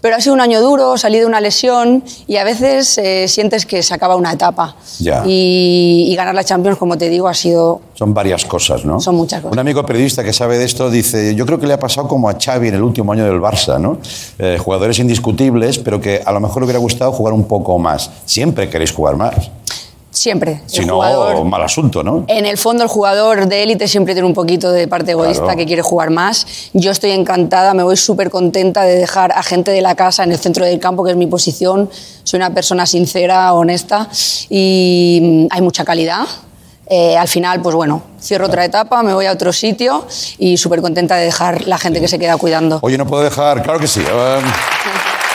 pero 0.00 0.16
ha 0.16 0.20
sido 0.20 0.32
un 0.32 0.40
año 0.40 0.62
duro, 0.62 0.96
salí 0.96 1.18
de 1.18 1.26
una 1.26 1.38
lesión 1.38 2.02
y 2.26 2.38
a 2.38 2.44
veces 2.44 2.96
eh, 2.96 3.28
sientes 3.28 3.66
que 3.66 3.82
se 3.82 3.92
acaba 3.92 4.16
una 4.16 4.32
etapa. 4.32 4.74
Ya. 5.00 5.22
Y, 5.26 6.06
y 6.08 6.16
ganar 6.16 6.34
la 6.34 6.44
Champions, 6.44 6.78
como 6.78 6.96
te 6.96 7.10
digo, 7.10 7.28
ha 7.28 7.34
sido... 7.34 7.82
Son 7.92 8.14
varias 8.14 8.46
cosas, 8.46 8.86
¿no? 8.86 8.98
Son 9.00 9.16
muchas 9.16 9.42
cosas. 9.42 9.52
Un 9.52 9.58
amigo 9.58 9.84
periodista 9.84 10.24
que 10.24 10.32
sabe 10.32 10.56
de 10.56 10.64
esto 10.64 10.88
dice, 10.88 11.34
yo 11.34 11.44
creo 11.44 11.60
que 11.60 11.66
le 11.66 11.74
ha 11.74 11.78
pasado 11.78 12.08
como 12.08 12.30
a 12.30 12.38
Xavi 12.42 12.68
en 12.68 12.76
el 12.76 12.82
último 12.82 13.12
año 13.12 13.26
del 13.26 13.38
Barça, 13.38 13.78
¿no? 13.78 13.98
Eh, 14.38 14.56
jugadores 14.58 14.98
indiscutibles, 14.98 15.78
pero 15.78 16.00
que 16.00 16.22
a 16.24 16.32
lo 16.32 16.40
mejor 16.40 16.62
le 16.62 16.64
hubiera 16.64 16.78
gustado 16.78 17.12
jugar 17.12 17.34
un 17.34 17.44
poco 17.44 17.78
más. 17.78 18.10
Siempre 18.24 18.70
queréis 18.70 18.92
jugar 18.92 19.16
más. 19.16 19.50
Siempre. 20.14 20.62
Si 20.66 20.78
el 20.78 20.86
no, 20.86 20.94
jugador- 20.94 21.44
mal 21.44 21.62
asunto, 21.64 22.04
¿no? 22.04 22.24
En 22.28 22.46
el 22.46 22.56
fondo, 22.56 22.84
el 22.84 22.88
jugador 22.88 23.48
de 23.48 23.64
élite 23.64 23.88
siempre 23.88 24.14
tiene 24.14 24.28
un 24.28 24.32
poquito 24.34 24.70
de 24.70 24.86
parte 24.86 25.10
egoísta 25.10 25.42
Claro. 25.42 25.58
que 25.58 25.66
quiere 25.66 25.82
jugar 25.82 26.10
más. 26.10 26.46
Yo 26.72 26.92
estoy 26.92 27.10
encantada, 27.10 27.74
me 27.74 27.82
voy 27.82 27.96
súper 27.96 28.30
contenta 28.30 28.82
de 28.84 28.94
dejar 28.94 29.32
a 29.32 29.42
gente 29.42 29.72
de 29.72 29.82
la 29.82 29.96
casa 29.96 30.22
en 30.22 30.30
el 30.30 30.38
centro 30.38 30.64
del 30.64 30.78
campo, 30.78 31.02
que 31.02 31.10
es 31.10 31.16
mi 31.16 31.26
posición. 31.26 31.90
Soy 32.22 32.36
una 32.38 32.54
persona 32.54 32.86
sincera, 32.86 33.52
honesta 33.54 34.08
y 34.48 35.18
mm, 35.20 35.46
hay 35.54 35.60
mucha 35.62 35.84
calidad. 35.84 36.24
Eh, 36.86 37.16
al 37.16 37.26
final, 37.28 37.60
pues 37.60 37.74
bueno, 37.74 38.02
cierro 38.20 38.46
otra 38.46 38.64
etapa, 38.64 39.02
me 39.02 39.14
voy 39.14 39.26
a 39.26 39.32
otro 39.32 39.52
sitio 39.52 40.06
y 40.38 40.56
súper 40.58 40.80
contenta 40.80 41.16
de 41.16 41.24
dejar 41.24 41.66
la 41.66 41.76
gente 41.78 42.00
que 42.00 42.06
se 42.06 42.18
queda 42.20 42.36
cuidando. 42.36 42.78
Oye, 42.82 42.96
no 42.98 43.06
puedo 43.06 43.24
dejar, 43.24 43.62
claro 43.64 43.80
que 43.80 43.88
sí. 43.88 44.00
eh, 44.00 44.40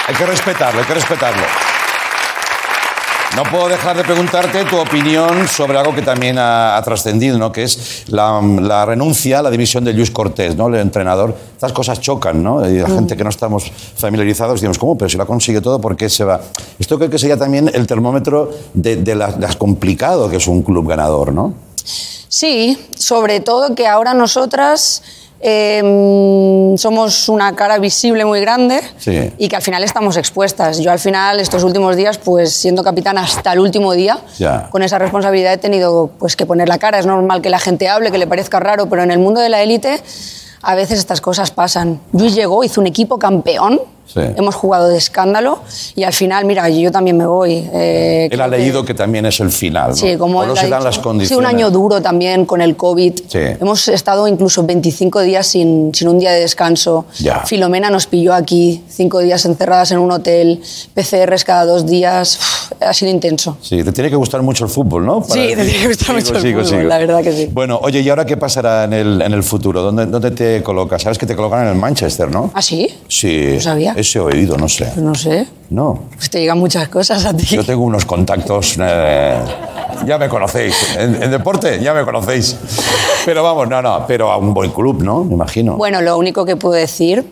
hay 0.08 0.16
que 0.16 0.26
respetarlo, 0.26 0.80
hay 0.80 0.86
que 0.88 0.94
respetarlo. 0.94 1.44
No 3.36 3.44
puedo 3.44 3.70
dejar 3.70 3.96
de 3.96 4.04
preguntarte 4.04 4.66
tu 4.66 4.78
opinión 4.78 5.48
sobre 5.48 5.78
algo 5.78 5.94
que 5.94 6.02
también 6.02 6.38
ha, 6.40 6.76
ha 6.76 6.82
trascendido, 6.82 7.38
¿no? 7.38 7.52
que 7.52 7.64
es 7.64 8.04
la, 8.08 8.42
la 8.42 8.86
renuncia 8.86 9.40
a 9.40 9.44
la 9.44 9.52
división 9.52 9.84
de 9.86 9.94
Luis 9.94 10.10
Cortés, 10.12 10.56
¿no? 10.58 10.68
el 10.68 10.76
entrenador. 10.76 11.36
Estas 11.54 11.72
cosas 11.72 12.02
chocan, 12.02 12.44
¿no? 12.44 12.68
Y 12.68 12.80
la 12.80 12.88
gente 12.90 13.16
que 13.16 13.24
no 13.24 13.30
estamos 13.30 13.72
familiarizados 13.96 14.56
decimos, 14.56 14.78
¿cómo? 14.80 14.98
Pero 14.98 15.10
si 15.10 15.16
lo 15.18 15.26
consigue 15.28 15.62
todo, 15.62 15.80
¿por 15.80 15.96
qué 15.96 16.10
se 16.10 16.24
va? 16.24 16.42
Esto 16.80 16.98
creo 16.98 17.10
que 17.10 17.20
sería 17.20 17.38
también 17.38 17.70
el 17.74 17.86
termómetro 17.86 18.50
de, 18.74 18.96
de 18.98 19.16
la- 19.16 19.34
las 19.40 19.56
complicado 19.56 20.30
que 20.30 20.38
es 20.38 20.48
un 20.48 20.64
club 20.64 20.88
ganador, 20.90 21.32
¿no? 21.32 21.54
Sí, 22.28 22.78
sobre 22.98 23.40
todo 23.42 23.74
que 23.76 23.88
ahora 23.88 24.14
nosotras 24.16 25.02
eh, 25.42 26.74
somos 26.78 27.30
una 27.30 27.56
cara 27.56 27.78
visible 27.80 28.26
muy 28.26 28.42
grande 28.42 28.82
Sí. 28.98 29.32
y 29.38 29.48
que 29.48 29.56
al 29.56 29.62
final 29.62 29.84
estamos 29.84 30.18
expuestas. 30.18 30.80
Yo 30.80 30.92
al 30.92 31.00
final 31.00 31.40
estos 31.40 31.64
últimos 31.64 31.96
días, 31.96 32.18
pues 32.18 32.54
siendo 32.54 32.84
capitana 32.84 33.22
hasta 33.22 33.54
el 33.54 33.60
último 33.60 33.94
día, 33.94 34.20
Ya. 34.38 34.68
con 34.70 34.84
esa 34.84 35.00
responsabilidad 35.00 35.54
he 35.54 35.58
tenido 35.58 36.10
pues 36.20 36.36
que 36.36 36.46
poner 36.46 36.68
la 36.68 36.78
cara. 36.78 37.00
Es 37.00 37.06
normal 37.06 37.42
que 37.42 37.50
la 37.50 37.60
gente 37.60 37.88
hable, 37.88 38.12
que 38.12 38.18
le 38.18 38.28
parezca 38.28 38.60
raro, 38.60 38.88
pero 38.90 39.04
en 39.04 39.12
el 39.12 39.20
mundo 39.20 39.40
de 39.42 39.50
la 39.50 39.62
élite 39.62 40.02
a 40.62 40.76
veces 40.76 41.00
estas 41.00 41.22
cosas 41.22 41.52
pasan. 41.52 42.02
Luis 42.12 42.36
llegó, 42.36 42.64
hizo 42.64 42.82
un 42.82 42.88
equipo 42.88 43.18
campeón. 43.18 43.80
Sí. 44.14 44.22
Hemos 44.36 44.56
jugado 44.56 44.88
de 44.88 44.98
escándalo 44.98 45.60
y 45.96 46.04
al 46.04 46.14
final, 46.14 46.46
mira, 46.46 46.68
yo 46.70 46.92
también 46.92 47.16
me 47.18 47.28
voy. 47.28 47.70
Eh, 47.74 48.28
Él 48.32 48.42
ha 48.42 48.46
creo 48.48 48.58
que- 48.58 48.58
leído 48.64 48.86
que 48.86 48.94
también 48.96 49.26
es 49.28 49.40
el 49.40 49.52
final, 49.52 49.92
¿no? 49.92 49.96
Sí, 49.96 50.18
como 50.18 50.44
él 50.44 50.50
se 50.56 50.68
dan 50.68 50.80
dicho. 50.80 50.84
las 50.86 50.96
Sí, 50.96 51.02
condiciones. 51.02 51.40
un 51.50 51.56
año 51.56 51.70
duro 51.70 52.02
también 52.02 52.46
con 52.46 52.62
el 52.62 52.76
COVID. 52.76 53.14
Sí. 53.28 53.40
Hemos 53.62 53.88
estado 53.88 54.28
incluso 54.28 54.64
25 54.64 55.22
días 55.22 55.46
sin, 55.48 55.94
sin 55.94 56.08
un 56.08 56.18
día 56.20 56.32
de 56.32 56.42
descanso. 56.42 57.06
Ya. 57.20 57.42
Filomena 57.46 57.90
nos 57.92 58.08
pilló 58.08 58.34
aquí, 58.34 58.84
cinco 58.90 59.20
días 59.20 59.46
encerradas 59.46 59.92
en 59.92 60.00
un 60.00 60.12
hotel, 60.12 60.62
PCRs 60.96 61.44
cada 61.44 61.66
dos 61.66 61.86
días. 61.86 62.38
Uf, 62.40 62.82
ha 62.82 62.94
sido 62.94 63.12
intenso. 63.12 63.58
Sí, 63.62 63.84
te 63.84 63.92
tiene 63.92 64.10
que 64.10 64.16
gustar 64.16 64.42
mucho 64.42 64.64
el 64.66 64.72
fútbol, 64.72 65.06
¿no? 65.06 65.24
Sí, 65.28 65.50
te 65.56 65.66
tiene 65.66 65.74
que 65.82 65.88
gustar 65.88 66.16
mucho 66.16 66.36
el 66.36 66.66
fútbol, 66.66 66.88
la 66.90 66.98
verdad 66.98 67.22
que 67.22 67.32
sí. 67.32 67.50
Bueno, 67.52 67.80
oye, 67.84 68.00
¿y 68.02 68.10
ahora 68.10 68.26
qué 68.26 68.38
pasará 68.38 68.86
en 68.86 68.94
el, 68.94 69.22
en 69.22 69.34
el 69.34 69.44
futuro? 69.44 69.82
¿Dónde, 69.84 70.08
¿Dónde 70.08 70.32
te 70.32 70.64
colocas? 70.64 71.04
Sabes 71.04 71.18
que 71.18 71.26
te 71.26 71.36
colocan 71.36 71.62
en 71.64 71.68
el 71.70 71.76
Manchester, 71.76 72.30
¿no? 72.32 72.50
¿Ah, 72.54 72.62
sí? 72.62 72.90
Sí. 73.08 73.52
No 73.56 73.62
sabía. 73.62 73.94
Ese 74.00 74.20
oído, 74.20 74.56
no 74.58 74.70
sé. 74.70 74.94
No 74.96 75.14
sé. 75.14 75.46
No. 75.72 76.04
Pues 76.16 76.30
te 76.30 76.40
llegan 76.40 76.58
muchas 76.58 76.88
cosas 76.88 77.26
a 77.26 77.36
ti. 77.36 77.46
Yo 77.46 77.64
tengo 77.66 77.84
unos 77.84 78.06
contactos. 78.06 78.78
eh, 78.82 79.38
ya 80.06 80.18
me 80.18 80.30
conocéis. 80.30 80.96
En, 80.98 81.22
en 81.22 81.30
deporte 81.32 81.80
ya 81.82 81.94
me 81.94 82.06
conocéis. 82.06 82.56
Pero 83.26 83.44
vamos, 83.44 83.68
no, 83.68 83.82
no. 83.82 84.06
Pero 84.08 84.32
a 84.32 84.38
un 84.38 84.54
buen 84.54 84.72
club, 84.72 85.04
¿no? 85.04 85.26
Me 85.26 85.34
imagino. 85.34 85.76
Bueno, 85.76 86.02
lo 86.02 86.18
único 86.18 86.46
que 86.46 86.56
puedo 86.56 86.76
decir 86.76 87.26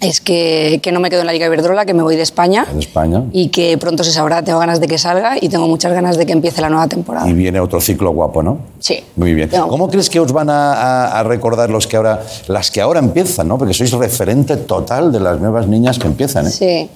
es 0.00 0.20
que, 0.20 0.80
que 0.82 0.92
no 0.92 1.00
me 1.00 1.10
quedo 1.10 1.20
en 1.22 1.26
la 1.26 1.32
Liga 1.32 1.46
Iberdrola, 1.46 1.84
que 1.84 1.94
me 1.94 2.02
voy 2.02 2.14
de 2.16 2.22
España. 2.22 2.66
En 2.70 2.78
España. 2.78 3.24
Y 3.32 3.48
que 3.48 3.76
pronto 3.78 4.04
se 4.04 4.12
sabrá, 4.12 4.42
tengo 4.42 4.58
ganas 4.58 4.80
de 4.80 4.86
que 4.86 4.96
salga 4.98 5.36
y 5.40 5.48
tengo 5.48 5.66
muchas 5.66 5.92
ganas 5.92 6.16
de 6.16 6.24
que 6.26 6.32
empiece 6.32 6.60
la 6.60 6.68
nueva 6.68 6.86
temporada. 6.86 7.28
Y 7.28 7.32
viene 7.32 7.58
otro 7.60 7.80
ciclo 7.80 8.10
guapo, 8.12 8.42
¿no? 8.42 8.58
Sí. 8.78 9.02
Muy 9.16 9.34
bien. 9.34 9.48
Tengo- 9.48 9.68
¿Cómo 9.68 9.88
crees 9.90 10.08
que 10.08 10.20
os 10.20 10.32
van 10.32 10.50
a, 10.50 10.72
a- 10.74 11.18
a 11.18 11.22
recordar 11.24 11.70
los 11.70 11.86
que 11.86 11.96
ahora, 11.96 12.22
las 12.46 12.70
que 12.70 12.80
ahora 12.80 13.00
empiezan, 13.00 13.48
¿no? 13.48 13.58
Porque 13.58 13.74
sois 13.74 13.90
referente 13.92 14.56
total 14.56 15.10
de 15.10 15.20
las 15.20 15.40
nuevas 15.40 15.66
niñas 15.66 15.98
que 15.98 16.06
empiezan, 16.06 16.46
¿eh? 16.46 16.50
Sí. 16.50 16.88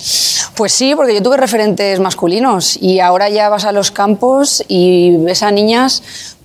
Pues 0.55 0.73
sí, 0.73 0.95
porque 0.95 1.15
yo 1.15 1.23
tuve 1.23 1.37
referentes 1.38 1.99
masculinos 1.99 2.77
y 2.81 3.01
ahora 3.01 3.29
ya 3.31 3.49
vas 3.49 3.65
a 3.65 3.73
los 3.73 3.91
campos 3.91 4.62
y 4.69 5.17
ves 5.19 5.43
a 5.43 5.51
niñas 5.51 6.03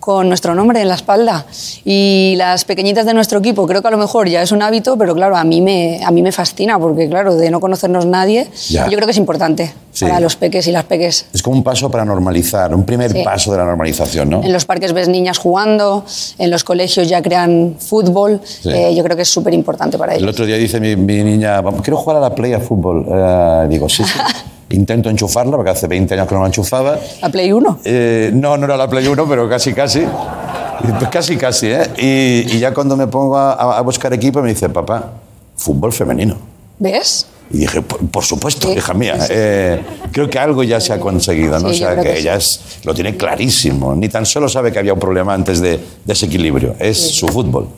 con 0.07 0.29
nuestro 0.29 0.55
nombre 0.55 0.81
en 0.81 0.87
la 0.87 0.95
espalda. 0.95 1.45
Y 1.83 2.35
las 2.37 2.63
pequeñitas 2.63 3.05
de 3.05 3.13
nuestro 3.13 3.39
equipo, 3.39 3.67
creo 3.67 3.81
que 3.81 3.89
a 3.89 3.91
lo 3.91 3.97
mejor 3.97 4.29
ya 4.29 4.41
es 4.41 4.53
un 4.53 4.61
hábito, 4.61 4.97
pero 4.97 5.13
claro, 5.13 5.35
a 5.35 5.43
mí 5.43 5.59
me, 5.59 5.99
a 6.01 6.11
mí 6.11 6.21
me 6.21 6.31
fascina 6.31 6.79
porque, 6.79 7.09
claro, 7.09 7.35
de 7.35 7.51
no 7.51 7.59
conocernos 7.59 8.05
nadie, 8.05 8.47
Ya. 8.69 8.85
yo 8.87 8.93
creo 8.95 9.05
que 9.05 9.11
es 9.11 9.17
importante 9.17 9.73
Sí. 9.91 10.05
para 10.05 10.21
los 10.21 10.37
peques 10.37 10.65
y 10.67 10.71
las 10.71 10.85
peques. 10.85 11.25
Es 11.33 11.41
como 11.43 11.57
un 11.57 11.63
paso 11.63 11.91
para 11.91 12.05
normalizar, 12.05 12.73
un 12.73 12.85
primer 12.85 13.11
Sí. 13.11 13.21
paso 13.25 13.51
de 13.51 13.57
la 13.57 13.65
normalización, 13.65 14.29
¿no? 14.29 14.41
En 14.41 14.53
los 14.53 14.63
parques 14.63 14.93
ves 14.93 15.09
niñas 15.09 15.39
jugando, 15.39 16.05
en 16.37 16.51
los 16.51 16.63
colegios 16.63 17.09
ya 17.09 17.21
crean 17.21 17.75
fútbol. 17.77 18.39
Sí. 18.45 18.69
Eh, 18.69 18.95
yo 18.95 19.03
creo 19.03 19.17
que 19.17 19.23
es 19.23 19.29
súper 19.29 19.53
importante 19.53 19.97
para 19.97 20.13
El 20.13 20.19
ellos. 20.23 20.31
otro 20.31 20.45
día 20.45 20.55
dice 20.55 20.79
mi, 20.79 20.95
mi 20.95 21.21
niña, 21.21 21.59
"Vamos, 21.59 21.81
quiero 21.81 21.97
jugar 21.97 22.15
a 22.15 22.21
la 22.21 22.33
play 22.33 22.53
a 22.53 22.61
fútbol. 22.61 23.05
Eh, 23.11 23.67
digo, 23.69 23.89
sí, 23.89 24.05
sí. 24.05 24.11
Intento 24.69 25.09
enchufarla, 25.09 25.55
porque 25.55 25.71
hace 25.71 25.87
20 25.87 26.13
años 26.13 26.27
que 26.27 26.35
no 26.35 26.41
la 26.41 26.47
enchufaba. 26.47 26.97
La 27.21 27.29
Play 27.29 27.51
1. 27.51 27.79
Eh, 27.85 28.31
no, 28.33 28.57
no 28.57 28.65
era 28.65 28.75
la 28.77 28.89
Play 28.89 29.07
1, 29.07 29.25
pero 29.27 29.47
casi, 29.49 29.73
casi. 29.73 30.01
Pues 30.01 31.09
Casi, 31.09 31.37
casi, 31.37 31.67
¿eh? 31.67 31.87
Y, 31.97 32.55
y 32.55 32.59
ya 32.59 32.73
cuando 32.73 32.95
me 32.95 33.07
pongo 33.07 33.37
a, 33.37 33.77
a 33.77 33.81
buscar 33.81 34.13
equipo 34.13 34.41
me 34.41 34.49
dice, 34.49 34.69
papá, 34.69 35.11
fútbol 35.55 35.91
femenino. 35.93 36.37
¿Ves? 36.79 37.25
Y 37.49 37.59
dije, 37.59 37.81
por, 37.81 37.99
por 38.09 38.23
supuesto, 38.25 38.67
Sí. 38.67 38.77
hija 38.77 38.93
mía. 38.93 39.15
eh, 39.29 39.81
creo 40.11 40.29
que 40.29 40.37
algo 40.37 40.63
ya 40.63 40.79
se 40.81 40.91
ha 40.93 40.99
conseguido, 40.99 41.59
¿no? 41.59 41.69
Sí, 41.69 41.75
o 41.83 41.87
sea, 41.87 41.95
que, 41.95 42.01
que 42.01 42.19
ella 42.19 42.35
es, 42.35 42.59
lo 42.83 42.93
tiene 42.93 43.15
clarísimo. 43.15 43.95
Ni 43.95 44.09
tan 44.09 44.25
solo 44.25 44.49
sabe 44.49 44.71
que 44.71 44.79
había 44.79 44.93
un 44.93 44.99
problema 44.99 45.33
antes 45.33 45.61
de 45.61 45.79
desequilibrio. 46.05 46.75
Es 46.79 46.97
su 47.15 47.27
fútbol. 47.27 47.69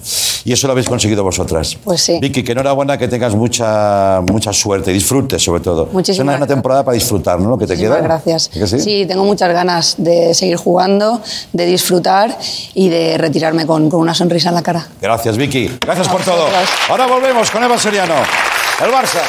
Y 0.45 0.53
eso 0.53 0.67
lo 0.67 0.71
habéis 0.71 0.88
conseguido 0.89 1.23
vosotras. 1.23 1.77
Pues 1.84 2.01
sí. 2.01 2.17
Vicky, 2.19 2.43
que 2.43 2.53
enhorabuena 2.53 2.97
que 2.97 3.08
tengas 3.08 3.36
mucha, 3.36 4.21
mucha 4.21 4.51
suerte. 4.53 4.91
Disfrutes, 4.91 5.43
sobre 5.43 5.62
todo. 5.62 5.88
Muchísimas 5.91 6.15
es 6.17 6.19
una, 6.23 6.32
gracias. 6.34 6.47
temporada 6.55 6.84
para 6.84 6.95
disfrutar, 6.95 7.39
¿no? 7.39 7.49
Lo 7.49 7.58
que 7.58 7.67
te 7.67 7.73
Muchísimas 7.73 7.97
queda. 7.99 8.08
gracias. 8.08 8.49
¿A 8.55 8.60
que 8.60 8.67
sí? 8.82 9.05
tengo 9.08 9.23
muchas 9.25 9.51
ganas 9.53 9.95
de 9.97 10.34
seguir 10.34 10.55
jugando, 10.57 11.22
de 11.53 11.65
disfrutar 11.65 12.38
y 12.74 12.89
de 12.89 13.17
retirarme 13.17 13.65
con, 13.67 13.89
con 13.89 13.99
una 13.99 14.13
sonrisa 14.15 14.49
en 14.49 14.55
la 14.55 14.61
cara. 14.63 14.88
Gracias, 15.01 15.38
Vicky. 15.38 15.78
Gracias 15.82 16.07
por 16.07 16.22
todo. 16.24 16.47
Gracias. 16.49 16.70
Ahora 16.89 17.05
volvemos 17.07 17.51
con 17.51 17.63
Eva 17.63 17.78
Seriano 17.78 18.15
el 18.82 18.91
Barça. 18.91 19.19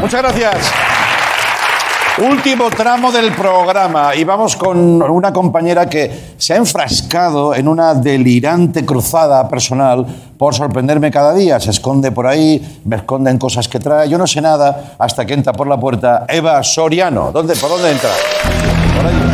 Muchas 0.00 0.22
gracias. 0.22 1.03
Último 2.18 2.70
tramo 2.70 3.10
del 3.10 3.32
programa 3.32 4.14
y 4.14 4.22
vamos 4.22 4.54
con 4.54 5.02
una 5.02 5.32
compañera 5.32 5.88
que 5.88 6.34
se 6.36 6.54
ha 6.54 6.56
enfrascado 6.58 7.56
en 7.56 7.66
una 7.66 7.92
delirante 7.92 8.86
cruzada 8.86 9.48
personal 9.48 10.06
por 10.38 10.54
sorprenderme 10.54 11.10
cada 11.10 11.34
día. 11.34 11.58
Se 11.58 11.70
esconde 11.70 12.12
por 12.12 12.28
ahí, 12.28 12.80
me 12.84 12.96
esconden 12.96 13.36
cosas 13.36 13.66
que 13.66 13.80
trae. 13.80 14.08
Yo 14.08 14.16
no 14.16 14.28
sé 14.28 14.40
nada 14.40 14.94
hasta 14.96 15.26
que 15.26 15.34
entra 15.34 15.52
por 15.52 15.66
la 15.66 15.78
puerta 15.80 16.24
Eva 16.28 16.62
Soriano. 16.62 17.32
¿Dónde, 17.32 17.56
¿Por 17.56 17.70
dónde 17.70 17.90
entra? 17.90 18.10
Por 18.96 19.06
ahí. 19.06 19.33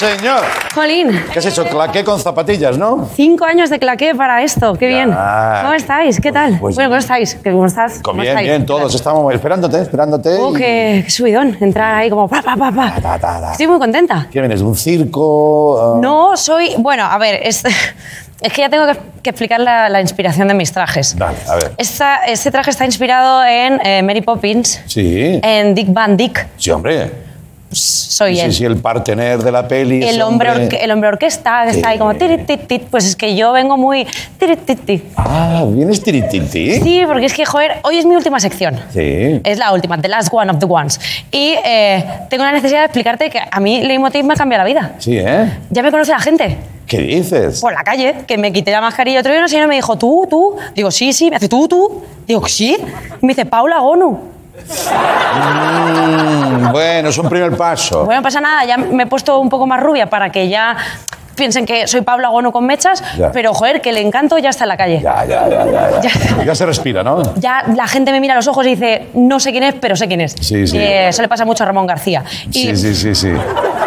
Señor. 0.00 0.42
Jolín, 0.74 1.20
¿Qué 1.32 1.38
has 1.38 1.46
hecho? 1.46 1.64
Claqué 1.66 2.02
con 2.04 2.18
zapatillas, 2.18 2.78
¿no? 2.78 3.08
cinco 3.14 3.44
años 3.44 3.68
de 3.70 3.78
claqué 3.78 4.14
para 4.14 4.42
esto, 4.42 4.74
qué 4.74 4.88
bien. 4.88 5.10
¿Cómo 5.10 5.74
estáis? 5.74 6.20
¿Qué 6.20 6.32
tal? 6.32 6.58
Pues- 6.58 6.74
bueno, 6.74 6.88
¿cómo 6.90 6.98
estáis? 6.98 7.34
¿Qué- 7.34 7.50
¿Cómo 7.52 7.66
estás? 7.66 8.00
¿Cómo 8.02 8.22
Bien, 8.22 8.30
estáis? 8.32 8.48
bien, 8.48 8.66
todos 8.66 8.94
estamos 8.94 9.32
esperándote, 9.34 9.80
esperándote. 9.82 10.30
Oh, 10.38 10.50
y- 10.54 10.58
qué, 10.58 11.02
qué 11.04 11.10
subidón, 11.10 11.56
entrar 11.60 11.94
ahí 11.96 12.08
como 12.08 12.26
pa, 12.28 12.40
pa, 12.42 12.56
pa, 12.56 12.72
pa. 12.72 12.94
Ta, 13.00 13.18
ta, 13.18 13.40
ta. 13.40 13.52
Estoy 13.52 13.66
muy 13.66 13.78
contenta. 13.78 14.26
¿Qué 14.30 14.40
vienes? 14.40 14.60
¿De 14.60 14.66
un 14.66 14.74
circo? 14.76 15.96
Ah, 15.96 15.98
No 16.00 16.36
soy, 16.36 16.74
bueno, 16.78 17.04
a 17.04 17.18
ver, 17.18 17.40
es, 17.42 17.62
es 18.40 18.52
que 18.52 18.62
ya 18.62 18.70
tengo 18.70 18.86
que, 18.86 18.96
que 19.22 19.30
explicar 19.30 19.60
la, 19.60 19.88
la 19.90 20.00
inspiración 20.00 20.48
de 20.48 20.54
mis 20.54 20.72
trajes. 20.72 21.14
Dale, 21.18 21.36
a 21.46 21.54
ver. 21.56 21.72
Esta- 21.76 22.24
este 22.26 22.50
traje 22.50 22.70
está 22.70 22.86
inspirado 22.86 23.44
en 23.44 23.78
eh, 23.84 24.02
Mary 24.02 24.22
Poppins, 24.22 24.80
Sí. 24.86 25.40
en 25.42 25.74
Dick 25.74 25.92
Van 25.92 26.16
Dyke. 26.16 26.46
Sí, 26.56 26.70
hombre. 26.70 27.28
Soy 27.72 28.34
Sí, 28.34 28.40
él. 28.42 28.52
sí, 28.52 28.64
el 28.64 28.76
partener 28.76 29.38
de 29.42 29.52
la 29.52 29.68
peli. 29.68 30.02
El 30.02 30.20
hombre, 30.22 30.50
orque- 30.50 30.78
el 30.82 30.90
hombre 30.90 31.08
orquesta 31.08 31.62
que 31.64 31.70
está 31.70 31.90
ahí 31.90 31.98
como 31.98 32.12
Sí. 32.12 32.18
tirit. 32.18 32.82
Pues 32.90 33.06
es 33.06 33.14
que 33.16 33.36
yo 33.36 33.52
vengo 33.52 33.76
muy 33.76 34.06
tirit. 34.38 35.04
Ah, 35.16 35.64
¿vienes 35.68 36.02
tirititi? 36.02 36.80
Sí, 36.80 37.02
porque 37.06 37.26
es 37.26 37.32
que, 37.34 37.44
joder, 37.44 37.72
hoy 37.82 37.98
es 37.98 38.04
mi 38.06 38.16
última 38.16 38.40
sección. 38.40 38.76
Sí. 38.92 39.40
Es 39.44 39.58
la 39.58 39.72
última, 39.72 39.96
the 40.00 40.08
last 40.08 40.28
one 40.32 40.50
of 40.50 40.58
the 40.58 40.66
ones. 40.66 41.00
Y 41.30 41.54
eh, 41.64 42.04
tengo 42.28 42.42
la 42.44 42.52
necesidad 42.52 42.80
de 42.80 42.84
explicarte 42.86 43.30
que 43.30 43.38
a 43.50 43.60
mí 43.60 43.82
Leitmotiv 43.82 44.24
me 44.24 44.34
ha 44.34 44.36
cambiado 44.36 44.64
la 44.64 44.68
vida. 44.68 44.92
Sí, 44.98 45.16
¿eh? 45.16 45.58
Ya 45.70 45.82
me 45.82 45.90
conoce 45.92 46.10
la 46.10 46.18
gente. 46.20 46.56
¿Qué 46.86 46.98
dices? 46.98 47.60
Por 47.60 47.72
la 47.72 47.84
calle, 47.84 48.16
que 48.26 48.36
me 48.36 48.52
quité 48.52 48.72
la 48.72 48.80
mascarilla. 48.80 49.20
Otro 49.20 49.30
día 49.30 49.38
una 49.40 49.48
señora 49.48 49.68
me 49.68 49.76
dijo, 49.76 49.96
tú, 49.96 50.26
tú. 50.28 50.56
Digo, 50.74 50.90
sí, 50.90 51.12
sí. 51.12 51.30
Me 51.30 51.36
hace, 51.36 51.48
tú, 51.48 51.68
tú. 51.68 52.02
Digo, 52.26 52.48
sí. 52.48 52.76
Y 53.22 53.26
me 53.26 53.28
dice, 53.32 53.46
Paula 53.46 53.78
Gonu. 53.78 54.18
Mm, 55.34 56.72
bueno, 56.72 57.08
es 57.08 57.18
un 57.18 57.28
primer 57.28 57.56
paso. 57.56 58.04
Bueno, 58.04 58.20
no 58.20 58.24
pasa 58.24 58.40
nada, 58.40 58.64
ya 58.64 58.76
me 58.76 59.04
he 59.04 59.06
puesto 59.06 59.38
un 59.38 59.48
poco 59.48 59.66
más 59.66 59.80
rubia 59.80 60.08
para 60.08 60.30
que 60.30 60.48
ya 60.48 60.76
piensen 61.40 61.66
que 61.66 61.88
soy 61.88 62.02
Paula 62.02 62.28
Gonu 62.28 62.52
con 62.52 62.64
mechas, 62.64 63.02
Ya. 63.18 63.32
pero 63.32 63.52
joder, 63.52 63.80
que 63.80 63.90
el 63.90 63.96
encanto 63.96 64.38
ya 64.38 64.50
está 64.50 64.62
en 64.64 64.68
la 64.68 64.76
calle. 64.76 65.00
Ya, 65.02 65.24
ya, 65.24 65.48
ya, 65.48 66.00
ya, 66.00 66.44
ya. 66.44 66.54
Se 66.54 66.64
respira, 66.66 67.02
¿no? 67.02 67.22
Ya 67.36 67.64
la 67.74 67.88
gente 67.88 68.12
me 68.12 68.20
mira 68.20 68.34
a 68.34 68.36
los 68.36 68.46
ojos 68.46 68.64
y 68.66 68.70
dice, 68.76 69.06
no 69.14 69.40
sé 69.40 69.50
quién 69.50 69.64
es, 69.64 69.74
pero 69.80 69.96
sé 69.96 70.06
quién 70.06 70.20
es. 70.20 70.36
Sí, 70.40 70.66
sí. 70.68 70.78
Eh, 70.78 71.08
eso 71.08 71.22
le 71.22 71.28
pasa 71.28 71.44
mucho 71.44 71.64
a 71.64 71.66
Ramón 71.66 71.86
García. 71.86 72.22
Y 72.50 72.52
Sí, 72.52 72.76
sí, 72.76 72.94
sí, 72.94 73.14
sí. 73.16 73.32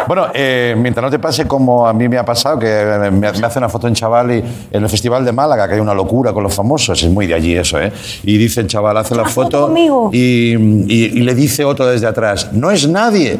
Bueno, 0.06 0.26
eh, 0.34 0.74
mientras 0.76 1.02
no 1.02 1.10
te 1.10 1.18
pase 1.18 1.46
como 1.46 1.86
a 1.86 1.92
mí 1.94 2.08
me 2.10 2.18
ha 2.18 2.24
pasado, 2.26 2.58
que 2.58 3.10
me, 3.10 3.26
hace 3.28 3.58
una 3.58 3.70
foto 3.70 3.88
en 3.88 3.94
chaval 3.94 4.32
y 4.32 4.44
en 4.70 4.82
el 4.82 4.88
Festival 4.90 5.24
de 5.24 5.32
Málaga, 5.32 5.66
que 5.66 5.74
hay 5.74 5.80
una 5.80 5.94
locura 5.94 6.32
con 6.34 6.42
los 6.42 6.54
famosos, 6.54 7.02
es 7.02 7.08
muy 7.08 7.26
de 7.26 7.32
allí 7.34 7.56
eso, 7.56 7.80
¿eh? 7.80 7.90
Y 8.24 8.36
dice 8.36 8.60
el 8.60 8.66
chaval, 8.66 8.96
hace 8.98 9.14
la 9.14 9.24
foto 9.24 9.34
foto 9.44 9.66
conmigo. 9.66 10.10
y, 10.12 10.54
y- 10.88 11.10
y 11.14 11.20
le 11.22 11.34
dice 11.34 11.64
otro 11.64 11.86
desde 11.86 12.06
atrás, 12.06 12.50
no 12.52 12.70
es 12.70 12.86
nadie. 12.88 13.38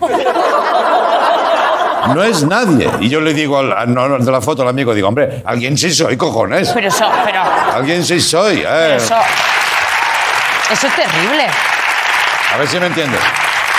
No 2.14 2.22
es 2.24 2.42
nadie. 2.44 2.90
Y 3.00 3.08
yo 3.08 3.20
le 3.20 3.32
digo 3.34 3.58
al, 3.58 3.72
al- 3.72 4.24
de 4.24 4.32
la 4.32 4.40
foto 4.40 4.62
al 4.62 4.68
amigo, 4.68 4.94
digo, 4.94 5.08
hombre, 5.08 5.42
alguien 5.44 5.76
sí 5.78 5.92
soy, 5.92 6.16
cojones. 6.16 6.70
Pero 6.74 6.88
eso, 6.88 7.08
pero, 7.24 7.42
Alguien 7.74 8.04
sí 8.04 8.20
soy. 8.20 8.58
eh. 8.60 8.64
pero 8.66 8.94
eso, 8.96 9.16
eso 10.72 10.86
es 10.86 10.96
terrible. 10.96 11.46
A 12.54 12.58
ver 12.58 12.68
si 12.68 12.80
me 12.80 12.86
entiendes. 12.86 13.20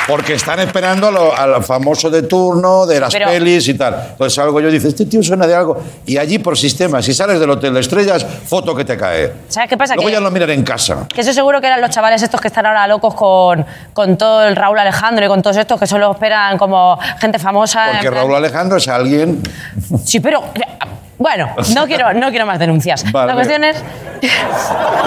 Porque 0.08 0.34
están 0.34 0.60
esperando 0.60 1.08
a 1.08 1.12
lo- 1.12 1.36
al 1.36 1.64
famoso 1.64 2.10
de 2.10 2.24
turno, 2.24 2.86
de 2.86 3.00
las 3.00 3.14
Pero- 3.14 3.28
pelis 3.28 3.68
y 3.68 3.76
tal. 3.76 4.08
Entonces 4.12 4.38
algo 4.40 4.60
yo 4.60 4.70
dice, 4.70 4.88
este 4.90 5.06
tío 5.06 5.22
suena 5.24 5.46
de 5.48 5.56
algo. 5.56 5.78
Y 6.06 6.18
allí 6.18 6.40
por 6.40 6.58
sistema, 6.58 7.02
si 7.02 7.14
sales 7.14 7.40
del 7.40 7.50
hotel 7.50 7.74
de 7.74 7.80
estrellas, 7.82 8.26
foto 8.46 8.76
que 8.76 8.84
te 8.84 8.98
cae. 8.98 9.32
¿Sabes 9.48 9.70
qué 9.70 9.78
pasa? 9.78 9.96
Luego 9.96 10.08
Que- 10.08 10.14
ya 10.14 10.20
lo 10.20 10.32
miran 10.32 10.50
en 10.50 10.64
casa. 10.64 11.08
Que 11.14 11.22
eso 11.22 11.32
seguro 11.34 11.62
que 11.62 11.68
eran 11.68 11.80
los 11.82 11.92
chavales 11.92 12.22
estos 12.22 12.42
que 12.42 12.48
están 12.48 12.66
ahora 12.66 12.88
locos 12.88 13.14
con, 13.14 13.66
con 13.94 14.18
todo 14.18 14.44
el 14.46 14.56
Raúl 14.56 14.80
Alejandro 14.80 15.26
y 15.26 15.28
con 15.28 15.42
todos 15.42 15.58
estos 15.58 15.80
que 15.80 15.88
solo 15.88 16.12
esperan 16.12 16.58
como 16.58 16.98
gente 17.20 17.40
famosa. 17.40 17.86
en 17.86 17.92
Porque 17.98 18.10
plan- 18.10 18.22
Raúl 18.24 18.36
Alejandro 18.36 18.78
es 18.78 18.88
alguien... 18.88 19.42
Sí, 20.04 20.20
pero. 20.20 20.44
Bueno, 21.22 21.50
no 21.76 21.86
quiero, 21.86 22.14
no 22.16 22.30
quiero 22.32 22.48
más 22.48 22.58
denuncias. 22.58 23.10
Vale. 23.12 23.28
La 23.28 23.34
cuestión 23.36 23.64
es. 23.64 23.84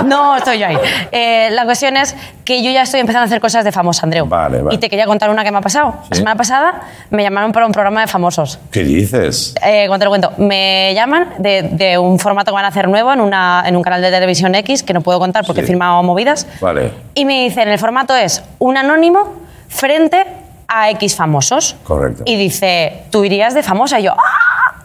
No 0.06 0.36
estoy 0.36 0.58
yo 0.58 0.66
ahí. 0.66 0.76
Eh, 1.12 1.48
la 1.52 1.64
cuestión 1.64 1.96
es 1.96 2.16
que 2.44 2.62
yo 2.62 2.70
ya 2.70 2.82
estoy 2.82 3.00
empezando 3.00 3.22
a 3.22 3.26
hacer 3.26 3.40
cosas 3.40 3.64
de 3.64 3.70
famoso, 3.72 4.00
Andreu. 4.04 4.26
Vale, 4.26 4.60
vale. 4.60 4.74
Y 4.74 4.78
te 4.78 4.90
quería 4.90 5.06
contar 5.06 5.30
una 5.30 5.44
que 5.44 5.50
me 5.52 5.58
ha 5.58 5.60
pasado. 5.60 5.94
La 6.10 6.16
semana 6.16 6.36
pasada 6.36 6.80
me 7.10 7.22
llamaron 7.22 7.52
para 7.52 7.64
un 7.66 7.72
programa 7.72 8.00
de 8.02 8.06
famosos. 8.08 8.58
¿Qué 8.70 8.82
dices? 8.84 9.54
Eh, 9.64 9.84
cuando 9.86 10.00
te 10.00 10.04
lo 10.06 10.10
cuento, 10.10 10.32
me 10.38 10.92
llaman 10.94 11.28
de, 11.38 11.62
de 11.62 11.96
un 11.96 12.18
formato 12.18 12.50
que 12.50 12.54
van 12.56 12.64
a 12.64 12.68
hacer 12.68 12.88
nuevo 12.88 13.12
en, 13.12 13.20
una, 13.20 13.62
en 13.66 13.76
un 13.76 13.82
canal 13.82 14.02
de 14.02 14.10
televisión 14.10 14.54
X 14.56 14.82
que 14.82 14.92
no 14.92 15.00
puedo 15.00 15.18
contar 15.20 15.44
porque 15.46 15.60
Sí. 15.62 15.64
he 15.64 15.68
firmado 15.68 16.02
movidas. 16.02 16.46
Vale. 16.60 16.90
Y 17.14 17.24
me 17.24 17.44
dicen, 17.44 17.68
el 17.68 17.78
formato 17.78 18.14
es 18.16 18.42
un 18.58 18.76
anónimo 18.76 19.34
frente 19.68 20.26
a 20.68 20.90
X 20.90 21.14
famosos. 21.16 21.76
Correcto. 21.84 22.24
Y 22.26 22.36
dice, 22.36 23.04
tú 23.10 23.24
irías 23.24 23.54
de 23.54 23.62
famosa. 23.62 24.00
Y 24.00 24.04
yo, 24.04 24.12
¡ah! 24.12 24.84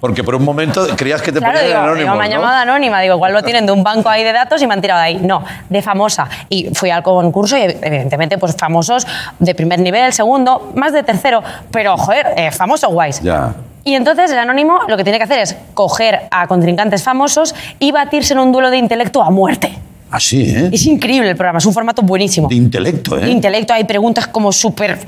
Porque 0.00 0.24
por 0.24 0.34
un 0.34 0.44
momento 0.44 0.86
creías 0.96 1.22
que 1.22 1.32
te 1.32 1.38
Claro, 1.38 1.54
ponían 1.54 1.66
digo, 1.68 1.78
anónimo, 1.80 2.00
digo, 2.04 2.14
me 2.16 2.24
han 2.24 2.30
¿no? 2.30 2.36
llamado 2.36 2.56
de 2.56 2.62
anónima, 2.62 3.00
digo, 3.00 3.14
igual 3.14 3.32
lo 3.32 3.42
tienen 3.44 3.66
de 3.66 3.72
un 3.72 3.82
banco 3.82 4.08
ahí 4.08 4.24
de 4.24 4.32
datos 4.32 4.60
y 4.62 4.66
me 4.66 4.74
han 4.74 4.80
tirado 4.80 5.00
de 5.00 5.06
ahí. 5.06 5.20
No, 5.22 5.44
de 5.68 5.82
famosa. 5.82 6.28
Y 6.48 6.70
fui 6.74 6.90
al 6.90 7.02
concurso 7.02 7.56
y 7.56 7.62
evidentemente 7.62 8.38
pues 8.38 8.56
famosos 8.56 9.06
de 9.38 9.54
primer 9.54 9.78
nivel, 9.80 10.12
segundo, 10.12 10.72
más 10.74 10.92
de 10.92 11.02
tercero, 11.02 11.42
pero 11.70 11.96
joder, 11.96 12.26
eh, 12.36 12.50
famosos 12.50 12.90
guays. 12.92 13.20
Ya. 13.20 13.54
Y 13.84 13.94
entonces 13.94 14.30
el 14.30 14.38
anónimo 14.38 14.80
lo 14.88 14.96
que 14.96 15.04
tiene 15.04 15.18
que 15.18 15.24
hacer 15.24 15.40
es 15.40 15.56
coger 15.74 16.20
a 16.30 16.46
contrincantes 16.46 17.02
famosos 17.02 17.54
y 17.78 17.92
batirse 17.92 18.32
en 18.32 18.38
un 18.38 18.50
duelo 18.50 18.70
de 18.70 18.78
intelecto 18.78 19.22
a 19.22 19.30
muerte. 19.30 19.78
Así, 20.10 20.42
¿eh? 20.42 20.70
Es 20.72 20.86
increíble 20.86 21.28
el 21.30 21.36
programa, 21.36 21.58
es 21.58 21.66
un 21.66 21.74
formato 21.74 22.00
buenísimo. 22.00 22.48
De 22.48 22.54
intelecto, 22.54 23.18
¿eh? 23.18 23.22
De 23.22 23.30
intelecto, 23.30 23.74
hay 23.74 23.84
preguntas 23.84 24.28
como 24.28 24.52
súper... 24.52 24.98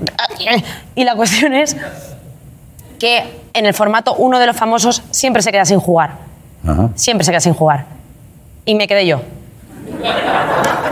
Y 0.96 1.04
la 1.04 1.14
cuestión 1.14 1.54
es 1.54 1.76
que 2.98 3.22
en 3.56 3.66
el 3.66 3.74
formato 3.74 4.14
uno 4.14 4.38
de 4.38 4.46
los 4.46 4.56
famosos 4.56 5.02
siempre 5.10 5.42
se 5.42 5.50
queda 5.52 5.64
sin 5.64 5.80
jugar. 5.80 6.10
Ajá. 6.66 6.88
Siempre 6.94 7.24
se 7.24 7.30
queda 7.30 7.40
sin 7.40 7.54
jugar. 7.54 7.86
Y 8.64 8.74
me 8.74 8.86
quedé 8.88 9.06
yo. 9.06 9.20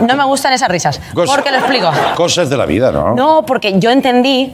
No 0.01 0.15
me 0.15 0.23
gustan 0.25 0.53
esas 0.53 0.69
risas. 0.69 0.99
Cos- 1.13 1.29
¿Por 1.29 1.43
qué 1.43 1.51
lo 1.51 1.57
explico? 1.57 1.89
Cosas 2.15 2.49
de 2.49 2.57
la 2.57 2.65
vida, 2.65 2.91
¿no? 2.91 3.13
No, 3.15 3.45
porque 3.45 3.79
yo 3.79 3.91
entendí 3.91 4.53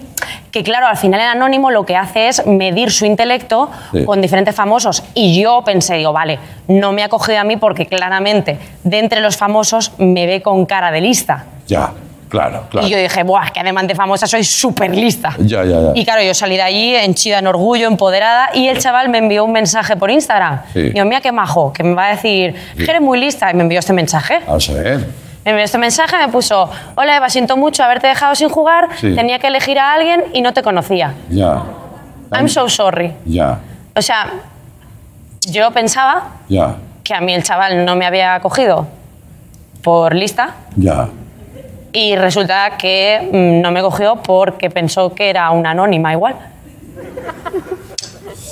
que, 0.52 0.64
claro, 0.64 0.88
al 0.88 0.98
final 0.98 1.20
el 1.20 1.28
anónimo 1.28 1.72
lo 1.72 1.86
que 1.86 1.96
hace 1.96 2.28
es 2.28 2.46
medir 2.46 2.92
su 2.92 3.06
intelecto 3.06 3.70
Sí. 3.92 4.06
con 4.06 4.22
diferentes 4.22 4.56
famosos. 4.56 5.04
Y 5.14 5.42
yo 5.42 5.64
pensé, 5.64 5.96
digo, 5.96 6.14
vale, 6.14 6.40
no 6.68 6.92
me 6.92 7.04
ha 7.04 7.10
cogido 7.10 7.40
a 7.40 7.44
mí 7.44 7.58
porque 7.58 7.86
claramente 7.88 8.60
de 8.84 9.00
entre 9.00 9.22
los 9.22 9.36
famosos 9.38 9.94
me 9.98 10.26
ve 10.28 10.42
con 10.42 10.66
cara 10.66 10.92
de 10.92 11.02
lista. 11.02 11.46
Ya, 11.68 11.92
claro, 12.32 12.64
claro. 12.70 12.88
Y 12.88 12.90
yo 12.90 12.98
dije, 12.98 13.22
buah, 13.24 13.50
que 13.52 13.60
además 13.60 13.86
de 13.88 13.94
famosa 13.94 14.26
soy 14.26 14.44
súper 14.44 14.96
lista. 14.96 15.36
Ya, 15.38 15.64
ya, 15.64 15.80
ya. 15.82 15.92
Y 15.94 16.04
claro, 16.06 16.24
yo 16.24 16.34
salí 16.34 16.56
de 16.56 16.62
allí 16.64 16.96
henchida 16.96 17.38
en 17.40 17.46
orgullo, 17.48 17.88
empoderada, 17.88 18.50
y 18.56 18.68
el 18.70 18.80
chaval 18.80 19.10
me 19.10 19.18
envió 19.20 19.44
un 19.46 19.52
mensaje 19.52 19.96
por 19.98 20.10
Instagram. 20.10 20.62
Sí. 20.74 20.90
Digo, 20.92 21.06
mira 21.06 21.22
qué 21.22 21.32
majo, 21.32 21.72
que 21.74 21.84
me 21.84 21.94
va 21.94 22.08
a 22.08 22.10
decir, 22.12 22.56
que 22.76 22.84
eres 22.84 23.02
muy 23.02 23.20
lista, 23.20 23.52
y 23.52 23.54
me 23.54 23.62
envió 23.64 23.78
este 23.80 23.94
mensaje. 23.94 24.40
Vamos 24.48 24.68
a 24.70 24.74
ver. 24.74 24.98
Me 25.44 25.52
envió 25.52 25.66
este 25.66 25.78
mensaje, 25.78 26.16
me 26.18 26.28
puso, 26.32 26.70
hola 26.96 27.18
Eva, 27.18 27.30
siento 27.30 27.58
mucho 27.58 27.84
haberte 27.84 28.08
dejado 28.08 28.34
sin 28.36 28.50
jugar, 28.50 28.88
Sí. 29.00 29.14
tenía 29.16 29.38
que 29.40 29.48
elegir 29.48 29.78
a 29.80 29.94
alguien 29.94 30.24
y 30.34 30.42
no 30.42 30.54
te 30.54 30.62
conocía. 30.64 31.14
Ya, 31.30 31.64
I'm 32.32 32.48
so 32.48 32.70
sorry. 32.70 33.14
ya, 33.26 33.60
O 33.96 34.02
sea, 34.02 34.32
yo 35.50 35.72
pensaba 35.72 36.24
ya, 36.48 36.76
que 37.04 37.14
a 37.16 37.20
mí 37.22 37.34
el 37.34 37.44
chaval 37.44 37.84
no 37.86 37.96
me 37.96 38.06
había 38.06 38.40
cogido 38.40 38.88
por 39.84 40.14
lista 40.16 40.54
ya. 40.76 41.10
Y 41.94 42.16
resulta 42.16 42.78
que 42.78 43.30
mm, 43.32 43.62
no 43.62 43.72
me 43.72 43.82
cogió 43.82 44.18
porque 44.18 44.70
pensó 44.70 45.14
que 45.14 45.30
era 45.30 45.50
una 45.52 45.72
anónima 45.72 46.14
igual. 46.14 46.36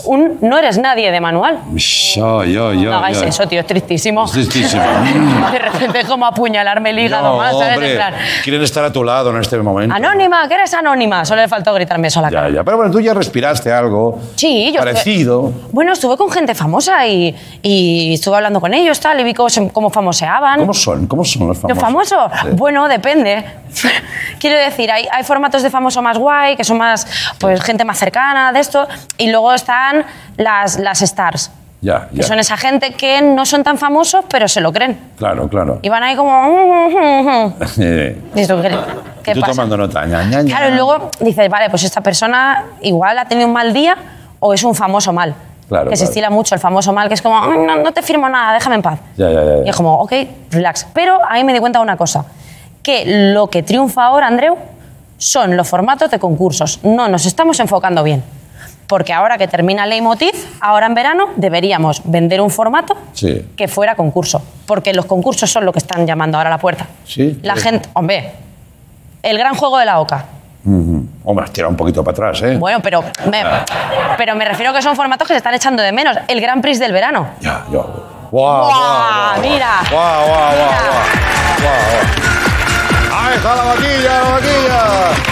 Un 0.10 0.39
no 0.41 0.57
eres 0.57 0.78
nadie 0.80 1.12
de 1.12 1.22
manual. 1.22 1.60
Ya, 1.76 2.43
ya, 2.45 2.74
ya. 2.74 2.89
no 2.89 2.97
hagáis 2.97 3.22
ya. 3.22 3.28
eso, 3.28 3.47
tío, 3.47 3.60
es 3.60 3.68
tristísimo. 3.68 4.26
Es 4.26 4.32
tristísimo. 4.32 4.84
Mm. 5.10 5.51
De 5.51 5.60
repente 5.60 5.99
es 5.99 6.07
como 6.07 6.26
apuñalarme 6.26 6.91
el 6.91 6.99
hígado 6.99 7.32
No, 7.32 7.38
más, 7.38 7.51
¿sabes? 7.51 7.68
En 7.68 7.74
hombre, 7.74 7.95
plan, 7.95 8.14
quieren 8.43 8.62
estar 8.62 8.84
a 8.84 8.91
tu 8.91 9.03
lado 9.03 9.32
en 9.32 9.38
este 9.38 9.57
momento. 9.57 9.93
Anónima, 9.95 10.47
que 10.47 10.53
eres 10.55 10.74
anónima. 10.74 11.26
Solo 11.26 11.41
le 11.41 11.47
faltó 11.47 11.74
gritarme 11.74 12.07
eso 12.07 12.20
a 12.20 12.24
la 12.24 12.30
cara. 12.30 12.49
Ya, 12.49 12.55
ya. 12.55 12.64
Pero 12.64 12.78
bueno, 12.78 12.91
tú 12.91 12.99
ya 12.99 13.14
respiraste 13.14 13.72
algo 13.72 14.20
Sí, 14.36 14.72
yo 14.74 14.80
parecido. 14.80 15.51
Bueno, 15.72 15.93
estuve 15.93 16.16
con 16.18 16.32
gente 16.32 16.53
famosa 16.55 17.05
y, 17.07 17.36
y 17.62 18.14
estuve 18.14 18.36
hablando 18.36 18.62
con 18.62 18.74
ellos, 18.74 18.99
tal, 18.99 19.20
y 19.20 19.24
vi 19.24 19.34
cómo, 19.34 19.49
cómo 19.72 19.89
famoseaban. 19.89 20.60
¿Cómo 20.60 20.74
son? 20.74 21.07
¿Cómo 21.07 21.26
son 21.26 21.47
los 21.47 21.57
famosos? 21.57 21.76
¿Los 21.76 21.80
famosos? 21.84 22.32
Sí. 22.41 22.47
Bueno, 22.53 22.88
depende. 22.88 23.43
Quiero 24.39 24.57
decir, 24.57 24.91
hay, 24.91 25.07
hay 25.12 25.24
formatos 25.24 25.64
de 25.64 25.70
famoso 25.70 26.01
más 26.01 26.18
guay, 26.18 26.55
que 26.55 26.64
son 26.64 26.78
más, 26.78 27.07
pues, 27.39 27.62
gente 27.62 27.86
más 27.86 27.97
cercana 27.97 28.51
de 28.51 28.60
esto, 28.60 28.88
y 29.18 29.30
luego 29.30 29.53
están 29.53 29.99
las, 30.38 30.80
las 30.80 31.02
stars, 31.02 31.52
Ya, 31.82 32.08
que 32.10 32.18
ya. 32.18 32.24
son 32.24 32.39
esa 32.39 32.58
gente 32.58 32.93
que 32.93 33.22
no 33.22 33.45
son 33.45 33.64
tan 33.64 33.78
famosos, 33.78 34.26
pero 34.30 34.47
se 34.47 34.60
lo 34.62 34.72
creen. 34.74 35.00
Claro, 35.18 35.47
claro. 35.47 35.80
Y 35.82 35.89
van 35.89 36.04
ahí 36.04 36.16
como... 36.16 36.32
"Mm, 36.43 36.93
mm, 36.93 37.47
mm". 37.47 37.54
Y 38.39 38.47
tú, 38.47 38.62
¿qué, 38.62 38.78
qué 39.24 39.32
y 39.32 39.34
tú 39.36 39.39
pasa? 39.41 39.52
tomando 39.54 39.78
nota. 39.78 40.06
ña, 40.06 40.24
ña, 40.24 40.41
ña. 40.41 40.58
Claro, 40.58 40.74
y 40.74 40.76
luego 40.76 41.12
dices, 41.20 41.50
vale, 41.50 41.70
pues 41.70 41.84
esta 41.84 42.02
persona 42.02 42.66
igual 42.82 43.18
ha 43.18 43.26
tenido 43.26 43.47
un 43.47 43.54
mal 43.54 43.74
día 43.74 43.95
o 44.39 44.54
es 44.54 44.64
un 44.64 44.76
famoso 44.76 45.14
mal. 45.14 45.34
Claro, 45.70 45.89
que 45.89 45.95
se 45.95 46.02
claro. 46.04 46.10
estila 46.10 46.30
mucho 46.32 46.56
el 46.56 46.60
famoso 46.62 46.91
mal, 46.93 47.08
que 47.10 47.14
es 47.14 47.22
como, 47.22 47.39
"Mm, 47.41 47.66
no, 47.68 47.78
no 47.84 47.91
te 47.93 48.02
firmo 48.02 48.28
nada, 48.28 48.54
déjame 48.54 48.76
en 48.76 48.82
paz. 48.82 49.00
Ya, 49.18 49.30
ya, 49.30 49.43
ya. 49.43 49.66
Y 49.66 49.70
es 49.70 49.76
como, 49.76 50.00
ok, 50.02 50.12
relax. 50.50 50.88
Pero 50.93 51.20
a 51.24 51.36
mí 51.36 51.43
me 51.43 51.54
di 51.54 51.60
cuenta 51.60 51.78
de 51.78 51.84
una 51.84 51.95
cosa, 51.95 52.26
que 52.82 53.04
lo 53.34 53.47
que 53.52 53.62
triunfa 53.62 54.06
ahora, 54.06 54.26
Andreu, 54.28 54.58
son 55.18 55.56
los 55.56 55.68
formatos 55.68 56.10
de 56.10 56.18
concursos. 56.18 56.80
No 56.84 57.08
nos 57.08 57.26
estamos 57.28 57.60
enfocando 57.60 58.02
bien. 58.04 58.24
Porque 58.90 59.14
ahora 59.14 59.38
que 59.38 59.48
termina 59.48 59.86
Leitmotiv, 59.86 60.34
ahora 60.62 60.88
en 60.88 60.96
verano 60.96 61.28
deberíamos 61.36 62.02
vender 62.06 62.42
un 62.42 62.50
formato 62.50 62.98
Sí. 63.14 63.46
que 63.56 63.68
fuera 63.68 63.96
concurso. 63.96 64.42
Porque 64.66 64.94
los 64.94 65.06
concursos 65.06 65.50
son 65.52 65.64
lo 65.64 65.72
que 65.72 65.78
están 65.78 66.08
llamando 66.08 66.38
ahora 66.40 66.50
a 66.50 66.54
la 66.54 66.58
puerta. 66.58 66.88
Sí. 67.06 67.40
La 67.44 67.56
gente, 67.56 67.88
hombre, 67.94 68.32
el 69.22 69.38
gran 69.38 69.54
juego 69.54 69.78
de 69.78 69.86
la 69.86 70.00
OCA. 70.02 70.26
Hombre, 71.24 71.46
has 71.46 71.52
tirado 71.54 71.70
un 71.70 71.78
poquito 71.78 72.04
para 72.04 72.14
atrás, 72.30 72.42
¿eh? 72.42 72.58
Bueno, 72.58 72.80
pero 72.82 73.04
me, 73.30 73.44
pero 74.18 74.36
me 74.36 74.44
refiero 74.44 74.74
que 74.74 74.82
son 74.82 74.96
formatos 74.96 75.28
que 75.28 75.34
se 75.36 75.38
están 75.38 75.54
echando 75.54 75.84
de 75.84 75.92
menos. 75.92 76.18
El 76.28 76.42
Gran 76.42 76.60
Prix 76.62 76.80
del 76.80 76.92
verano. 76.92 77.28
Ya, 77.42 77.64
ya. 77.72 77.80
¡Guau, 78.32 78.32
guau, 78.32 78.66
guau! 78.66 79.42
mira. 79.42 79.82
¡Guau, 79.90 80.28
guau, 80.28 80.56
guau! 80.56 80.56
guau, 80.58 80.70
guau. 81.62 83.22
¡Ahí 83.22 83.36
está 83.36 83.56
la 83.56 83.64
vaquilla, 83.64 84.22
la 84.24 84.30
vaquilla! 84.30 85.29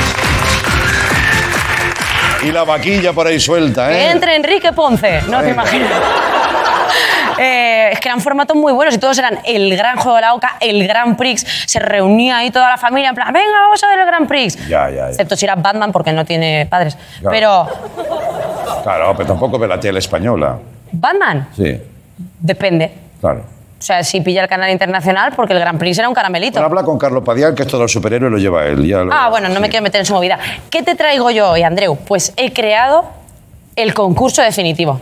Y 2.48 2.52
la 2.52 2.64
vaquilla 2.64 3.14
por 3.14 3.28
ahí 3.28 3.40
suelta, 3.40 3.90
Que 3.90 4.06
¿eh? 4.06 4.12
entre 4.12 4.36
Enrique 4.36 4.72
Ponce. 4.74 5.22
No 5.30 5.42
te 5.42 5.50
imaginas. 5.50 5.90
Eh, 7.40 7.90
es 7.92 8.00
que 8.00 8.08
eran 8.10 8.20
formatos 8.22 8.56
muy 8.56 8.74
buenos 8.74 8.96
y 8.96 8.98
todos 8.98 9.18
eran 9.20 9.40
el 9.46 9.76
gran 9.78 9.98
juego 9.98 10.16
de 10.16 10.22
la 10.22 10.34
OCA, 10.34 10.58
el 10.60 10.88
Gran 10.88 11.16
Prix. 11.18 11.46
Se 11.68 11.78
reunía 11.80 12.38
ahí 12.38 12.50
toda 12.50 12.68
la 12.70 12.78
familia 12.78 13.10
en 13.10 13.16
plan, 13.16 13.32
venga, 13.32 13.60
vamos 13.62 13.84
a 13.84 13.88
ver 13.90 14.00
el 14.00 14.06
Gran 14.08 14.28
Prix. 14.28 14.56
Ya, 14.68 14.90
ya, 14.90 14.96
ya. 14.96 15.08
Excepto 15.10 15.36
si 15.36 15.46
era 15.46 15.56
Batman 15.56 15.92
porque 15.92 16.12
no 16.14 16.26
tiene 16.26 16.66
padres. 16.68 16.98
Claro. 17.22 17.32
Pero, 17.32 17.68
Claro, 18.84 19.14
pero 19.16 19.28
tampoco 19.28 19.60
ve 19.60 19.68
la 19.68 19.80
tele 19.80 20.00
española. 20.00 20.58
Batman, 20.92 21.50
Sí, 21.56 21.80
depende. 22.40 22.92
claro. 23.20 23.44
O 23.80 23.82
sea, 23.82 24.04
si 24.04 24.22
pilla 24.22 24.42
el 24.42 24.48
canal 24.48 24.72
internacional, 24.72 25.34
porque 25.36 25.54
el 25.54 25.60
Gran 25.60 25.78
Prix 25.78 26.00
era 26.00 26.10
un 26.10 26.16
caramelito. 26.16 26.54
Bueno, 26.54 26.66
habla 26.68 26.84
con 26.84 26.98
Carlos 26.98 27.24
Padial, 27.24 27.54
que 27.54 27.62
esto 27.64 27.78
de 27.78 27.84
los 27.84 27.92
superhéroes 27.92 28.32
lo 28.32 28.40
lleva 28.40 28.66
él. 28.66 28.86
ya 28.88 29.04
lo- 29.04 29.14
Ah, 29.14 29.30
bueno, 29.30 29.50
no 29.50 29.60
me 29.60 29.70
quiero 29.70 29.84
meter 29.84 30.00
en 30.00 30.06
su 30.06 30.14
movida. 30.14 30.40
¿Qué 30.72 30.82
te 30.82 30.96
traigo 30.96 31.30
yo 31.30 31.52
hoy, 31.52 31.62
Andreu? 31.64 31.96
Pues 31.96 32.34
he 32.38 32.52
creado 32.54 33.06
el 33.76 33.94
concurso 33.94 34.42
definitivo. 34.42 35.00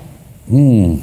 Mm. 0.47 0.95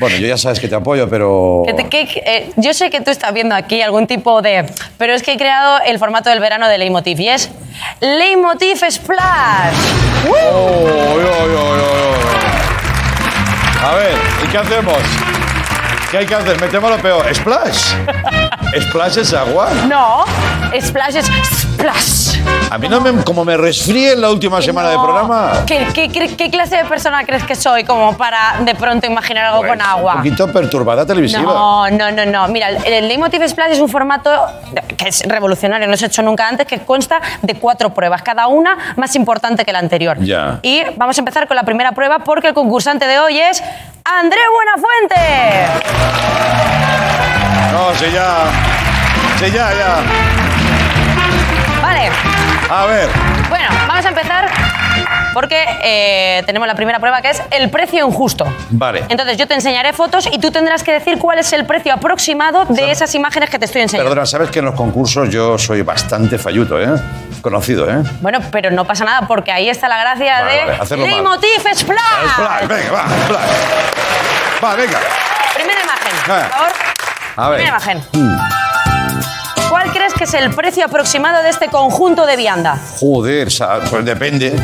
Bueno, 0.00 0.16
yo 0.16 0.26
ya 0.26 0.36
sabes 0.38 0.58
que 0.58 0.66
te 0.66 0.74
apoyo, 0.74 1.08
pero... 1.08 1.62
Que 1.66 1.74
te- 1.74 1.88
que- 1.88 2.22
eh, 2.26 2.50
yo 2.56 2.72
sé 2.74 2.90
que 2.90 3.00
tú 3.02 3.10
estás 3.10 3.32
viendo 3.34 3.54
aquí 3.54 3.80
algún 3.82 4.06
tipo 4.06 4.40
de... 4.42 4.64
Pero 4.98 5.12
es 5.12 5.22
que 5.22 5.34
he 5.34 5.36
creado 5.36 5.78
el 5.86 5.98
formato 5.98 6.30
del 6.30 6.40
verano 6.40 6.68
de 6.68 6.78
Leitmotiv 6.78 7.20
y 7.20 7.28
es 7.28 7.50
Leitmotiv 8.00 8.78
Splash. 8.90 9.76
Oh, 10.26 11.16
yo, 11.16 11.46
yo. 11.52 12.14
A 13.86 13.94
ver, 13.94 14.14
¿y 14.44 14.48
qué 14.48 14.58
hacemos? 14.58 14.96
¿Qué 16.10 16.18
hay 16.18 16.26
que 16.26 16.34
hacer? 16.34 16.60
Metemos 16.60 16.90
lo 16.90 16.98
peor. 16.98 17.32
¿Splash? 17.32 17.94
¿Splash 18.78 19.18
es 19.18 19.34
agua? 19.34 19.68
No, 19.88 20.24
Splash 20.80 21.16
es 21.16 21.26
Splash. 21.26 22.38
A 22.70 22.78
mí 22.78 22.88
no 22.88 23.00
me... 23.00 23.24
Como 23.24 23.44
me 23.44 23.56
resfríe 23.56 24.12
en 24.12 24.20
la 24.20 24.30
última 24.30 24.62
semana 24.62 24.90
de 24.90 24.94
No. 24.96 25.02
programa... 25.04 25.52
¿Qué, 25.66 25.88
qué, 25.92 26.08
qué- 26.08 26.36
qué 26.36 26.50
clase 26.50 26.76
de 26.76 26.84
persona 26.84 27.24
crees 27.24 27.42
que 27.44 27.56
soy 27.56 27.82
como 27.84 28.16
para 28.16 28.60
de 28.60 28.74
pronto 28.76 29.06
imaginar 29.08 29.46
algo 29.46 29.58
Pues, 29.60 29.70
con 29.72 29.80
agua? 29.82 30.12
Un 30.12 30.18
poquito 30.18 30.52
perturbada 30.52 31.04
televisiva. 31.04 31.42
No, 31.42 31.90
no, 31.90 32.10
no, 32.12 32.24
no. 32.26 32.46
Mira, 32.48 32.68
el, 32.68 32.84
el 32.86 33.08
Leitmotiv 33.08 33.46
Splash 33.48 33.72
es 33.72 33.80
un 33.80 33.88
formato 33.88 34.30
que 34.96 35.08
es 35.08 35.22
revolucionario, 35.26 35.88
no 35.88 35.96
se 35.96 36.04
ha 36.04 36.08
hecho 36.08 36.22
nunca 36.22 36.46
antes, 36.46 36.66
que 36.66 36.78
consta 36.80 37.20
de 37.42 37.54
cuatro 37.56 37.92
pruebas, 37.92 38.22
cada 38.22 38.46
una 38.46 38.94
más 38.96 39.16
importante 39.16 39.64
que 39.64 39.72
la 39.72 39.80
anterior. 39.80 40.16
Ya. 40.20 40.60
Y 40.62 40.82
vamos 40.96 41.18
a 41.18 41.20
empezar 41.22 41.48
con 41.48 41.56
la 41.56 41.64
primera 41.64 41.90
prueba 41.92 42.20
porque 42.20 42.46
el 42.48 42.54
concursante 42.54 43.06
de 43.06 43.18
hoy 43.18 43.38
es 43.38 43.60
Andrés 44.04 44.44
Buenafuente. 44.54 45.20
No, 47.72 47.94
sí, 47.96 48.06
ya... 48.12 48.44
Sí, 49.38 49.46
ya, 49.50 49.72
ya. 49.74 49.96
Vale, 51.82 52.10
A 52.68 52.84
ver. 52.86 53.08
bueno, 53.48 53.68
vamos 53.88 54.04
a 54.04 54.08
empezar 54.08 54.50
porque 55.32 55.64
eh, 55.82 56.42
tenemos 56.44 56.66
la 56.68 56.74
primera 56.74 56.98
prueba 56.98 57.22
que 57.22 57.30
es 57.30 57.42
el 57.52 57.70
precio 57.70 58.06
injusto. 58.06 58.44
Vale. 58.70 59.04
Entonces 59.08 59.36
yo 59.38 59.46
te 59.46 59.54
enseñaré 59.54 59.92
fotos 59.92 60.28
y 60.30 60.38
tú 60.38 60.50
tendrás 60.50 60.82
que 60.82 60.92
decir 60.92 61.18
cuál 61.18 61.38
es 61.38 61.52
el 61.52 61.64
precio 61.64 61.94
aproximado 61.94 62.64
de 62.66 62.90
esas 62.90 63.14
imágenes 63.14 63.48
que 63.48 63.58
te 63.58 63.64
estoy 63.64 63.82
enseñando. 63.82 64.10
Perdona, 64.10 64.26
sabes 64.26 64.50
que 64.50 64.58
en 64.58 64.66
los 64.66 64.74
concursos 64.74 65.30
yo 65.30 65.56
soy 65.56 65.82
bastante 65.82 66.36
falluto, 66.38 66.78
¿eh? 66.80 66.88
Conocido, 67.40 67.88
¿eh? 67.88 68.02
Bueno, 68.20 68.40
pero 68.50 68.70
no 68.72 68.84
pasa 68.84 69.04
nada 69.04 69.26
porque 69.26 69.52
ahí 69.52 69.68
está 69.70 69.88
la 69.88 69.98
gracia 70.00 70.42
Vale, 70.42 70.64
vale, 70.66 70.86
de 70.88 70.96
mal. 70.96 71.08
Leitmotiv 71.08 71.60
Splash. 71.74 72.32
Splash, 72.34 72.66
venga, 72.68 72.92
va, 72.92 73.04
Splash. 73.24 74.64
Va, 74.64 74.74
venga. 74.74 74.98
Primera 75.54 75.80
imagen, 75.80 76.12
Ah. 76.28 76.48
por 76.48 76.50
favor. 76.50 76.89
A 77.40 77.48
ver. 77.48 77.66
Imagen. 77.66 78.02
¿Cuál 79.70 79.90
crees 79.92 80.12
que 80.12 80.24
es 80.24 80.34
el 80.34 80.54
precio 80.54 80.84
aproximado 80.84 81.42
de 81.42 81.48
este 81.48 81.68
conjunto 81.68 82.26
de 82.26 82.36
vianda? 82.36 82.78
Joder, 82.98 83.48
pues 83.88 84.04
depende. 84.04 84.54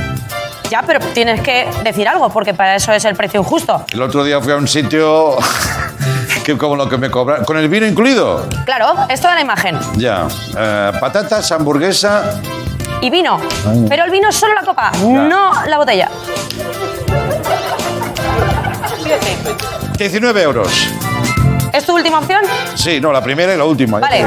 Ya, 0.68 0.82
pero 0.86 1.00
tienes 1.14 1.40
que 1.40 1.66
decir 1.82 2.06
algo, 2.06 2.28
porque 2.28 2.52
para 2.52 2.74
eso 2.74 2.92
es 2.92 3.02
el 3.06 3.14
precio 3.14 3.40
injusto. 3.40 3.86
El 3.92 4.02
otro 4.02 4.24
día 4.24 4.42
fui 4.42 4.52
a 4.52 4.56
un 4.56 4.68
sitio 4.68 5.38
que 6.44 6.58
como 6.58 6.76
lo 6.76 6.86
que 6.86 6.98
me 6.98 7.10
cobran, 7.10 7.46
con 7.46 7.56
el 7.56 7.70
vino 7.70 7.86
incluido. 7.86 8.46
Claro, 8.66 8.94
es 9.08 9.22
toda 9.22 9.36
la 9.36 9.40
imagen. 9.40 9.78
Ya. 9.94 10.26
Eh, 10.54 10.92
patatas, 11.00 11.50
hamburguesa. 11.52 12.42
Y 13.00 13.08
vino. 13.08 13.40
Ay. 13.66 13.86
Pero 13.88 14.04
el 14.04 14.10
vino 14.10 14.28
es 14.28 14.36
solo 14.36 14.52
la 14.52 14.62
copa, 14.62 14.92
no 15.00 15.64
la 15.66 15.78
botella. 15.78 16.10
19 19.96 20.42
euros. 20.42 20.88
¿Es 21.76 21.84
tu 21.84 21.94
última 21.94 22.20
opción? 22.20 22.40
Sí, 22.74 23.02
no, 23.02 23.12
la 23.12 23.20
primera 23.22 23.52
y 23.52 23.58
la 23.58 23.64
última. 23.66 23.98
Vale. 23.98 24.24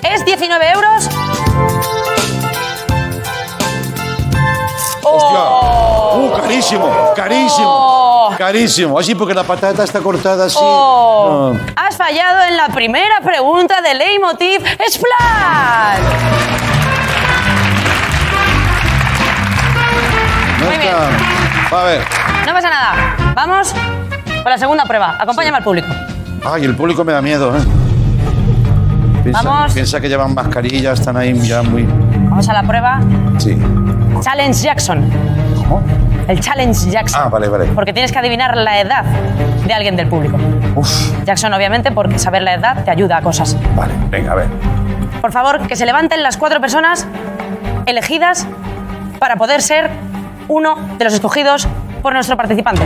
¿Es 0.00 0.24
19 0.24 0.70
euros? 0.70 1.10
¡Oh! 5.02 6.20
¡Uh, 6.20 6.40
carísimo! 6.40 7.12
¡Carísimo! 7.16 7.66
Oh. 7.66 8.34
Carísimo. 8.38 8.96
Así 8.96 9.16
porque 9.16 9.34
la 9.34 9.42
patata 9.42 9.82
está 9.82 9.98
cortada 9.98 10.44
así. 10.44 10.56
Oh, 10.60 11.52
No. 11.52 11.60
Has 11.74 11.96
fallado 11.96 12.44
en 12.44 12.58
la 12.58 12.68
primera 12.68 13.20
pregunta 13.20 13.82
de 13.82 13.94
Leitmotiv 13.94 14.60
Splash. 14.88 15.98
No 20.60 20.66
Muy 20.66 20.78
bien. 20.78 20.94
A 21.72 21.82
ver. 21.82 22.04
No 22.46 22.52
pasa 22.52 22.70
nada. 22.70 23.16
Vamos 23.34 23.74
con 24.44 24.50
la 24.52 24.58
segunda 24.58 24.84
prueba. 24.84 25.16
Acompáñame 25.18 25.56
al 25.56 25.64
público. 25.64 25.88
Ay, 26.44 26.64
el 26.64 26.76
público 26.76 27.02
me 27.02 27.12
da 27.12 27.22
miedo, 27.22 27.56
¿eh? 27.56 27.60
Piensa, 29.22 29.42
Vamos. 29.42 29.72
piensa 29.72 30.00
que 30.00 30.08
llevan 30.10 30.34
mascarilla, 30.34 30.92
están 30.92 31.16
ahí 31.16 31.32
ya 31.40 31.62
muy. 31.62 31.84
Vamos 31.84 32.46
a 32.48 32.52
la 32.52 32.62
prueba. 32.62 33.00
Sí. 33.38 33.58
Challenge 34.20 34.52
Jackson. 34.62 35.10
¿Cómo? 35.56 35.82
El 36.28 36.40
Challenge 36.40 36.90
Jackson. 36.90 37.22
Ah, 37.24 37.28
vale, 37.30 37.48
vale. 37.48 37.64
Porque 37.74 37.94
tienes 37.94 38.12
que 38.12 38.18
adivinar 38.18 38.54
la 38.56 38.80
edad 38.80 39.04
de 39.66 39.72
alguien 39.72 39.96
del 39.96 40.08
público. 40.08 40.36
Uf, 40.74 41.24
Jackson, 41.24 41.54
obviamente, 41.54 41.90
porque 41.90 42.18
saber 42.18 42.42
la 42.42 42.52
edad 42.54 42.84
te 42.84 42.90
ayuda 42.90 43.16
a 43.16 43.22
cosas. 43.22 43.56
vale, 43.74 43.94
venga, 44.10 44.32
a 44.32 44.34
ver. 44.34 44.46
Por 45.22 45.32
favor, 45.32 45.66
que 45.66 45.74
se 45.74 45.86
levanten 45.86 46.22
las 46.22 46.36
cuatro 46.36 46.60
personas 46.60 47.06
elegidas 47.86 48.46
para 49.18 49.36
poder 49.36 49.62
ser 49.62 49.90
uno 50.48 50.76
de 50.98 51.04
los 51.04 51.14
escogidos 51.14 51.66
por 52.04 52.12
nuestro 52.12 52.36
participante. 52.36 52.82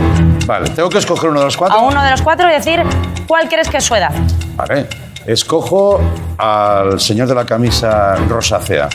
Vale, 0.47 0.69
tengo 0.69 0.89
que 0.89 0.97
escoger 0.97 1.29
uno 1.29 1.39
de 1.39 1.45
los 1.45 1.57
cuatro. 1.57 1.77
A 1.77 1.81
uno 1.81 2.01
de 2.01 2.09
los 2.09 2.21
cuatro 2.21 2.49
y 2.49 2.53
decir 2.53 2.81
cuál 3.27 3.49
crees 3.49 3.67
que 3.67 3.77
es 3.77 3.83
su 3.83 3.93
edad. 3.93 4.11
Vale. 4.55 4.87
Escojo 5.25 5.99
al 6.37 7.01
señor 7.01 7.27
de 7.27 7.35
la 7.35 7.45
camisa 7.45 8.15
rosácea. 8.15 8.87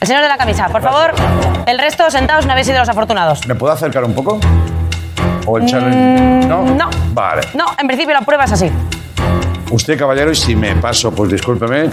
El 0.00 0.08
señor 0.08 0.22
de 0.24 0.28
la 0.28 0.36
camisa, 0.36 0.66
por 0.68 0.82
favor. 0.82 1.12
El 1.66 1.78
resto, 1.78 2.10
sentados, 2.10 2.46
no 2.46 2.52
habéis 2.52 2.66
sido 2.66 2.80
los 2.80 2.88
afortunados. 2.88 3.46
¿Me 3.46 3.54
puedo 3.54 3.72
acercar 3.72 4.02
un 4.02 4.12
poco? 4.12 4.40
¿O 5.46 5.58
el 5.58 5.66
challenge? 5.66 6.48
¿No? 6.48 6.62
Mm, 6.62 6.76
no. 6.76 6.90
Vale. 7.14 7.42
No, 7.54 7.66
en 7.78 7.86
principio 7.86 8.12
la 8.12 8.22
prueba 8.22 8.44
es 8.44 8.52
así. 8.52 8.68
Usted, 9.70 9.96
caballero, 9.96 10.32
y 10.32 10.34
si 10.34 10.56
me 10.56 10.74
paso, 10.74 11.12
pues 11.12 11.30
discúlpeme. 11.30 11.88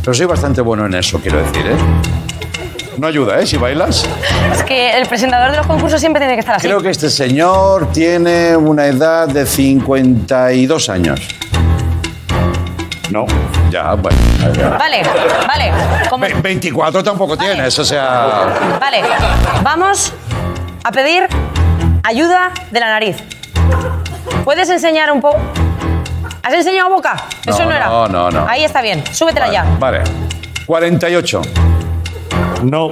Pero 0.00 0.14
soy 0.14 0.26
bastante 0.26 0.60
bueno 0.60 0.86
en 0.86 0.94
eso, 0.94 1.20
quiero 1.20 1.38
decir, 1.38 1.64
¿eh? 1.64 1.76
No 2.98 3.06
ayuda, 3.06 3.40
¿eh? 3.40 3.46
Si 3.46 3.56
bailas. 3.56 4.06
Es 4.52 4.62
que 4.64 4.96
el 4.96 5.06
presentador 5.06 5.50
de 5.50 5.56
los 5.56 5.66
concursos 5.66 6.00
siempre 6.00 6.20
tiene 6.20 6.34
que 6.34 6.40
estar 6.40 6.56
así. 6.56 6.66
Creo 6.66 6.80
que 6.82 6.90
este 6.90 7.08
señor 7.10 7.90
tiene 7.92 8.56
una 8.56 8.86
edad 8.86 9.28
de 9.28 9.46
52 9.46 10.88
años. 10.88 11.20
No, 13.10 13.26
ya, 13.70 13.94
bueno. 13.94 14.16
ya. 14.54 14.68
Vale, 14.70 15.02
vale. 15.46 15.72
Como- 16.08 16.24
Ve- 16.24 16.34
24 16.34 17.02
tampoco 17.02 17.36
tienes, 17.36 17.78
o 17.78 17.84
sea... 17.84 18.78
Vale, 18.80 19.02
vamos 19.62 20.12
a 20.84 20.90
pedir 20.92 21.26
ayuda 22.04 22.52
de 22.70 22.80
la 22.80 22.86
nariz. 22.88 23.16
¿Puedes 24.44 24.68
enseñar 24.70 25.12
un 25.12 25.20
poco? 25.20 25.38
¿Has 26.42 26.54
enseñado 26.54 26.88
boca? 26.90 27.14
Eso 27.46 27.60
No, 27.60 27.64
no 27.66 27.76
era. 27.76 27.86
no, 27.86 28.08
no, 28.08 28.30
no. 28.30 28.48
Ahí 28.48 28.64
está 28.64 28.80
bien. 28.80 29.04
Súbetela 29.12 29.50
ya. 29.52 29.64
Vale. 29.78 30.02
48. 30.66 31.42
No. 32.62 32.90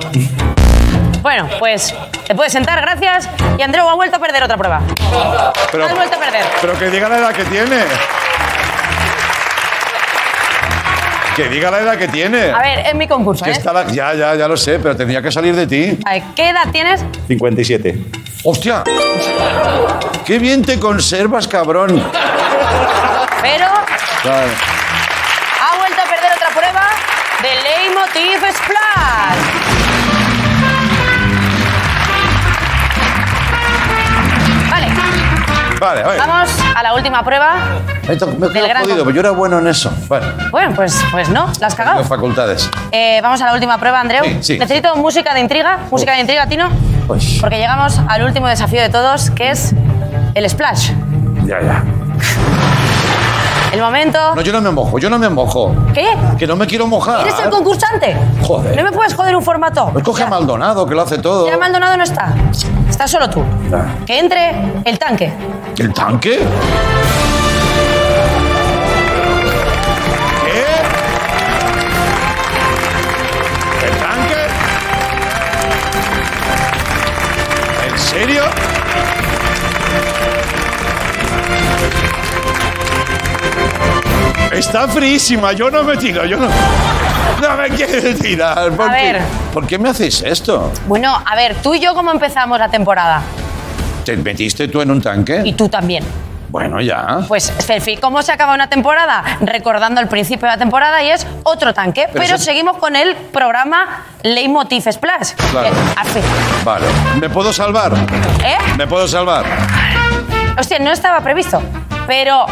Bueno, 1.22 1.48
pues 1.58 1.94
te 2.26 2.34
puedes 2.34 2.52
sentar, 2.52 2.80
gracias. 2.80 3.28
Y 3.58 3.62
Andreu 3.62 3.88
ha 3.88 3.94
vuelto 3.94 4.16
a 4.16 4.20
perder 4.20 4.42
otra 4.42 4.56
prueba. 4.56 4.80
Pero, 5.70 5.84
Has 5.84 5.94
vuelto 5.94 6.16
a 6.16 6.20
perder. 6.20 6.44
pero 6.60 6.78
que 6.78 6.88
diga 6.90 7.08
la 7.08 7.18
edad 7.18 7.32
que 7.34 7.44
tiene. 7.44 7.82
Que 11.36 11.48
diga 11.48 11.70
la 11.70 11.78
edad 11.80 11.96
que 11.96 12.08
tiene. 12.08 12.50
A 12.50 12.58
ver, 12.60 12.80
es 12.86 12.94
mi 12.94 13.06
concurso, 13.06 13.44
Que 13.44 13.50
¿eh? 13.52 13.54
está 13.54 13.72
la- 13.72 13.86
Ya, 13.86 14.14
ya, 14.14 14.34
ya 14.34 14.48
lo 14.48 14.56
sé, 14.56 14.78
pero 14.78 14.96
tendría 14.96 15.22
que 15.22 15.30
salir 15.30 15.54
de 15.54 15.66
ti. 15.66 15.98
A 16.04 16.12
ver, 16.14 16.22
¿qué 16.34 16.50
edad 16.50 16.64
tienes? 16.72 17.02
57. 17.28 17.96
¡Hostia! 18.44 18.82
¡Qué 20.26 20.38
bien 20.38 20.62
te 20.64 20.78
conservas, 20.80 21.46
cabrón! 21.46 21.88
Pero 23.42 23.66
Vale. 24.24 24.52
ha 25.60 25.76
vuelto 25.78 26.00
a 26.00 26.10
perder 26.10 26.32
otra 26.36 26.48
prueba 26.48 26.88
de 27.42 27.62
Leitmotiv 27.62 28.40
Splash. 28.52 30.50
Vale, 34.70 34.88
Vale, 35.80 36.02
ver. 36.02 36.18
vamos 36.18 36.50
a 36.74 36.82
la 36.82 36.94
última 36.94 37.22
prueba. 37.24 37.54
Esto 38.08 38.26
me 38.26 38.48
Del 38.48 38.64
he 38.64 38.68
gran 38.68 38.82
podido, 38.82 38.98
pero 39.04 39.10
yo 39.14 39.20
era 39.20 39.30
bueno 39.30 39.58
en 39.58 39.66
eso. 39.68 39.90
Bueno, 40.08 40.26
Bueno, 40.50 40.72
pues, 40.74 41.02
pues 41.10 41.28
no, 41.30 41.50
la 41.58 41.66
has 41.68 41.74
cagado. 41.74 42.00
las 42.00 42.08
facultades. 42.08 42.68
Eh, 42.92 43.20
vamos 43.22 43.40
a 43.40 43.46
la 43.46 43.54
última 43.54 43.78
prueba, 43.78 44.00
Andreu. 44.00 44.24
Sí, 44.24 44.38
sí. 44.42 44.58
Necesito 44.58 44.94
música 44.96 45.32
de 45.32 45.40
intriga. 45.40 45.78
Música 45.90 46.12
de 46.12 46.20
intriga, 46.20 46.46
Tino. 46.46 46.68
Pues, 47.06 47.38
Porque 47.40 47.56
llegamos 47.58 47.98
al 48.08 48.22
último 48.24 48.46
desafío 48.48 48.82
de 48.82 48.88
todos, 48.90 49.30
que 49.30 49.50
es 49.50 49.74
el 50.34 50.48
splash. 50.50 50.90
ya, 51.46 51.60
ya. 51.60 51.82
El 53.72 53.80
momento. 53.80 54.34
No, 54.34 54.40
yo 54.42 54.52
no 54.52 54.60
me 54.60 54.70
mojo, 54.70 54.98
yo 54.98 55.08
no 55.08 55.18
me 55.18 55.28
mojo. 55.28 55.72
¿Qué? 55.94 56.08
Que 56.38 56.46
no 56.46 56.56
me 56.56 56.66
quiero 56.66 56.88
mojar. 56.88 57.20
¿Eres 57.26 57.38
el 57.38 57.50
concursante? 57.50 58.16
Joder. 58.42 58.76
No 58.76 58.82
me 58.82 58.90
puedes 58.90 59.14
joder 59.14 59.36
un 59.36 59.42
formato. 59.42 59.90
Pues 59.92 60.04
coge 60.04 60.24
a 60.24 60.26
Maldonado, 60.26 60.86
que 60.86 60.94
lo 60.94 61.02
hace 61.02 61.18
todo. 61.18 61.46
Ya 61.46 61.56
Maldonado 61.56 61.96
no 61.96 62.02
está. 62.02 62.34
Estás 62.88 63.10
solo 63.10 63.30
tú. 63.30 63.44
Ya. 63.70 63.86
Que 64.04 64.18
entre 64.18 64.54
el 64.84 64.98
tanque. 64.98 65.32
¿El 65.78 65.94
tanque? 65.94 66.40
¿Qué? 70.44 70.64
¿El 73.86 73.96
tanque? 73.98 74.46
¿En 77.88 77.98
serio? 77.98 78.42
Está 84.52 84.88
frísima, 84.88 85.52
yo 85.52 85.70
no 85.70 85.82
me 85.84 85.96
tiro, 85.96 86.24
yo 86.24 86.36
no. 86.36 86.48
No 87.40 87.56
me 87.56 87.68
quiero 87.70 88.14
tirar. 88.18 88.70
¿Por 88.72 88.90
A 88.90 88.96
qué? 88.96 89.12
ver. 89.12 89.22
¿Por 89.52 89.66
qué 89.66 89.78
me 89.78 89.88
hacéis 89.90 90.22
esto? 90.22 90.72
Bueno, 90.86 91.22
a 91.24 91.36
ver, 91.36 91.54
tú 91.62 91.74
y 91.74 91.80
yo 91.80 91.94
cómo 91.94 92.10
empezamos 92.10 92.58
la 92.58 92.68
temporada. 92.68 93.22
¿Te 94.04 94.16
metiste 94.16 94.68
tú 94.68 94.80
en 94.82 94.90
un 94.90 95.00
tanque? 95.00 95.42
Y 95.44 95.52
tú 95.54 95.68
también. 95.68 96.04
Bueno, 96.48 96.80
ya. 96.80 97.20
Pues, 97.28 97.50
Felfi, 97.64 97.96
¿cómo 97.98 98.22
se 98.22 98.32
acaba 98.32 98.52
una 98.54 98.68
temporada? 98.68 99.22
Recordando 99.40 100.00
el 100.00 100.08
principio 100.08 100.46
de 100.48 100.54
la 100.54 100.58
temporada 100.58 101.00
y 101.02 101.10
es 101.10 101.24
otro 101.44 101.72
tanque. 101.72 102.08
Pero 102.12 102.36
seguimos 102.38 102.76
con 102.78 102.96
el 102.96 103.14
programa 103.14 104.04
Leitmotiv 104.24 104.82
Splash. 104.90 105.30
Claro. 105.52 105.68
Fin- 106.12 106.22
Vale. 106.64 106.86
¿Me 107.20 107.30
puedo 107.30 107.52
salvar? 107.52 107.92
¿Eh? 108.44 108.58
¿Me 108.76 108.86
puedo 108.88 109.06
salvar? 109.06 109.44
Hostia, 110.58 110.80
no 110.80 110.90
estaba 110.90 111.20
previsto. 111.20 111.62
Pero. 112.08 112.44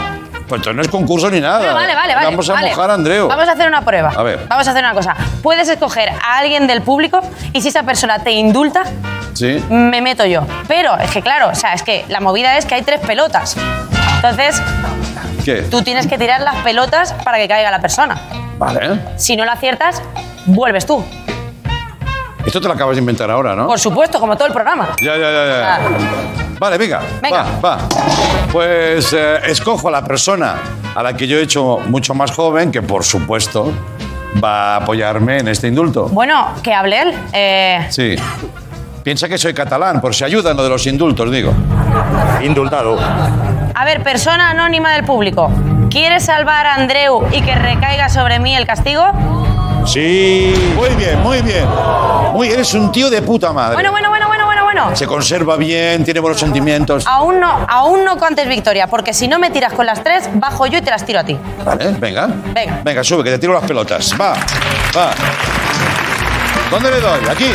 Pues 0.49 0.61
entonces 0.61 0.74
no 0.76 0.82
es 0.82 0.88
concurso 0.88 1.30
ni 1.30 1.40
nada. 1.40 1.72
Vale, 1.74 1.94
vale, 1.94 2.14
vale. 2.14 2.26
Vamos 2.26 2.49
a 2.49 2.55
vale. 2.55 2.70
mojar 2.70 2.90
a 2.90 2.94
Andreu. 2.94 3.28
Vamos 3.28 3.49
a 3.49 3.53
hacer 3.53 3.68
una 3.68 3.82
prueba. 3.82 4.12
A 4.16 4.22
ver. 4.22 4.46
Vamos 4.49 4.66
a 4.66 4.70
hacer 4.70 4.82
una 4.82 4.94
cosa. 4.94 5.14
Puedes 5.42 5.68
escoger 5.68 6.09
a 6.11 6.38
alguien 6.38 6.66
del 6.66 6.82
público 6.82 7.20
y 7.53 7.61
si 7.61 7.68
esa 7.68 7.82
persona 7.82 8.18
te 8.20 8.30
indulta, 8.32 8.84
Sí. 9.34 9.62
me 9.68 10.01
meto 10.01 10.24
yo. 10.24 10.42
Pero 10.66 10.96
es 10.99 11.11
que, 11.11 11.22
claro, 11.22 11.49
o 11.49 11.55
sea, 11.55 11.74
es 11.74 11.82
que 11.82 12.05
la 12.09 12.20
movida 12.20 12.57
es 12.57 12.64
que 12.66 12.74
hay 12.76 12.82
tres 12.82 13.01
pelotas. 13.01 13.57
Entonces, 14.16 14.61
¿Qué? 15.44 15.62
tú 15.70 15.82
tienes 15.82 16.07
que 16.07 16.18
tirar 16.18 16.40
las 16.40 16.57
pelotas 16.57 17.12
para 17.24 17.38
que 17.38 17.46
caiga 17.46 17.70
la 17.70 17.80
persona. 17.80 18.18
Vale. 18.59 18.99
Si 19.16 19.36
no 19.36 19.44
la 19.44 19.53
aciertas, 19.53 20.03
vuelves 20.46 20.86
tú. 20.86 21.05
Esto 22.49 22.62
te 22.62 22.66
lo 22.66 22.72
acabas 22.72 22.96
de 22.96 23.01
inventar 23.01 23.30
ahora, 23.30 23.55
¿no? 23.55 23.66
Por 23.66 23.78
supuesto, 23.78 24.18
como 24.18 24.34
todo 24.34 24.46
el 24.46 24.55
programa. 24.55 24.88
Ya, 25.03 25.18
ya, 25.18 25.30
ya, 25.30 25.46
ya. 25.46 25.74
Ah. 25.74 25.78
Vale, 26.59 26.78
venga. 26.78 27.03
Venga. 27.20 27.44
Va, 27.62 27.76
va. 27.76 27.78
Pues 28.51 29.12
eh, 29.12 29.36
escojo 29.44 29.88
a 29.88 29.90
la 29.90 30.03
persona 30.03 30.55
a 30.94 31.03
la 31.03 31.12
que 31.14 31.26
yo 31.26 31.36
he 31.36 31.42
hecho 31.42 31.80
mucho 31.88 32.14
más 32.14 32.30
joven, 32.32 32.72
que 32.72 32.80
por 32.80 33.05
supuesto 33.05 33.70
va 34.42 34.72
a 34.72 34.76
apoyarme 34.76 35.40
en 35.40 35.49
este 35.49 35.68
indulto. 35.68 36.07
Bueno, 36.09 36.49
que 36.62 36.72
hable 36.72 37.03
él. 37.03 37.14
Eh, 37.34 37.86
Sí. 37.90 38.16
Piensa 39.03 39.28
que 39.28 39.36
soy 39.36 39.53
catalán, 39.53 40.01
por 40.01 40.14
si 40.14 40.24
ayuda 40.24 40.53
en 40.53 40.57
lo 40.57 40.62
de 40.62 40.70
los 40.70 40.86
indultos, 40.86 41.30
digo. 41.30 41.53
Indultado. 42.42 42.99
a 43.74 43.84
ver, 43.84 44.03
persona 44.03 44.49
anónima 44.51 44.94
del 44.94 45.05
público. 45.05 45.51
¿Quieres 45.90 46.24
salvar 46.24 46.64
a 46.66 46.76
Andreu 46.76 47.26
y 47.30 47.42
que 47.42 47.55
recaiga 47.55 48.09
sobre 48.09 48.38
mí 48.38 48.57
el 48.57 48.66
castigo? 48.66 49.05
Sí. 49.87 50.55
Muy 50.76 50.91
bien, 50.91 51.20
muy 51.20 51.41
bien. 51.43 51.66
Muy, 52.33 52.49
eres 52.49 52.72
un 52.74 52.93
tío 52.93 53.09
de 53.11 53.22
puta 53.22 53.53
madre. 53.53 53.74
Bueno, 53.74 53.91
bueno, 53.91 54.09
bueno, 54.11 54.26
bueno, 54.26 54.45
bueno, 54.45 54.64
bueno. 54.64 54.97
Se 54.97 55.07
conserva 55.07 55.57
bien, 55.57 56.05
tiene 56.05 56.20
buenos 56.20 56.39
sentimientos. 56.39 57.07
Aún 57.07 57.41
no, 57.41 57.66
aún 57.68 58.05
no 58.05 58.16
cantes 58.16 58.49
victoria, 58.49 58.87
porque 58.87 59.14
si 59.14 59.29
no 59.29 59.39
me 59.39 59.51
tiras 59.51 59.72
con 59.72 59.87
las 59.87 60.03
tres, 60.03 60.29
bajo 60.35 60.66
yo 60.66 60.79
y 60.79 60.83
te 60.83 60.91
las 60.91 61.05
tiro 61.05 61.20
a 61.20 61.24
ti. 61.24 61.39
Vale, 61.64 61.93
venga. 61.99 62.29
Venga. 62.55 62.81
Venga, 62.85 63.05
sube, 63.05 63.24
que 63.24 63.31
te 63.31 63.39
tiro 63.39 63.55
las 63.55 63.64
pelotas. 63.64 64.14
Va, 64.20 64.35
va. 64.97 65.11
¿Dónde 66.70 66.91
le 66.91 67.01
doy? 67.01 67.20
Aquí. 67.31 67.51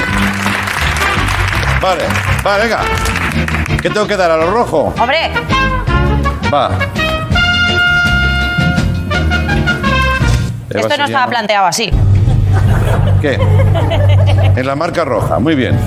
Vale, 1.81 2.03
va, 2.45 2.57
venga. 2.57 2.79
¿Qué 3.81 3.89
tengo 3.89 4.07
que 4.07 4.15
dar? 4.15 4.31
¿A 4.31 4.37
lo 4.37 4.51
rojo? 4.51 4.93
Hombre, 4.99 5.31
Va. 6.53 6.69
esto 10.69 10.97
no 10.97 11.05
estaba 11.05 11.27
planteado 11.27 11.65
así. 11.67 11.91
¿Qué? 13.21 13.39
En 14.55 14.67
la 14.67 14.75
marca 14.75 15.05
roja, 15.05 15.39
muy 15.39 15.55
bien. 15.55 15.79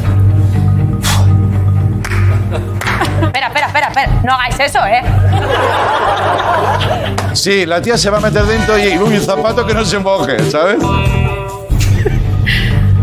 Espera, 3.22 3.46
espera, 3.48 3.66
espera, 3.66 3.88
espera. 3.88 4.10
No 4.24 4.32
hagáis 4.32 4.60
eso, 4.60 4.78
¿eh? 4.86 5.02
Sí, 7.32 7.66
la 7.66 7.80
tía 7.80 7.96
se 7.98 8.10
va 8.10 8.18
a 8.18 8.20
meter 8.20 8.44
dentro 8.44 8.78
y 8.78 8.98
uy, 8.98 9.16
un 9.16 9.22
zapato 9.22 9.66
que 9.66 9.74
no 9.74 9.84
se 9.84 9.98
moje, 9.98 10.38
¿sabes? 10.50 10.78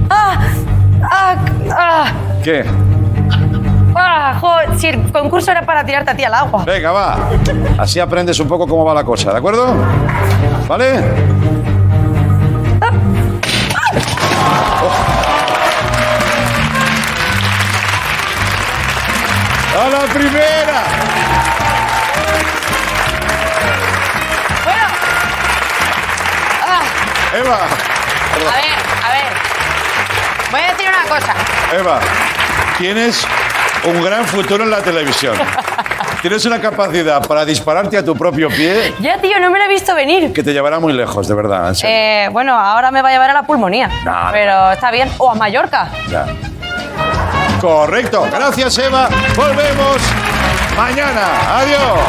¡Ah! 0.10 0.40
¡Ah! 1.04 1.36
¡Ah! 1.72 2.12
¿Qué? 2.44 2.66
¡Ah! 3.96 4.40
Si 4.78 4.88
el 4.88 5.12
concurso 5.12 5.52
era 5.52 5.62
para 5.66 5.86
tirarte 5.86 6.12
a 6.12 6.16
ti 6.16 6.24
al 6.24 6.34
agua. 6.34 6.64
Venga, 6.66 6.92
va. 6.92 7.30
Así 7.78 8.00
aprendes 8.00 8.40
un 8.40 8.48
poco 8.48 8.68
cómo 8.68 8.84
va 8.84 8.94
la 8.94 9.04
cosa, 9.04 9.32
¿de 9.32 9.38
acuerdo? 9.38 9.74
¿Vale? 10.68 11.02
La 19.94 20.00
primera! 20.14 20.84
Bueno. 24.64 24.84
Ah, 26.66 26.82
Eva, 27.38 27.58
a 27.58 28.56
ver, 28.56 28.80
a 29.04 29.12
ver. 29.14 29.34
Voy 30.52 30.62
a 30.62 30.68
decir 30.74 30.90
una 30.90 31.04
cosa. 31.04 31.34
Eva, 31.78 32.00
tienes 32.78 33.26
un 33.86 34.04
gran 34.04 34.26
futuro 34.26 34.64
en 34.64 34.72
la 34.72 34.82
televisión. 34.82 35.36
Tienes 36.22 36.46
una 36.46 36.60
capacidad 36.62 37.22
para 37.28 37.44
dispararte 37.44 37.98
a 37.98 38.06
tu 38.06 38.16
propio 38.16 38.48
pie 38.48 38.94
Ya, 39.02 39.18
tío, 39.20 39.40
no 39.42 39.52
me 39.52 39.60
lo 39.60 39.66
he 39.66 39.68
visto 39.68 39.94
venir. 39.94 40.32
que 40.32 40.42
te 40.42 40.54
llevará 40.54 40.80
muy 40.80 40.94
lejos, 40.94 41.28
de 41.28 41.36
verdad. 41.36 41.68
en 41.70 41.76
serio. 41.76 41.96
Eh, 41.96 42.30
bueno, 42.32 42.58
ahora 42.58 42.92
me 42.92 43.02
va 43.02 43.10
a 43.10 43.12
llevar 43.12 43.30
a 43.30 43.34
la 43.34 43.44
pulmonía. 43.44 43.90
No, 44.06 44.24
no. 44.26 44.32
Pero 44.32 44.72
está 44.72 44.90
bien. 44.90 45.12
O 45.18 45.30
a 45.30 45.36
Mallorca. 45.36 45.90
Ya. 46.10 46.26
Correcto. 47.64 48.28
Gracias, 48.30 48.78
Eva. 48.78 49.08
Volvemos 49.38 50.02
mañana. 50.76 51.60
Adiós. 51.60 52.00